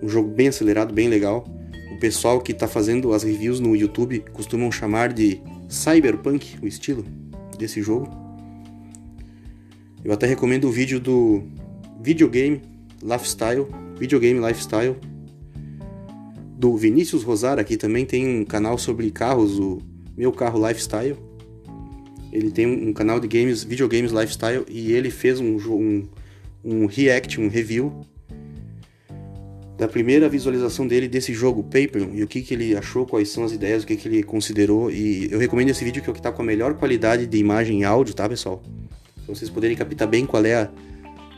Um 0.00 0.08
jogo 0.08 0.28
bem 0.28 0.48
acelerado, 0.48 0.92
bem 0.92 1.08
legal. 1.08 1.44
O 1.92 1.98
pessoal 1.98 2.40
que 2.40 2.52
está 2.52 2.66
fazendo 2.66 3.12
as 3.12 3.22
reviews 3.22 3.60
no 3.60 3.76
YouTube 3.76 4.24
costumam 4.32 4.70
chamar 4.70 5.12
de 5.12 5.40
cyberpunk 5.68 6.58
o 6.62 6.66
estilo 6.66 7.04
desse 7.58 7.80
jogo. 7.82 8.21
Eu 10.04 10.12
até 10.12 10.26
recomendo 10.26 10.66
o 10.66 10.72
vídeo 10.72 10.98
do 10.98 11.44
Videogame 12.00 12.60
Lifestyle, 13.00 13.66
Videogame 13.96 14.44
Lifestyle, 14.44 14.96
do 16.58 16.76
Vinícius 16.76 17.22
Rosar, 17.22 17.58
aqui 17.58 17.76
também 17.76 18.04
tem 18.04 18.40
um 18.40 18.44
canal 18.44 18.76
sobre 18.78 19.10
carros, 19.12 19.58
o 19.60 19.78
Meu 20.16 20.32
Carro 20.32 20.66
Lifestyle. 20.66 21.16
Ele 22.32 22.50
tem 22.50 22.66
um 22.66 22.92
canal 22.92 23.20
de 23.20 23.28
games, 23.28 23.62
videogames 23.62 24.10
lifestyle, 24.10 24.64
e 24.68 24.92
ele 24.92 25.10
fez 25.10 25.38
um, 25.38 25.56
um, 25.56 26.08
um 26.64 26.86
react, 26.86 27.40
um 27.40 27.48
review 27.48 27.92
da 29.76 29.86
primeira 29.86 30.28
visualização 30.28 30.86
dele 30.86 31.08
desse 31.08 31.32
jogo, 31.32 31.62
Paper, 31.62 32.08
e 32.12 32.22
o 32.22 32.26
que, 32.26 32.40
que 32.42 32.54
ele 32.54 32.76
achou, 32.76 33.04
quais 33.06 33.28
são 33.28 33.44
as 33.44 33.52
ideias, 33.52 33.82
o 33.82 33.86
que, 33.86 33.96
que 33.96 34.08
ele 34.08 34.22
considerou. 34.22 34.90
E 34.90 35.30
eu 35.30 35.38
recomendo 35.38 35.70
esse 35.70 35.84
vídeo 35.84 36.02
que 36.02 36.08
é 36.08 36.10
o 36.10 36.14
que 36.14 36.20
está 36.20 36.32
com 36.32 36.42
a 36.42 36.44
melhor 36.44 36.74
qualidade 36.74 37.26
de 37.26 37.36
imagem 37.36 37.82
e 37.82 37.84
áudio, 37.84 38.14
tá, 38.14 38.28
pessoal? 38.28 38.62
Pra 39.32 39.38
vocês 39.38 39.50
poderem 39.50 39.74
captar 39.74 40.06
bem 40.06 40.26
qual 40.26 40.44
é 40.44 40.54
a, 40.54 40.70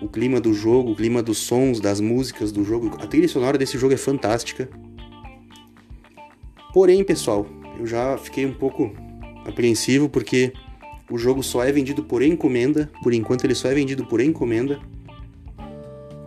o 0.03 0.09
clima 0.09 0.40
do 0.40 0.53
jogo, 0.53 0.90
o 0.90 0.97
clima 0.97 1.22
dos 1.22 1.38
sons, 1.38 1.78
das 1.78 2.01
músicas 2.01 2.51
do 2.51 2.64
jogo. 2.64 2.97
A 3.01 3.07
trilha 3.07 3.28
sonora 3.28 3.57
desse 3.57 3.78
jogo 3.78 3.95
é 3.95 3.97
fantástica. 3.97 4.68
Porém, 6.72 7.05
pessoal, 7.05 7.47
eu 7.78 7.86
já 7.86 8.18
fiquei 8.18 8.45
um 8.45 8.53
pouco 8.53 8.92
apreensivo 9.47 10.09
porque 10.09 10.53
o 11.09 11.16
jogo 11.16 11.40
só 11.40 11.62
é 11.62 11.70
vendido 11.70 12.03
por 12.03 12.20
encomenda. 12.20 12.90
Por 13.01 13.14
enquanto, 13.14 13.45
ele 13.45 13.55
só 13.55 13.68
é 13.68 13.74
vendido 13.74 14.05
por 14.05 14.20
encomenda. 14.20 14.80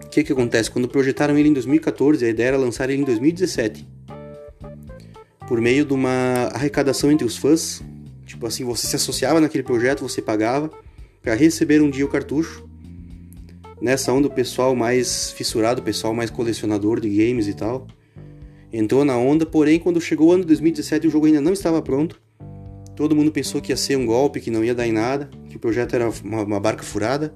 O 0.06 0.10
que, 0.10 0.24
que 0.24 0.32
acontece? 0.32 0.72
Quando 0.72 0.88
projetaram 0.88 1.38
ele 1.38 1.50
em 1.50 1.54
2014, 1.54 2.26
a 2.26 2.30
ideia 2.30 2.48
era 2.48 2.58
lançar 2.58 2.90
ele 2.90 3.02
em 3.02 3.06
2017. 3.06 3.86
Por 5.46 5.60
meio 5.60 5.84
de 5.84 5.92
uma 5.92 6.50
arrecadação 6.54 7.12
entre 7.12 7.28
os 7.28 7.36
fãs. 7.36 7.84
Tipo 8.26 8.48
assim, 8.48 8.64
você 8.64 8.88
se 8.88 8.96
associava 8.96 9.42
naquele 9.42 9.64
projeto, 9.64 10.08
você 10.08 10.22
pagava 10.22 10.72
para 11.28 11.36
receber 11.36 11.82
um 11.82 11.90
dia 11.90 12.06
o 12.06 12.08
cartucho. 12.08 12.66
Nessa 13.82 14.14
onda, 14.14 14.30
o 14.30 14.32
pessoal 14.32 14.74
mais 14.74 15.30
fissurado, 15.32 15.82
o 15.82 15.84
pessoal 15.84 16.14
mais 16.14 16.32
colecionador 16.32 17.02
de 17.02 17.10
games 17.10 17.50
e 17.50 17.54
tal, 17.54 17.86
entrou 18.72 19.04
na 19.04 19.18
onda, 19.18 19.46
porém, 19.46 19.78
quando 19.78 20.00
chegou 20.00 20.30
o 20.30 20.32
ano 20.32 20.46
2017 20.46 21.06
o 21.06 21.10
jogo 21.10 21.26
ainda 21.26 21.42
não 21.42 21.52
estava 21.52 21.82
pronto. 21.82 22.22
Todo 22.96 23.14
mundo 23.14 23.30
pensou 23.30 23.60
que 23.60 23.74
ia 23.74 23.76
ser 23.76 23.98
um 23.98 24.06
golpe, 24.06 24.40
que 24.40 24.50
não 24.50 24.64
ia 24.64 24.74
dar 24.74 24.88
em 24.88 24.94
nada, 24.94 25.30
que 25.50 25.58
o 25.58 25.60
projeto 25.60 25.96
era 25.98 26.10
uma, 26.24 26.44
uma 26.44 26.60
barca 26.62 26.84
furada. 26.84 27.36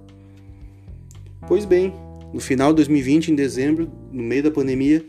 Pois 1.46 1.66
bem, 1.66 1.94
no 2.34 2.40
final 2.40 2.70
de 2.70 2.78
2020, 2.78 3.34
em 3.34 3.36
dezembro, 3.36 3.92
no 4.10 4.24
meio 4.24 4.44
da 4.44 4.52
pandemia, 4.52 5.06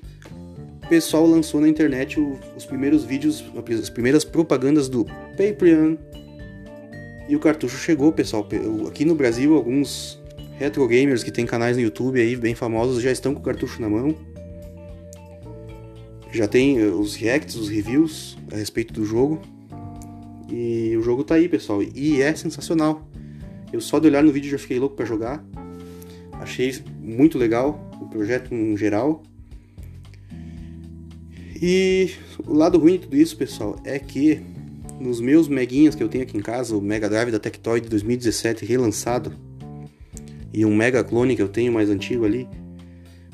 o 0.84 0.88
pessoal 0.88 1.24
lançou 1.24 1.60
na 1.60 1.68
internet 1.68 2.18
os 2.56 2.66
primeiros 2.66 3.04
vídeos, 3.04 3.44
as 3.80 3.90
primeiras 3.90 4.24
propagandas 4.24 4.88
do 4.88 5.04
Patreon 5.36 5.96
e 7.28 7.36
o 7.36 7.40
cartucho 7.40 7.76
chegou, 7.76 8.12
pessoal. 8.12 8.46
Aqui 8.88 9.04
no 9.04 9.14
Brasil, 9.14 9.54
alguns 9.54 10.20
retro 10.58 10.86
gamers 10.86 11.22
que 11.22 11.30
tem 11.30 11.46
canais 11.46 11.76
no 11.76 11.82
YouTube 11.82 12.20
aí 12.20 12.36
bem 12.36 12.54
famosos 12.54 13.02
já 13.02 13.10
estão 13.10 13.34
com 13.34 13.40
o 13.40 13.42
cartucho 13.42 13.80
na 13.80 13.88
mão. 13.88 14.14
Já 16.30 16.48
tem 16.48 16.78
eh, 16.78 16.86
os 16.86 17.14
reacts, 17.14 17.56
os 17.56 17.68
reviews 17.68 18.38
a 18.50 18.56
respeito 18.56 18.92
do 18.94 19.04
jogo. 19.04 19.40
E 20.50 20.96
o 20.96 21.02
jogo 21.02 21.24
tá 21.24 21.34
aí, 21.36 21.48
pessoal. 21.48 21.82
E 21.82 22.20
é 22.20 22.34
sensacional. 22.34 23.06
Eu 23.72 23.80
só 23.80 23.98
de 23.98 24.06
olhar 24.06 24.22
no 24.22 24.32
vídeo 24.32 24.50
já 24.50 24.58
fiquei 24.58 24.78
louco 24.78 24.96
para 24.96 25.04
jogar. 25.04 25.44
Achei 26.32 26.74
muito 27.00 27.38
legal 27.38 27.90
o 28.00 28.06
projeto 28.06 28.52
em 28.54 28.76
geral. 28.76 29.22
E 31.60 32.10
o 32.46 32.52
lado 32.54 32.78
ruim 32.78 32.94
de 32.94 32.98
tudo 33.00 33.16
isso, 33.16 33.36
pessoal, 33.36 33.76
é 33.84 33.98
que 33.98 34.42
nos 35.02 35.20
meus 35.20 35.48
meguinhas 35.48 35.94
que 35.94 36.02
eu 36.02 36.08
tenho 36.08 36.24
aqui 36.24 36.36
em 36.36 36.40
casa, 36.40 36.76
o 36.76 36.80
Mega 36.80 37.08
Drive 37.08 37.30
da 37.30 37.38
Tectoy 37.38 37.80
de 37.80 37.88
2017 37.88 38.64
relançado 38.64 39.32
e 40.52 40.64
um 40.64 40.74
Mega 40.74 41.02
Clone 41.02 41.34
que 41.34 41.42
eu 41.42 41.48
tenho 41.48 41.72
mais 41.72 41.90
antigo 41.90 42.24
ali, 42.24 42.48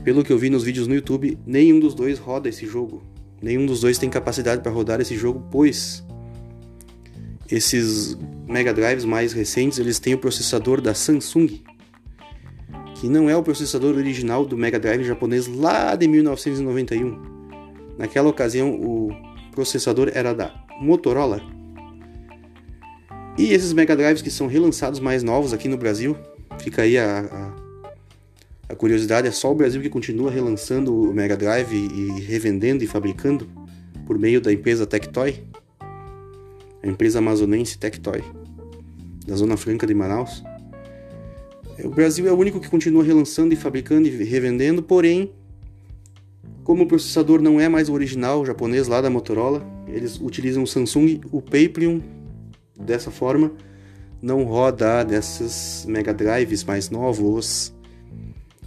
pelo 0.03 0.25
que 0.25 0.33
eu 0.33 0.39
vi 0.39 0.49
nos 0.49 0.65
vídeos 0.65 0.87
no 0.87 0.95
YouTube, 0.95 1.39
nenhum 1.47 1.79
dos 1.79 1.95
dois 1.95 2.19
roda 2.19 2.49
esse 2.49 2.67
jogo. 2.67 3.03
Nenhum 3.43 3.67
dos 3.67 3.81
dois 3.81 3.99
tem 3.99 4.09
capacidade 4.09 4.63
para 4.63 4.73
rodar 4.73 5.01
esse 5.01 5.17
jogo, 5.17 5.47
pois 5.51 6.05
esses 7.51 8.17
Mega 8.47 8.73
Drives 8.73 9.05
mais 9.05 9.33
recentes, 9.33 9.79
eles 9.79 9.99
têm 9.99 10.15
o 10.15 10.19
processador 10.19 10.81
da 10.81 10.95
Samsung, 10.95 11.63
que 12.95 13.09
não 13.09 13.29
é 13.29 13.37
o 13.37 13.43
processador 13.43 13.97
original 13.97 14.45
do 14.45 14.57
Mega 14.57 14.79
Drive 14.79 15.05
japonês 15.05 15.47
lá 15.47 15.95
de 15.95 16.09
1991. 16.09 17.39
Naquela 17.99 18.29
ocasião, 18.29 18.73
o 18.73 19.11
processador 19.53 20.11
era 20.15 20.33
da 20.33 20.55
Motorola. 20.81 21.58
E 23.39 23.53
esses 23.53 23.73
Mega 23.73 23.95
Drives 23.95 24.21
que 24.21 24.33
são 24.33 24.49
relançados 24.49 24.99
mais 24.99 25.23
novos 25.23 25.53
aqui 25.53 25.69
no 25.69 25.77
Brasil, 25.77 26.17
fica 26.59 26.83
aí 26.83 26.99
a, 26.99 27.21
a, 27.21 28.73
a 28.73 28.75
curiosidade, 28.75 29.29
é 29.29 29.31
só 29.31 29.53
o 29.53 29.55
Brasil 29.55 29.81
que 29.81 29.89
continua 29.89 30.29
relançando 30.29 30.93
o 30.93 31.15
Mega 31.15 31.37
Drive 31.37 31.73
e, 31.73 32.19
e 32.19 32.21
revendendo 32.21 32.83
e 32.83 32.87
fabricando 32.89 33.49
por 34.05 34.19
meio 34.19 34.41
da 34.41 34.53
empresa 34.53 34.85
Tectoy, 34.85 35.41
a 36.83 36.89
empresa 36.89 37.21
amazonense 37.21 37.79
Tectoy, 37.79 38.25
da 39.25 39.37
Zona 39.37 39.57
Franca 39.57 39.87
de 39.87 39.95
Manaus. 39.95 40.43
O 41.85 41.91
Brasil 41.91 42.27
é 42.27 42.33
o 42.33 42.37
único 42.37 42.59
que 42.59 42.69
continua 42.69 43.05
relançando 43.05 43.55
e 43.55 43.57
fabricando 43.57 44.09
e 44.09 44.25
revendendo, 44.25 44.83
porém 44.83 45.31
como 46.65 46.83
o 46.83 46.87
processador 46.89 47.41
não 47.41 47.61
é 47.61 47.69
mais 47.69 47.89
o 47.89 47.93
original 47.93 48.45
japonês 48.45 48.89
lá 48.89 49.01
da 49.01 49.09
Motorola, 49.09 49.65
eles 49.87 50.21
utilizam 50.21 50.65
o 50.65 50.67
Samsung, 50.67 51.21
o 51.31 51.41
Paprium, 51.41 52.03
dessa 52.79 53.11
forma, 53.11 53.53
não 54.21 54.45
roda 54.45 55.05
desses 55.05 55.85
Mega 55.87 56.13
Drives 56.13 56.65
mais 56.65 56.91
novos. 56.91 57.75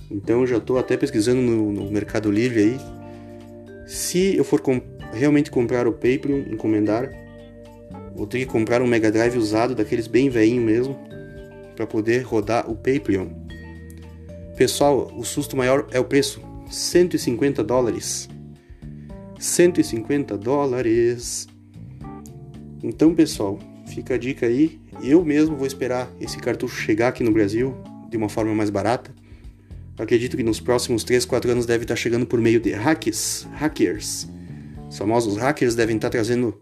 Então 0.09 0.45
já 0.45 0.57
estou 0.57 0.77
até 0.77 0.97
pesquisando 0.97 1.41
no, 1.41 1.71
no, 1.71 1.91
Mercado 1.91 2.29
Livre 2.29 2.59
aí. 2.59 2.79
Se 3.87 4.35
eu 4.35 4.43
for 4.43 4.61
com, 4.61 4.81
realmente 5.13 5.49
comprar 5.49 5.87
o 5.87 5.93
Paprium, 5.93 6.45
encomendar, 6.51 7.11
vou 8.15 8.27
ter 8.27 8.39
que 8.39 8.45
comprar 8.45 8.81
um 8.81 8.87
Mega 8.87 9.11
Drive 9.11 9.37
usado, 9.37 9.75
daqueles 9.75 10.07
bem 10.07 10.29
veinho 10.29 10.61
mesmo, 10.61 10.97
para 11.75 11.87
poder 11.87 12.21
rodar 12.21 12.69
o 12.69 12.75
Paprium. 12.75 13.29
Pessoal, 14.55 15.11
o 15.17 15.23
susto 15.23 15.55
maior 15.57 15.87
é 15.91 15.99
o 15.99 16.05
preço. 16.05 16.41
150 16.69 17.63
dólares. 17.63 18.29
150 19.39 20.37
dólares. 20.37 21.47
Então, 22.83 23.13
pessoal, 23.13 23.59
fica 23.93 24.15
a 24.15 24.17
dica 24.17 24.45
aí. 24.45 24.79
Eu 25.03 25.23
mesmo 25.23 25.55
vou 25.55 25.67
esperar 25.67 26.11
esse 26.19 26.37
cartucho 26.37 26.75
chegar 26.75 27.09
aqui 27.09 27.23
no 27.23 27.31
Brasil 27.31 27.75
de 28.09 28.17
uma 28.17 28.29
forma 28.29 28.53
mais 28.53 28.69
barata. 28.69 29.13
Acredito 29.97 30.35
que 30.35 30.43
nos 30.43 30.59
próximos 30.59 31.03
3, 31.03 31.25
4 31.25 31.51
anos 31.51 31.65
deve 31.65 31.83
estar 31.83 31.95
chegando 31.95 32.25
por 32.25 32.39
meio 32.39 32.59
de 32.59 32.71
hacks, 32.71 33.47
hackers. 33.53 34.27
Os 34.89 34.97
famosos 34.97 35.37
hackers 35.37 35.75
devem 35.75 35.95
estar 35.95 36.09
trazendo 36.09 36.57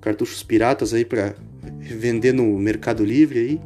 cartuchos 0.00 0.42
piratas 0.42 0.94
aí 0.94 1.04
para 1.04 1.34
vender 1.80 2.32
no 2.32 2.58
Mercado 2.58 3.04
Livre 3.04 3.38
aí. 3.38 3.60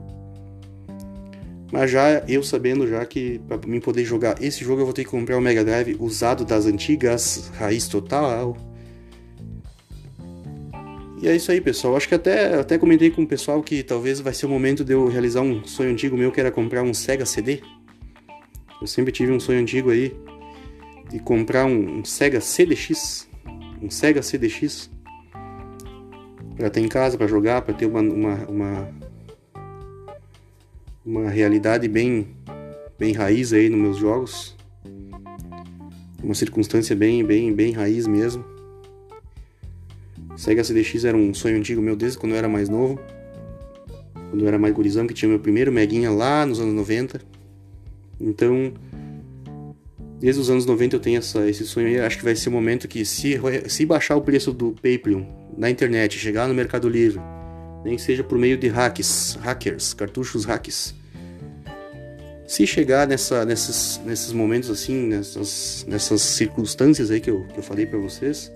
Mas 1.71 1.91
já 1.91 2.23
eu 2.27 2.43
sabendo 2.43 2.87
já 2.87 3.05
que 3.05 3.41
para 3.47 3.59
mim 3.67 3.79
poder 3.79 4.05
jogar 4.05 4.43
esse 4.43 4.65
jogo 4.65 4.81
eu 4.81 4.85
vou 4.85 4.95
ter 4.95 5.05
que 5.05 5.11
comprar 5.11 5.37
o 5.37 5.41
Mega 5.41 5.65
Drive 5.65 5.97
usado 6.01 6.45
das 6.45 6.67
antigas, 6.67 7.51
raiz 7.57 7.87
total. 7.87 8.57
E 11.21 11.29
é 11.29 11.35
isso 11.35 11.51
aí, 11.51 11.61
pessoal. 11.61 11.97
Acho 11.97 12.09
que 12.09 12.15
até, 12.15 12.55
até 12.55 12.79
comentei 12.79 13.11
com 13.11 13.23
o 13.23 13.27
pessoal 13.27 13.63
que 13.63 13.83
talvez 13.83 14.21
vai 14.21 14.33
ser 14.33 14.47
o 14.47 14.49
momento 14.49 14.85
de 14.85 14.93
eu 14.93 15.09
realizar 15.09 15.43
um 15.43 15.65
sonho 15.65 15.91
antigo 15.91 16.17
meu 16.17 16.31
que 16.31 16.41
era 16.41 16.51
comprar 16.51 16.83
um 16.83 16.95
Sega 16.95 17.27
CD. 17.27 17.61
Eu 18.81 18.87
sempre 18.87 19.11
tive 19.11 19.33
um 19.33 19.41
sonho 19.41 19.61
antigo 19.61 19.91
aí 19.91 20.15
de 21.11 21.19
comprar 21.19 21.65
um, 21.67 21.99
um 21.99 22.05
Sega 22.05 22.41
CDX, 22.41 23.29
um 23.83 23.91
Sega 23.91 24.23
CDX 24.23 24.91
para 26.57 26.71
ter 26.71 26.81
em 26.81 26.89
casa 26.89 27.17
para 27.17 27.27
jogar, 27.27 27.63
para 27.63 27.75
ter 27.75 27.87
uma, 27.87 28.01
uma, 28.01 28.35
uma 28.49 28.89
uma 31.09 31.31
realidade 31.31 31.89
bem, 31.89 32.29
bem 32.99 33.15
raiz 33.15 33.55
aí 33.55 33.71
nos 33.71 33.81
meus 33.81 33.97
jogos. 33.97 34.55
Uma 36.23 36.35
circunstância 36.35 36.95
bem, 36.95 37.25
bem, 37.25 37.55
bem 37.55 37.73
raiz 37.73 38.07
mesmo. 38.07 38.45
Sega 40.39 40.63
CDX 40.63 41.05
era 41.05 41.17
um 41.17 41.35
sonho 41.35 41.57
antigo 41.57 41.83
meu 41.83 41.97
desde 41.97 42.17
quando 42.17 42.31
eu 42.31 42.39
era 42.39 42.49
mais 42.49 42.69
novo. 42.69 42.97
quando 44.31 44.41
eu 44.41 44.47
era 44.47 44.57
mais 44.57 44.73
gurizão, 44.73 45.05
que 45.05 45.13
tinha 45.13 45.29
meu 45.29 45.41
primeiro 45.41 45.73
Meguinha 45.73 46.13
lá 46.13 46.47
nos 46.47 46.61
anos 46.61 46.75
90. 46.75 47.21
Então, 48.21 48.73
desde 50.21 50.41
os 50.41 50.49
anos 50.49 50.65
90 50.65 50.95
eu 50.95 51.01
tenho 51.01 51.19
essa, 51.19 51.45
esse 51.49 51.67
sonho 51.67 51.89
aí. 51.89 51.99
Acho 51.99 52.19
que 52.19 52.25
vai 52.25 52.37
ser 52.37 52.51
o 52.51 52.53
momento 52.53 52.87
que, 52.87 53.05
se, 53.05 53.37
se 53.67 53.85
baixar 53.85 54.15
o 54.15 54.21
preço 54.21 54.53
do 54.53 54.71
Patreon 54.75 55.25
na 55.57 55.69
internet, 55.69 56.17
chegar 56.17 56.47
no 56.47 56.55
Mercado 56.55 56.89
Livre, 56.89 57.21
nem 57.85 57.97
que 57.97 58.03
seja 58.03 58.23
por 58.23 58.39
meio 58.39 58.57
de 58.57 58.69
hacks, 58.69 59.37
hackers, 59.41 59.93
cartuchos 59.93 60.45
hacks. 60.45 60.95
Se 62.47 62.65
chegar 62.65 63.09
nessa, 63.09 63.45
nesses, 63.45 64.01
nesses 64.07 64.33
momentos 64.33 64.71
assim, 64.71 65.09
nessas, 65.09 65.85
nessas 65.89 66.23
circunstâncias 66.23 67.11
aí 67.11 67.21
que 67.21 67.29
eu, 67.29 67.45
que 67.49 67.59
eu 67.59 67.63
falei 67.63 67.87
para 67.87 67.99
vocês, 67.99 68.53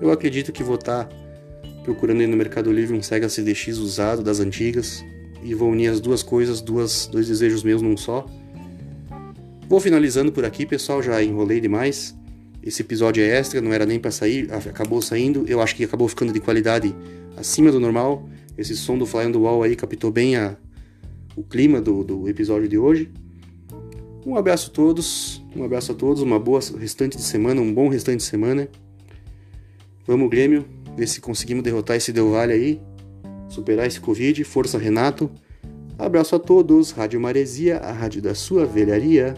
eu 0.00 0.10
acredito 0.10 0.52
que 0.52 0.62
vou 0.62 0.76
estar 0.76 1.04
tá 1.04 1.16
procurando 1.84 2.20
aí 2.20 2.26
no 2.26 2.36
Mercado 2.36 2.72
Livre 2.72 2.96
um 2.96 3.02
Sega 3.02 3.28
CDX 3.28 3.78
usado 3.78 4.22
das 4.22 4.40
antigas 4.40 5.04
e 5.42 5.54
vou 5.54 5.70
unir 5.70 5.88
as 5.88 6.00
duas 6.00 6.22
coisas, 6.22 6.60
duas, 6.60 7.06
dois 7.06 7.28
desejos 7.28 7.62
meus 7.62 7.82
num 7.82 7.96
só. 7.96 8.26
Vou 9.68 9.80
finalizando 9.80 10.32
por 10.32 10.44
aqui, 10.44 10.66
pessoal, 10.66 11.02
já 11.02 11.22
enrolei 11.22 11.60
demais. 11.60 12.16
Esse 12.62 12.82
episódio 12.82 13.22
é 13.22 13.26
extra, 13.26 13.60
não 13.60 13.72
era 13.72 13.86
nem 13.86 13.98
para 13.98 14.10
sair, 14.10 14.52
acabou 14.52 15.00
saindo. 15.00 15.44
Eu 15.46 15.62
acho 15.62 15.74
que 15.74 15.84
acabou 15.84 16.08
ficando 16.08 16.32
de 16.32 16.40
qualidade 16.40 16.94
acima 17.36 17.70
do 17.70 17.80
normal. 17.80 18.28
Esse 18.58 18.76
som 18.76 18.98
do 18.98 19.06
Fly 19.06 19.26
on 19.26 19.32
the 19.32 19.38
Wall 19.38 19.62
aí 19.62 19.74
captou 19.76 20.10
bem 20.10 20.36
a, 20.36 20.56
o 21.34 21.42
clima 21.42 21.80
do, 21.80 22.04
do 22.04 22.28
episódio 22.28 22.68
de 22.68 22.76
hoje. 22.76 23.10
Um 24.26 24.36
abraço 24.36 24.70
a 24.70 24.74
todos, 24.74 25.42
um 25.56 25.64
abraço 25.64 25.92
a 25.92 25.94
todos, 25.94 26.20
uma 26.20 26.38
boa 26.38 26.60
restante 26.78 27.16
de 27.16 27.22
semana, 27.22 27.60
um 27.60 27.72
bom 27.72 27.88
restante 27.88 28.18
de 28.18 28.24
semana. 28.24 28.68
Vamos 30.10 30.28
Grêmio, 30.28 30.64
ver 30.96 31.06
se 31.06 31.20
conseguimos 31.20 31.62
derrotar 31.62 31.96
esse 31.96 32.12
Del 32.12 32.32
Valle 32.32 32.52
aí, 32.52 32.80
superar 33.48 33.86
esse 33.86 34.00
Covid. 34.00 34.42
Força 34.42 34.76
Renato. 34.76 35.30
Abraço 35.96 36.34
a 36.34 36.38
todos, 36.40 36.90
Rádio 36.90 37.20
Maresia, 37.20 37.76
a 37.78 37.92
rádio 37.92 38.20
da 38.20 38.34
sua 38.34 38.66
velharia. 38.66 39.36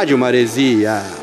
Rádio 0.00 0.16
Maresia. 0.16 1.19